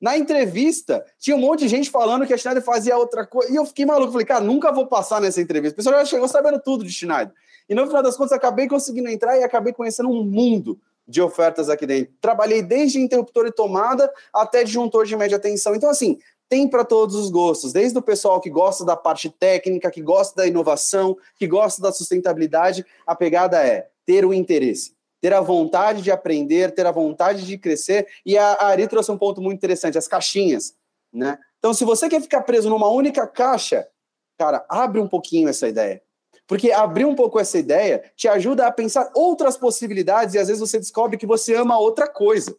Na 0.00 0.16
entrevista, 0.16 1.04
tinha 1.18 1.36
um 1.36 1.40
monte 1.40 1.60
de 1.60 1.68
gente 1.68 1.90
falando 1.90 2.26
que 2.26 2.34
a 2.34 2.36
Schneider 2.36 2.62
fazia 2.62 2.96
outra 2.96 3.26
coisa. 3.26 3.50
E 3.50 3.56
eu 3.56 3.64
fiquei 3.64 3.86
maluco. 3.86 4.12
Falei, 4.12 4.26
cara, 4.26 4.44
nunca 4.44 4.70
vou 4.70 4.86
passar 4.86 5.20
nessa 5.20 5.40
entrevista. 5.40 5.74
O 5.74 5.76
pessoal 5.76 5.96
já 6.00 6.04
chegou 6.04 6.28
sabendo 6.28 6.60
tudo 6.60 6.84
de 6.84 6.92
Schneider. 6.92 7.32
E 7.68 7.74
no 7.74 7.86
final 7.86 8.02
das 8.02 8.16
contas, 8.16 8.32
acabei 8.32 8.68
conseguindo 8.68 9.08
entrar 9.08 9.38
e 9.38 9.42
acabei 9.42 9.72
conhecendo 9.72 10.10
um 10.10 10.22
mundo 10.22 10.78
de 11.08 11.22
ofertas 11.22 11.68
aqui 11.68 11.86
dentro. 11.86 12.12
Trabalhei 12.20 12.62
desde 12.62 13.00
interruptor 13.00 13.46
e 13.46 13.52
tomada 13.52 14.12
até 14.32 14.62
disjuntor 14.64 15.06
de 15.06 15.16
média 15.16 15.38
tensão. 15.38 15.74
Então, 15.74 15.88
assim, 15.88 16.18
tem 16.48 16.68
para 16.68 16.84
todos 16.84 17.14
os 17.16 17.30
gostos, 17.30 17.72
desde 17.72 17.98
o 17.98 18.02
pessoal 18.02 18.40
que 18.40 18.50
gosta 18.50 18.84
da 18.84 18.96
parte 18.96 19.28
técnica, 19.28 19.90
que 19.90 20.00
gosta 20.00 20.36
da 20.36 20.46
inovação, 20.46 21.16
que 21.36 21.46
gosta 21.46 21.82
da 21.82 21.92
sustentabilidade, 21.92 22.84
a 23.06 23.14
pegada 23.14 23.64
é 23.66 23.88
ter 24.04 24.24
o 24.24 24.32
interesse, 24.32 24.94
ter 25.20 25.32
a 25.32 25.40
vontade 25.40 26.02
de 26.02 26.10
aprender, 26.10 26.72
ter 26.72 26.86
a 26.86 26.92
vontade 26.92 27.44
de 27.44 27.58
crescer. 27.58 28.06
E 28.24 28.38
a, 28.38 28.66
Ari 28.66 28.86
trouxe 28.86 29.10
um 29.10 29.18
ponto 29.18 29.40
muito 29.40 29.56
interessante, 29.56 29.98
as 29.98 30.06
caixinhas, 30.06 30.74
né? 31.12 31.38
Então, 31.58 31.74
se 31.74 31.84
você 31.84 32.08
quer 32.08 32.20
ficar 32.20 32.42
preso 32.42 32.70
numa 32.70 32.88
única 32.88 33.26
caixa, 33.26 33.88
cara, 34.38 34.64
abre 34.68 35.00
um 35.00 35.08
pouquinho 35.08 35.48
essa 35.48 35.66
ideia. 35.66 36.00
Porque 36.46 36.70
abrir 36.70 37.04
um 37.04 37.14
pouco 37.14 37.40
essa 37.40 37.58
ideia 37.58 38.04
te 38.14 38.28
ajuda 38.28 38.68
a 38.68 38.72
pensar 38.72 39.10
outras 39.14 39.56
possibilidades 39.56 40.34
e 40.34 40.38
às 40.38 40.46
vezes 40.46 40.60
você 40.60 40.78
descobre 40.78 41.16
que 41.16 41.26
você 41.26 41.56
ama 41.56 41.76
outra 41.76 42.06
coisa. 42.06 42.56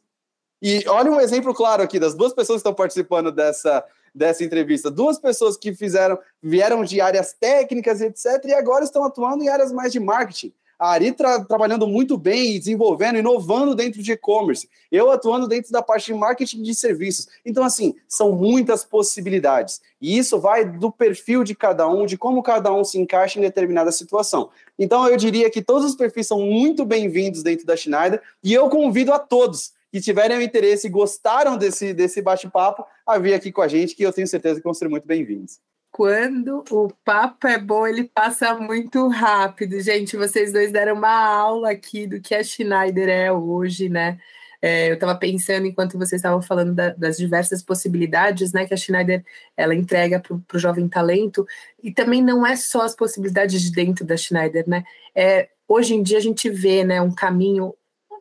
E 0.62 0.84
olha 0.88 1.12
um 1.12 1.22
exemplo 1.22 1.54
claro 1.54 1.84
aqui 1.84 2.00
das 2.00 2.16
duas 2.16 2.34
pessoas 2.34 2.58
que 2.58 2.68
estão 2.68 2.74
participando 2.74 3.32
dessa, 3.32 3.84
dessa 4.14 4.44
entrevista. 4.44 4.90
Duas 4.90 5.20
pessoas 5.20 5.56
que 5.56 5.74
fizeram, 5.74 6.18
vieram 6.42 6.84
de 6.84 7.00
áreas 7.00 7.34
técnicas, 7.34 8.02
etc., 8.02 8.44
e 8.46 8.54
agora 8.54 8.84
estão 8.84 9.04
atuando 9.04 9.44
em 9.44 9.50
áreas 9.50 9.72
mais 9.72 9.92
de 9.92 10.00
marketing. 10.00 10.52
A 10.80 10.92
Ari 10.92 11.12
tra 11.12 11.44
trabalhando 11.44 11.88
muito 11.88 12.18
bem, 12.20 12.60
desenvolvendo, 12.60 13.18
inovando 13.18 13.74
dentro 13.74 14.02
de 14.02 14.12
e-commerce. 14.12 14.70
Eu 14.92 15.10
atuando 15.10 15.48
dentro 15.48 15.72
da 15.72 15.82
parte 15.82 16.06
de 16.06 16.14
marketing 16.14 16.62
de 16.62 16.76
serviços. 16.76 17.28
Então, 17.44 17.64
assim, 17.64 17.96
são 18.08 18.32
muitas 18.32 18.86
possibilidades. 18.86 19.82
E 20.00 20.16
isso 20.16 20.40
vai 20.40 20.66
do 20.66 20.92
perfil 20.92 21.44
de 21.44 21.56
cada 21.56 21.88
um, 21.90 22.06
de 22.06 22.16
como 22.16 22.44
cada 22.44 22.72
um 22.72 22.84
se 22.84 23.00
encaixa 23.00 23.40
em 23.40 23.42
determinada 23.42 23.92
situação. 23.92 24.50
Então, 24.78 25.08
eu 25.08 25.18
diria 25.18 25.50
que 25.50 25.64
todos 25.64 25.84
os 25.84 25.96
perfis 25.96 26.28
são 26.28 26.42
muito 26.42 26.86
bem-vindos 26.86 27.42
dentro 27.42 27.66
da 27.66 27.76
Schneider. 27.76 28.22
E 28.44 28.54
eu 28.54 28.70
convido 28.70 29.12
a 29.12 29.18
todos 29.18 29.76
que 29.92 30.02
tiverem 30.02 30.44
interesse 30.44 30.88
e 30.88 30.90
gostaram 30.90 31.58
desse, 31.58 31.94
desse 31.94 32.22
bate-papo, 32.22 32.86
a 33.06 33.18
vir 33.18 33.34
aqui 33.34 33.52
com 33.52 33.62
a 33.62 33.68
gente, 33.68 33.96
que 33.96 34.04
eu 34.04 34.14
tenho 34.14 34.28
certeza 34.28 34.60
que 34.60 34.64
vão 34.64 34.74
ser 34.74 34.88
muito 34.88 35.08
bem-vindos. 35.08 35.60
Quando 35.92 36.64
o 36.70 36.90
papo 37.04 37.48
é 37.48 37.58
bom, 37.58 37.88
ele 37.88 38.04
passa 38.04 38.54
muito 38.56 39.08
rápido. 39.08 39.80
Gente, 39.80 40.16
vocês 40.16 40.52
dois 40.52 40.72
deram 40.72 40.96
uma 40.96 41.10
aula 41.10 41.72
aqui 41.72 42.06
do 42.06 42.22
que 42.22 42.36
a 42.36 42.44
Schneider 42.44 43.10
é 43.10 43.32
hoje, 43.32 43.90
né? 43.90 44.20
É, 44.62 44.90
eu 44.90 44.96
estava 44.96 45.16
pensando 45.16 45.66
enquanto 45.68 45.98
vocês 45.98 46.20
estavam 46.20 46.42
falando 46.42 46.74
da, 46.74 46.90
das 46.90 47.18
diversas 47.18 47.62
possibilidades 47.62 48.54
né, 48.54 48.66
que 48.66 48.74
a 48.74 48.78
Schneider 48.78 49.24
ela 49.56 49.76
entrega 49.76 50.20
para 50.20 50.36
o 50.56 50.60
jovem 50.60 50.88
talento, 50.90 51.46
e 51.82 51.92
também 51.92 52.24
não 52.24 52.46
é 52.46 52.56
só 52.56 52.82
as 52.82 52.96
possibilidades 52.96 53.62
de 53.62 53.72
dentro 53.72 54.06
da 54.06 54.18
Schneider, 54.18 54.68
né? 54.68 54.84
É, 55.16 55.50
hoje 55.68 55.96
em 55.96 56.02
dia 56.04 56.18
a 56.18 56.22
gente 56.22 56.50
vê 56.50 56.84
né, 56.84 57.02
um 57.02 57.14
caminho 57.14 57.74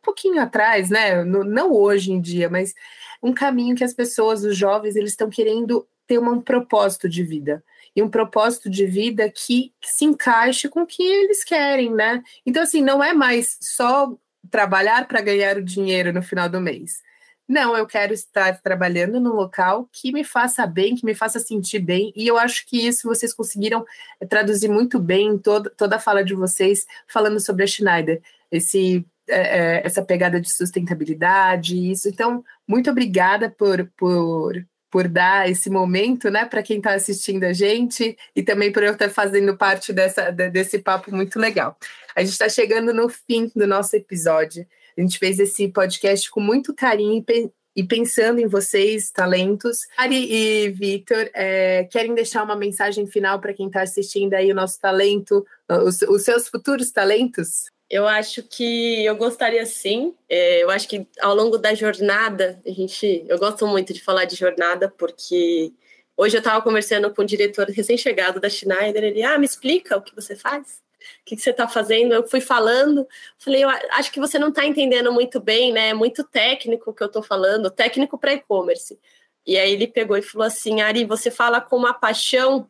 pouquinho 0.07 0.41
atrás, 0.41 0.89
né? 0.89 1.25
No, 1.25 1.43
não 1.43 1.73
hoje 1.73 2.13
em 2.13 2.21
dia, 2.21 2.49
mas 2.49 2.75
um 3.23 3.35
caminho 3.35 3.75
que 3.75 3.85
as 3.85 3.93
pessoas, 3.93 4.45
os 4.45 4.57
jovens, 4.57 4.95
eles 4.95 5.11
estão 5.11 5.29
querendo 5.29 5.87
ter 6.07 6.19
um 6.19 6.41
propósito 6.41 7.09
de 7.09 7.23
vida. 7.23 7.63
E 7.95 8.03
um 8.03 8.09
propósito 8.09 8.71
de 8.71 8.87
vida 8.87 9.29
que, 9.31 9.73
que 9.81 9.91
se 9.91 10.05
encaixe 10.05 10.69
com 10.69 10.83
o 10.83 10.87
que 10.87 11.03
eles 11.03 11.43
querem, 11.43 11.93
né? 11.93 12.23
Então, 12.45 12.63
assim, 12.63 12.83
não 12.83 13.03
é 13.03 13.13
mais 13.13 13.59
só 13.61 14.15
trabalhar 14.51 15.09
para 15.09 15.21
ganhar 15.21 15.57
o 15.57 15.65
dinheiro 15.65 16.13
no 16.13 16.23
final 16.23 16.49
do 16.49 16.61
mês. 16.61 17.03
Não, 17.49 17.77
eu 17.77 17.87
quero 17.87 18.13
estar 18.13 18.61
trabalhando 18.61 19.21
num 19.21 19.33
local 19.33 19.89
que 19.93 20.13
me 20.13 20.25
faça 20.25 20.67
bem, 20.67 20.97
que 20.97 21.07
me 21.07 21.15
faça 21.15 21.39
sentir 21.39 21.79
bem, 21.79 22.13
e 22.17 22.27
eu 22.27 22.37
acho 22.37 22.67
que 22.67 22.87
isso 22.87 23.07
vocês 23.09 23.33
conseguiram 23.33 23.85
traduzir 24.29 24.69
muito 24.69 24.99
bem 24.99 25.29
em 25.29 25.39
toda, 25.39 25.71
toda 25.71 25.97
a 25.97 26.01
fala 26.01 26.25
de 26.25 26.35
vocês, 26.35 26.87
falando 27.07 27.39
sobre 27.39 27.63
a 27.63 27.67
Schneider. 27.67 28.21
Esse 28.51 29.07
é, 29.29 29.79
é, 29.79 29.83
essa 29.85 30.03
pegada 30.03 30.41
de 30.41 30.51
sustentabilidade, 30.51 31.91
isso. 31.91 32.09
Então, 32.09 32.45
muito 32.67 32.91
obrigada 32.91 33.51
por, 33.51 33.91
por, 33.97 34.55
por 34.91 35.09
dar 35.09 35.51
esse 35.51 35.69
momento, 35.69 36.31
né, 36.31 36.45
para 36.45 36.63
quem 36.63 36.79
está 36.79 36.95
assistindo 36.95 37.45
a 37.45 37.53
gente 37.53 38.17
e 38.35 38.43
também 38.43 38.73
por 38.73 38.83
eu 38.83 38.93
estar 38.93 39.11
fazendo 39.11 39.57
parte 39.57 39.93
dessa, 39.93 40.31
desse 40.31 40.79
papo 40.79 41.15
muito 41.15 41.39
legal. 41.39 41.77
A 42.15 42.21
gente 42.21 42.33
está 42.33 42.49
chegando 42.49 42.95
no 42.95 43.09
fim 43.09 43.51
do 43.55 43.67
nosso 43.67 43.97
episódio. 43.97 44.67
A 44.97 45.01
gente 45.01 45.19
fez 45.19 45.39
esse 45.39 45.69
podcast 45.69 46.31
com 46.31 46.41
muito 46.41 46.75
carinho 46.75 47.23
e 47.77 47.85
pensando 47.85 48.41
em 48.41 48.47
vocês, 48.47 49.11
talentos. 49.11 49.81
Ari 49.99 50.33
e 50.33 50.71
Vitor, 50.71 51.29
é, 51.35 51.85
querem 51.85 52.15
deixar 52.15 52.43
uma 52.43 52.57
mensagem 52.57 53.07
final 53.07 53.39
para 53.39 53.53
quem 53.53 53.67
está 53.67 53.83
assistindo 53.83 54.33
aí 54.33 54.51
o 54.51 54.55
nosso 54.55 54.81
talento, 54.81 55.45
os, 55.69 56.01
os 56.03 56.23
seus 56.23 56.49
futuros 56.49 56.91
talentos? 56.91 57.67
Eu 57.89 58.07
acho 58.07 58.43
que 58.43 59.05
eu 59.05 59.17
gostaria 59.17 59.65
sim. 59.65 60.15
É, 60.29 60.63
eu 60.63 60.71
acho 60.71 60.89
que 60.89 61.07
ao 61.21 61.35
longo 61.35 61.57
da 61.57 61.73
jornada, 61.75 62.61
a 62.67 62.71
gente, 62.71 63.25
eu 63.29 63.39
gosto 63.39 63.67
muito 63.67 63.93
de 63.93 64.03
falar 64.03 64.25
de 64.25 64.35
jornada 64.35 64.93
porque 64.99 65.73
hoje 66.17 66.37
eu 66.37 66.41
estava 66.41 66.63
conversando 66.63 67.13
com 67.15 67.23
o 67.23 67.27
diretor 67.27 67.69
recém-chegado 67.69 68.41
da 68.41 68.49
Schneider. 68.49 69.05
Ele, 69.05 69.23
ah, 69.23 69.39
me 69.39 69.47
explica 69.47 69.97
o 69.97 70.03
que 70.03 70.15
você 70.15 70.35
faz, 70.35 70.83
o 71.23 71.25
que, 71.25 71.37
você 71.37 71.51
está 71.51 71.69
fazendo. 71.69 72.13
Eu 72.13 72.27
fui 72.29 72.41
falando, 72.41 73.07
falei, 73.39 73.63
eu 73.63 73.69
acho 73.69 74.11
que 74.11 74.19
você 74.19 74.37
não 74.39 74.49
está 74.49 74.67
entendendo 74.67 75.13
muito 75.13 75.39
bem, 75.39 75.73
né? 75.73 75.91
É 75.91 75.95
muito 75.95 76.25
técnico 76.25 76.91
o 76.91 76.95
que 76.95 77.03
eu 77.03 77.07
estou 77.07 77.23
falando, 77.23 77.71
técnico 77.71 78.19
para 78.19 78.35
e-commerce. 78.35 78.99
E 79.47 79.57
aí 79.57 79.73
ele 79.73 79.87
pegou 79.87 80.17
e 80.17 80.23
falou 80.23 80.47
assim, 80.47 80.81
Ari, 80.81 81.05
você 81.05 81.31
fala 81.31 81.61
com 81.61 81.77
uma 81.77 81.95
paixão 81.95 82.69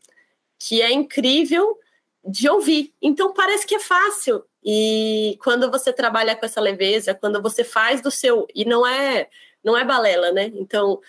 que 0.59 0.83
é 0.83 0.93
incrível 0.93 1.79
de 2.23 2.49
ouvir. 2.49 2.93
Então 3.01 3.33
parece 3.33 3.67
que 3.67 3.77
é 3.77 3.81
fácil. 3.81 4.45
E 4.69 5.39
quando 5.45 5.71
você 5.71 5.93
trabalha 5.93 6.35
com 6.35 6.45
essa 6.45 6.61
leveza, 6.61 7.15
quando 7.15 7.41
você 7.41 7.63
faz 7.63 8.01
do 8.01 8.11
seu 8.11 8.49
e 8.53 8.65
não 8.65 8.85
é 8.85 9.29
não 9.63 9.79
é 9.79 9.85
balela, 9.85 10.33
né? 10.33 10.51
Então 10.55 11.01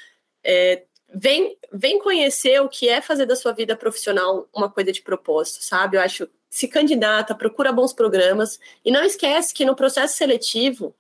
é, 0.44 0.84
vem 1.12 1.58
vem 1.74 1.98
conhecer 1.98 2.62
o 2.62 2.70
que 2.70 2.88
é 2.88 3.02
fazer 3.02 3.26
da 3.26 3.36
sua 3.36 3.54
vida 3.54 3.76
profissional 3.76 4.48
uma 4.54 4.70
coisa 4.70 4.92
de 4.92 5.02
propósito, 5.02 5.64
sabe? 5.64 5.98
Eu 5.98 6.02
acho 6.02 6.30
se 6.52 6.68
candidata, 6.68 7.34
procura 7.34 7.72
bons 7.72 7.94
programas 7.94 8.60
e 8.86 8.92
não 8.92 9.04
esquece 9.04 9.54
que 9.54 9.66
no 9.66 9.76
processo 9.76 10.16
seletivo 10.16 10.96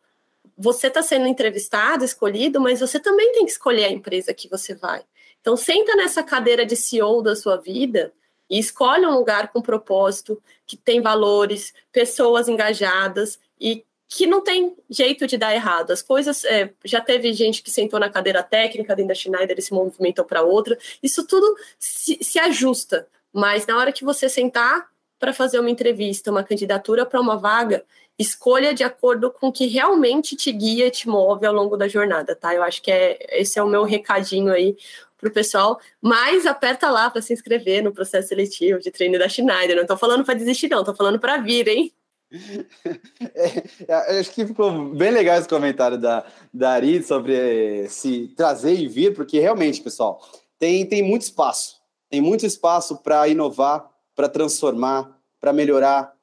você 0.57 0.87
está 0.87 1.03
sendo 1.03 1.27
entrevistado, 1.27 2.03
escolhido, 2.03 2.59
mas 2.59 2.79
você 2.79 2.99
também 2.99 3.33
tem 3.33 3.45
que 3.45 3.51
escolher 3.51 3.85
a 3.85 3.91
empresa 3.91 4.33
que 4.33 4.49
você 4.49 4.73
vai. 4.73 5.03
Então 5.41 5.55
senta 5.55 5.95
nessa 5.95 6.23
cadeira 6.23 6.65
de 6.65 6.75
CEO 6.75 7.21
da 7.21 7.35
sua 7.35 7.57
vida 7.57 8.11
e 8.49 8.57
escolhe 8.59 9.05
um 9.05 9.13
lugar 9.13 9.51
com 9.51 9.61
propósito, 9.61 10.41
que 10.65 10.77
tem 10.77 11.01
valores, 11.01 11.73
pessoas 11.91 12.47
engajadas 12.47 13.39
e 13.59 13.85
que 14.09 14.25
não 14.25 14.41
tem 14.41 14.75
jeito 14.89 15.27
de 15.27 15.37
dar 15.37 15.53
errado. 15.53 15.91
As 15.91 16.01
coisas. 16.01 16.43
É, 16.45 16.73
já 16.85 17.01
teve 17.01 17.33
gente 17.33 17.61
que 17.61 17.69
sentou 17.69 17.99
na 17.99 18.09
cadeira 18.09 18.41
técnica 18.41 18.95
dentro 18.95 19.09
da 19.09 19.15
Schneider 19.15 19.57
e 19.57 19.61
se 19.61 19.73
movimentou 19.73 20.23
para 20.23 20.43
outra. 20.43 20.77
Isso 21.03 21.25
tudo 21.27 21.55
se, 21.77 22.17
se 22.21 22.39
ajusta. 22.39 23.07
Mas 23.33 23.67
na 23.67 23.77
hora 23.77 23.91
que 23.91 24.05
você 24.05 24.29
sentar 24.29 24.87
para 25.19 25.33
fazer 25.33 25.59
uma 25.59 25.69
entrevista, 25.69 26.31
uma 26.31 26.43
candidatura 26.43 27.05
para 27.05 27.19
uma 27.19 27.37
vaga, 27.37 27.83
escolha 28.17 28.73
de 28.73 28.83
acordo 28.83 29.31
com 29.31 29.47
o 29.47 29.51
que 29.51 29.67
realmente 29.67 30.35
te 30.35 30.51
guia 30.51 30.87
e 30.87 30.91
te 30.91 31.07
move 31.07 31.45
ao 31.45 31.53
longo 31.53 31.77
da 31.77 31.87
jornada, 31.87 32.35
tá? 32.35 32.53
Eu 32.53 32.63
acho 32.63 32.81
que 32.81 32.91
é, 32.91 33.17
esse 33.39 33.59
é 33.59 33.63
o 33.63 33.67
meu 33.67 33.83
recadinho 33.83 34.51
aí 34.51 34.75
para 35.17 35.29
o 35.29 35.33
pessoal, 35.33 35.79
mas 36.01 36.45
aperta 36.45 36.89
lá 36.89 37.09
para 37.09 37.21
se 37.21 37.33
inscrever 37.33 37.83
no 37.83 37.91
processo 37.91 38.29
seletivo 38.29 38.79
de 38.79 38.91
treino 38.91 39.17
da 39.17 39.27
Schneider. 39.27 39.75
Não 39.75 39.83
estou 39.83 39.97
falando 39.97 40.23
para 40.23 40.35
desistir, 40.35 40.69
não, 40.69 40.79
estou 40.79 40.95
falando 40.95 41.19
para 41.19 41.37
vir, 41.37 41.67
hein? 41.67 41.93
É, 43.33 44.15
é, 44.15 44.19
acho 44.19 44.31
que 44.31 44.45
ficou 44.45 44.89
bem 44.93 45.11
legal 45.11 45.37
esse 45.37 45.47
comentário 45.47 45.97
da, 45.97 46.25
da 46.53 46.71
Ari 46.71 47.01
sobre 47.03 47.87
se 47.89 48.33
trazer 48.35 48.73
e 48.73 48.87
vir, 48.87 49.13
porque 49.13 49.39
realmente, 49.39 49.81
pessoal, 49.81 50.21
tem, 50.59 50.85
tem 50.85 51.01
muito 51.01 51.21
espaço. 51.21 51.77
Tem 52.09 52.19
muito 52.19 52.45
espaço 52.45 52.97
para 52.97 53.27
inovar, 53.27 53.89
para 54.15 54.27
transformar, 54.27 55.17
para 55.39 55.53
melhorar, 55.53 56.13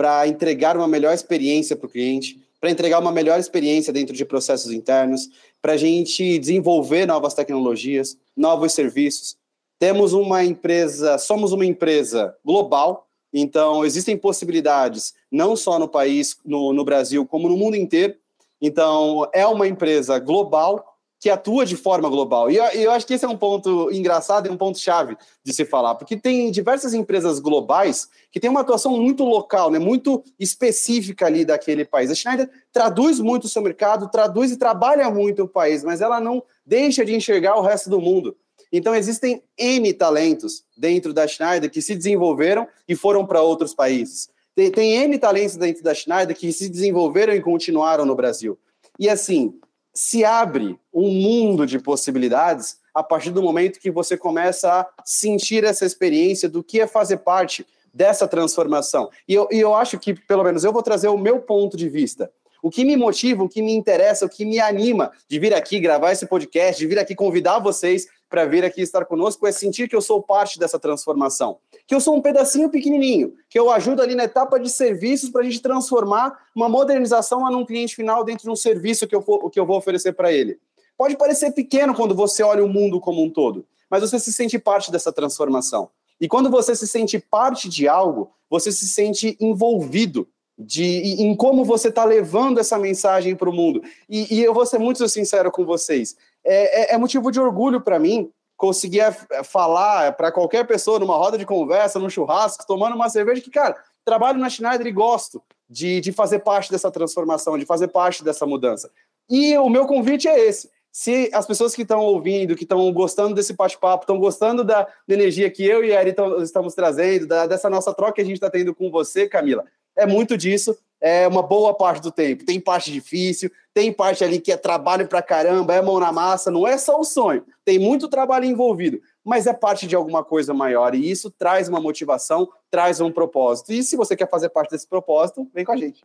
para 0.00 0.26
entregar 0.26 0.78
uma 0.78 0.88
melhor 0.88 1.12
experiência 1.12 1.76
para 1.76 1.86
o 1.86 1.90
cliente. 1.90 2.40
para 2.58 2.70
entregar 2.70 2.98
uma 2.98 3.12
melhor 3.12 3.38
experiência 3.38 3.90
dentro 3.90 4.14
de 4.14 4.22
processos 4.22 4.70
internos, 4.70 5.30
para 5.62 5.72
a 5.72 5.76
gente 5.78 6.38
desenvolver 6.38 7.06
novas 7.06 7.32
tecnologias, 7.32 8.18
novos 8.36 8.74
serviços. 8.74 9.36
Temos 9.78 10.12
uma 10.12 10.44
empresa, 10.44 11.16
somos 11.16 11.52
uma 11.52 11.64
empresa 11.64 12.36
global, 12.44 13.08
então 13.32 13.82
existem 13.82 14.14
possibilidades 14.14 15.14
não 15.30 15.56
só 15.56 15.78
no 15.78 15.88
país, 15.88 16.36
no, 16.44 16.74
no 16.74 16.84
Brasil, 16.84 17.26
como 17.26 17.48
no 17.48 17.56
mundo 17.56 17.76
inteiro. 17.76 18.14
Então 18.60 19.26
é 19.32 19.46
uma 19.46 19.66
empresa 19.66 20.18
global 20.18 20.89
que 21.20 21.28
atua 21.28 21.66
de 21.66 21.76
forma 21.76 22.08
global. 22.08 22.50
E 22.50 22.56
eu, 22.56 22.90
acho 22.90 23.06
que 23.06 23.12
esse 23.12 23.26
é 23.26 23.28
um 23.28 23.36
ponto 23.36 23.92
engraçado 23.92 24.46
e 24.46 24.50
um 24.50 24.56
ponto 24.56 24.78
chave 24.78 25.18
de 25.44 25.52
se 25.52 25.66
falar, 25.66 25.94
porque 25.94 26.16
tem 26.16 26.50
diversas 26.50 26.94
empresas 26.94 27.38
globais 27.38 28.08
que 28.32 28.40
têm 28.40 28.48
uma 28.48 28.60
atuação 28.60 28.96
muito 28.96 29.22
local, 29.22 29.70
né, 29.70 29.78
muito 29.78 30.24
específica 30.38 31.26
ali 31.26 31.44
daquele 31.44 31.84
país. 31.84 32.10
A 32.10 32.14
Schneider 32.14 32.48
traduz 32.72 33.20
muito 33.20 33.44
o 33.44 33.48
seu 33.48 33.60
mercado, 33.60 34.10
traduz 34.10 34.50
e 34.50 34.56
trabalha 34.56 35.10
muito 35.10 35.42
o 35.42 35.48
país, 35.48 35.84
mas 35.84 36.00
ela 36.00 36.18
não 36.18 36.42
deixa 36.64 37.04
de 37.04 37.14
enxergar 37.14 37.56
o 37.56 37.62
resto 37.62 37.90
do 37.90 38.00
mundo. 38.00 38.34
Então 38.72 38.94
existem 38.94 39.42
N 39.58 39.92
talentos 39.92 40.64
dentro 40.74 41.12
da 41.12 41.26
Schneider 41.26 41.70
que 41.70 41.82
se 41.82 41.94
desenvolveram 41.94 42.66
e 42.88 42.96
foram 42.96 43.26
para 43.26 43.42
outros 43.42 43.74
países. 43.74 44.30
Tem, 44.54 44.70
tem 44.70 44.94
N 44.94 45.18
talentos 45.18 45.56
dentro 45.56 45.82
da 45.82 45.92
Schneider 45.92 46.34
que 46.34 46.50
se 46.50 46.68
desenvolveram 46.68 47.34
e 47.34 47.42
continuaram 47.42 48.06
no 48.06 48.14
Brasil. 48.14 48.58
E 48.98 49.08
assim, 49.08 49.58
se 49.94 50.24
abre 50.24 50.78
um 50.92 51.10
mundo 51.10 51.66
de 51.66 51.78
possibilidades 51.78 52.78
a 52.94 53.02
partir 53.02 53.30
do 53.30 53.42
momento 53.42 53.80
que 53.80 53.90
você 53.90 54.16
começa 54.16 54.80
a 54.80 54.86
sentir 55.04 55.64
essa 55.64 55.84
experiência 55.84 56.48
do 56.48 56.62
que 56.62 56.80
é 56.80 56.86
fazer 56.86 57.18
parte 57.18 57.66
dessa 57.92 58.26
transformação. 58.26 59.10
E 59.28 59.34
eu, 59.34 59.48
e 59.50 59.58
eu 59.58 59.74
acho 59.74 59.98
que, 59.98 60.14
pelo 60.14 60.44
menos, 60.44 60.64
eu 60.64 60.72
vou 60.72 60.82
trazer 60.82 61.08
o 61.08 61.18
meu 61.18 61.40
ponto 61.40 61.76
de 61.76 61.88
vista. 61.88 62.30
O 62.62 62.70
que 62.70 62.84
me 62.84 62.96
motiva, 62.96 63.42
o 63.42 63.48
que 63.48 63.62
me 63.62 63.72
interessa, 63.72 64.26
o 64.26 64.28
que 64.28 64.44
me 64.44 64.60
anima 64.60 65.10
de 65.28 65.38
vir 65.38 65.54
aqui 65.54 65.80
gravar 65.80 66.12
esse 66.12 66.26
podcast, 66.26 66.78
de 66.78 66.86
vir 66.86 66.98
aqui 66.98 67.14
convidar 67.14 67.58
vocês 67.58 68.06
para 68.28 68.44
vir 68.44 68.64
aqui 68.64 68.82
estar 68.82 69.04
conosco, 69.06 69.46
é 69.46 69.52
sentir 69.52 69.88
que 69.88 69.96
eu 69.96 70.02
sou 70.02 70.22
parte 70.22 70.58
dessa 70.58 70.78
transformação. 70.78 71.58
Que 71.90 71.94
eu 71.96 72.00
sou 72.00 72.14
um 72.14 72.22
pedacinho 72.22 72.70
pequenininho, 72.70 73.34
que 73.48 73.58
eu 73.58 73.68
ajudo 73.68 74.00
ali 74.00 74.14
na 74.14 74.22
etapa 74.22 74.60
de 74.60 74.70
serviços 74.70 75.28
para 75.28 75.40
a 75.40 75.44
gente 75.44 75.60
transformar 75.60 76.38
uma 76.54 76.68
modernização 76.68 77.44
a 77.44 77.50
um 77.50 77.66
cliente 77.66 77.96
final 77.96 78.22
dentro 78.22 78.44
de 78.44 78.50
um 78.50 78.54
serviço 78.54 79.08
que 79.08 79.16
eu, 79.16 79.20
que 79.50 79.58
eu 79.58 79.66
vou 79.66 79.76
oferecer 79.76 80.12
para 80.12 80.32
ele. 80.32 80.56
Pode 80.96 81.16
parecer 81.16 81.50
pequeno 81.50 81.92
quando 81.92 82.14
você 82.14 82.44
olha 82.44 82.64
o 82.64 82.68
mundo 82.68 83.00
como 83.00 83.24
um 83.24 83.28
todo, 83.28 83.66
mas 83.90 84.02
você 84.02 84.20
se 84.20 84.32
sente 84.32 84.56
parte 84.56 84.92
dessa 84.92 85.12
transformação. 85.12 85.90
E 86.20 86.28
quando 86.28 86.48
você 86.48 86.76
se 86.76 86.86
sente 86.86 87.18
parte 87.18 87.68
de 87.68 87.88
algo, 87.88 88.30
você 88.48 88.70
se 88.70 88.86
sente 88.86 89.36
envolvido 89.40 90.28
de 90.56 90.84
em 90.84 91.34
como 91.34 91.64
você 91.64 91.88
está 91.88 92.04
levando 92.04 92.60
essa 92.60 92.78
mensagem 92.78 93.34
para 93.34 93.50
o 93.50 93.52
mundo. 93.52 93.82
E, 94.08 94.36
e, 94.36 94.44
eu 94.44 94.54
vou 94.54 94.64
ser 94.64 94.78
muito 94.78 95.08
sincero 95.08 95.50
com 95.50 95.64
vocês. 95.64 96.16
É, 96.44 96.92
é, 96.92 96.94
é 96.94 96.98
motivo 96.98 97.32
de 97.32 97.40
orgulho 97.40 97.80
para 97.80 97.98
mim 97.98 98.30
conseguir 98.60 99.00
é, 99.00 99.42
falar 99.42 100.12
para 100.12 100.30
qualquer 100.30 100.66
pessoa 100.66 100.98
numa 100.98 101.16
roda 101.16 101.38
de 101.38 101.46
conversa, 101.46 101.98
num 101.98 102.10
churrasco, 102.10 102.66
tomando 102.66 102.94
uma 102.94 103.08
cerveja, 103.08 103.40
que, 103.40 103.50
cara, 103.50 103.74
trabalho 104.04 104.38
na 104.38 104.50
Schneider 104.50 104.86
e 104.86 104.92
gosto 104.92 105.42
de, 105.68 105.98
de 106.02 106.12
fazer 106.12 106.40
parte 106.40 106.70
dessa 106.70 106.90
transformação, 106.90 107.56
de 107.56 107.64
fazer 107.64 107.88
parte 107.88 108.22
dessa 108.22 108.44
mudança. 108.44 108.90
E 109.30 109.56
o 109.56 109.70
meu 109.70 109.86
convite 109.86 110.28
é 110.28 110.38
esse. 110.38 110.70
Se 110.92 111.30
as 111.32 111.46
pessoas 111.46 111.74
que 111.74 111.82
estão 111.82 112.00
ouvindo, 112.00 112.54
que 112.54 112.64
estão 112.64 112.92
gostando 112.92 113.34
desse 113.34 113.54
bate-papo, 113.54 114.02
estão 114.02 114.18
gostando 114.18 114.62
da, 114.62 114.82
da, 114.82 115.14
energia 115.14 115.50
que 115.50 115.64
eu 115.64 115.82
e 115.82 115.96
a 115.96 116.02
Eri 116.02 116.14
estamos 116.42 116.74
trazendo, 116.74 117.26
da, 117.26 117.46
dessa 117.46 117.70
nossa 117.70 117.94
troca 117.94 118.14
que 118.14 118.20
a 118.20 118.24
gente 118.24 118.34
está 118.34 118.50
tendo 118.50 118.74
com 118.74 118.90
você, 118.90 119.26
Camila, 119.26 119.64
é 119.96 120.04
muito 120.04 120.36
disso, 120.36 120.76
é 121.00 121.26
uma 121.26 121.42
boa 121.42 121.74
parte 121.74 122.02
do 122.02 122.12
tempo. 122.12 122.44
Tem 122.44 122.60
parte 122.60 122.92
difícil, 122.92 123.50
tem 123.72 123.92
parte 123.92 124.22
ali 124.22 124.40
que 124.40 124.52
é 124.52 124.56
trabalho 124.56 125.08
pra 125.08 125.22
caramba, 125.22 125.74
é 125.74 125.80
mão 125.80 125.98
na 125.98 126.12
massa, 126.12 126.50
não 126.50 126.66
é 126.66 126.76
só 126.76 126.98
o 127.00 127.04
sonho, 127.04 127.44
tem 127.64 127.78
muito 127.78 128.08
trabalho 128.08 128.44
envolvido, 128.44 129.00
mas 129.24 129.46
é 129.46 129.52
parte 129.52 129.86
de 129.86 129.96
alguma 129.96 130.24
coisa 130.24 130.52
maior 130.52 130.94
e 130.94 131.10
isso 131.10 131.30
traz 131.30 131.68
uma 131.68 131.80
motivação, 131.80 132.48
traz 132.70 133.00
um 133.00 133.10
propósito. 133.10 133.72
E 133.72 133.82
se 133.82 133.96
você 133.96 134.16
quer 134.16 134.28
fazer 134.28 134.50
parte 134.50 134.70
desse 134.70 134.88
propósito, 134.88 135.48
vem 135.54 135.64
com 135.64 135.72
a 135.72 135.76
gente. 135.76 136.04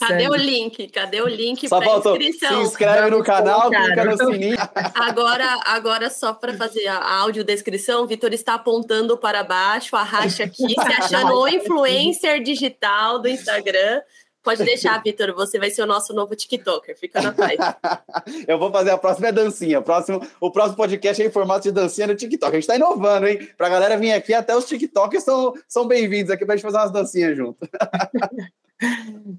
Cadê 0.00 0.28
o 0.28 0.34
link? 0.34 0.88
Cadê 0.88 1.20
o 1.20 1.28
link 1.28 1.68
para 1.68 1.96
inscrição? 1.96 2.62
Se 2.62 2.68
inscreve 2.68 3.10
no 3.10 3.22
canal, 3.22 3.70
clica 3.70 4.04
no 4.04 4.16
sininho. 4.16 4.56
Agora, 4.94 5.60
agora 5.66 6.08
só 6.08 6.32
para 6.32 6.54
fazer 6.54 6.86
a 6.86 7.18
audiodescrição, 7.20 8.02
o 8.02 8.06
Vitor 8.06 8.32
está 8.32 8.54
apontando 8.54 9.18
para 9.18 9.44
baixo, 9.44 9.94
arraste 9.94 10.42
aqui, 10.42 10.68
se 10.68 10.74
achando 10.98 11.38
o 11.38 11.46
influencer 11.46 12.42
digital 12.42 13.18
do 13.18 13.28
Instagram. 13.28 14.00
Pode 14.44 14.62
deixar, 14.64 15.02
Vitor, 15.02 15.34
você 15.34 15.58
vai 15.58 15.70
ser 15.70 15.82
o 15.82 15.86
nosso 15.86 16.12
novo 16.12 16.36
TikToker, 16.36 16.96
fica 16.96 17.20
na 17.20 17.32
paz. 17.32 17.56
Eu 18.46 18.58
vou 18.58 18.70
fazer 18.70 18.90
a 18.90 18.98
próxima 18.98 19.28
é 19.28 19.32
dancinha. 19.32 19.80
O 19.80 19.82
próximo, 19.82 20.20
o 20.38 20.50
próximo 20.50 20.76
podcast 20.76 21.22
é 21.22 21.26
em 21.26 21.30
formato 21.30 21.62
de 21.62 21.72
dancinha 21.72 22.06
no 22.06 22.14
TikTok. 22.14 22.50
A 22.50 22.54
gente 22.54 22.62
está 22.62 22.76
inovando, 22.76 23.26
hein? 23.26 23.48
Para 23.56 23.66
a 23.66 23.70
galera 23.70 23.96
vir 23.96 24.12
aqui, 24.12 24.34
até 24.34 24.54
os 24.54 24.66
TikTokers 24.66 25.24
são, 25.24 25.54
são 25.66 25.88
bem-vindos 25.88 26.30
aqui 26.30 26.44
para 26.44 26.54
a 26.54 26.56
gente 26.56 26.64
fazer 26.64 26.78
umas 26.78 26.92
dancinhas 26.92 27.36
junto. 27.36 27.58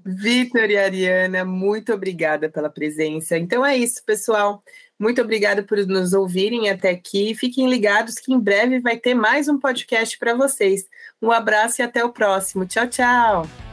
Vitor 0.04 0.70
e 0.70 0.76
Ariana, 0.76 1.44
muito 1.44 1.92
obrigada 1.92 2.48
pela 2.48 2.70
presença. 2.70 3.36
Então 3.36 3.64
é 3.64 3.76
isso, 3.76 4.02
pessoal. 4.04 4.62
Muito 4.98 5.20
obrigada 5.20 5.62
por 5.62 5.78
nos 5.86 6.12
ouvirem 6.12 6.70
até 6.70 6.90
aqui. 6.90 7.34
Fiquem 7.34 7.68
ligados 7.68 8.14
que 8.14 8.32
em 8.32 8.40
breve 8.40 8.80
vai 8.80 8.96
ter 8.96 9.14
mais 9.14 9.46
um 9.46 9.58
podcast 9.58 10.18
para 10.18 10.34
vocês. 10.34 10.88
Um 11.20 11.30
abraço 11.30 11.80
e 11.80 11.84
até 11.84 12.04
o 12.04 12.12
próximo. 12.12 12.64
Tchau, 12.64 12.86
tchau. 12.86 13.65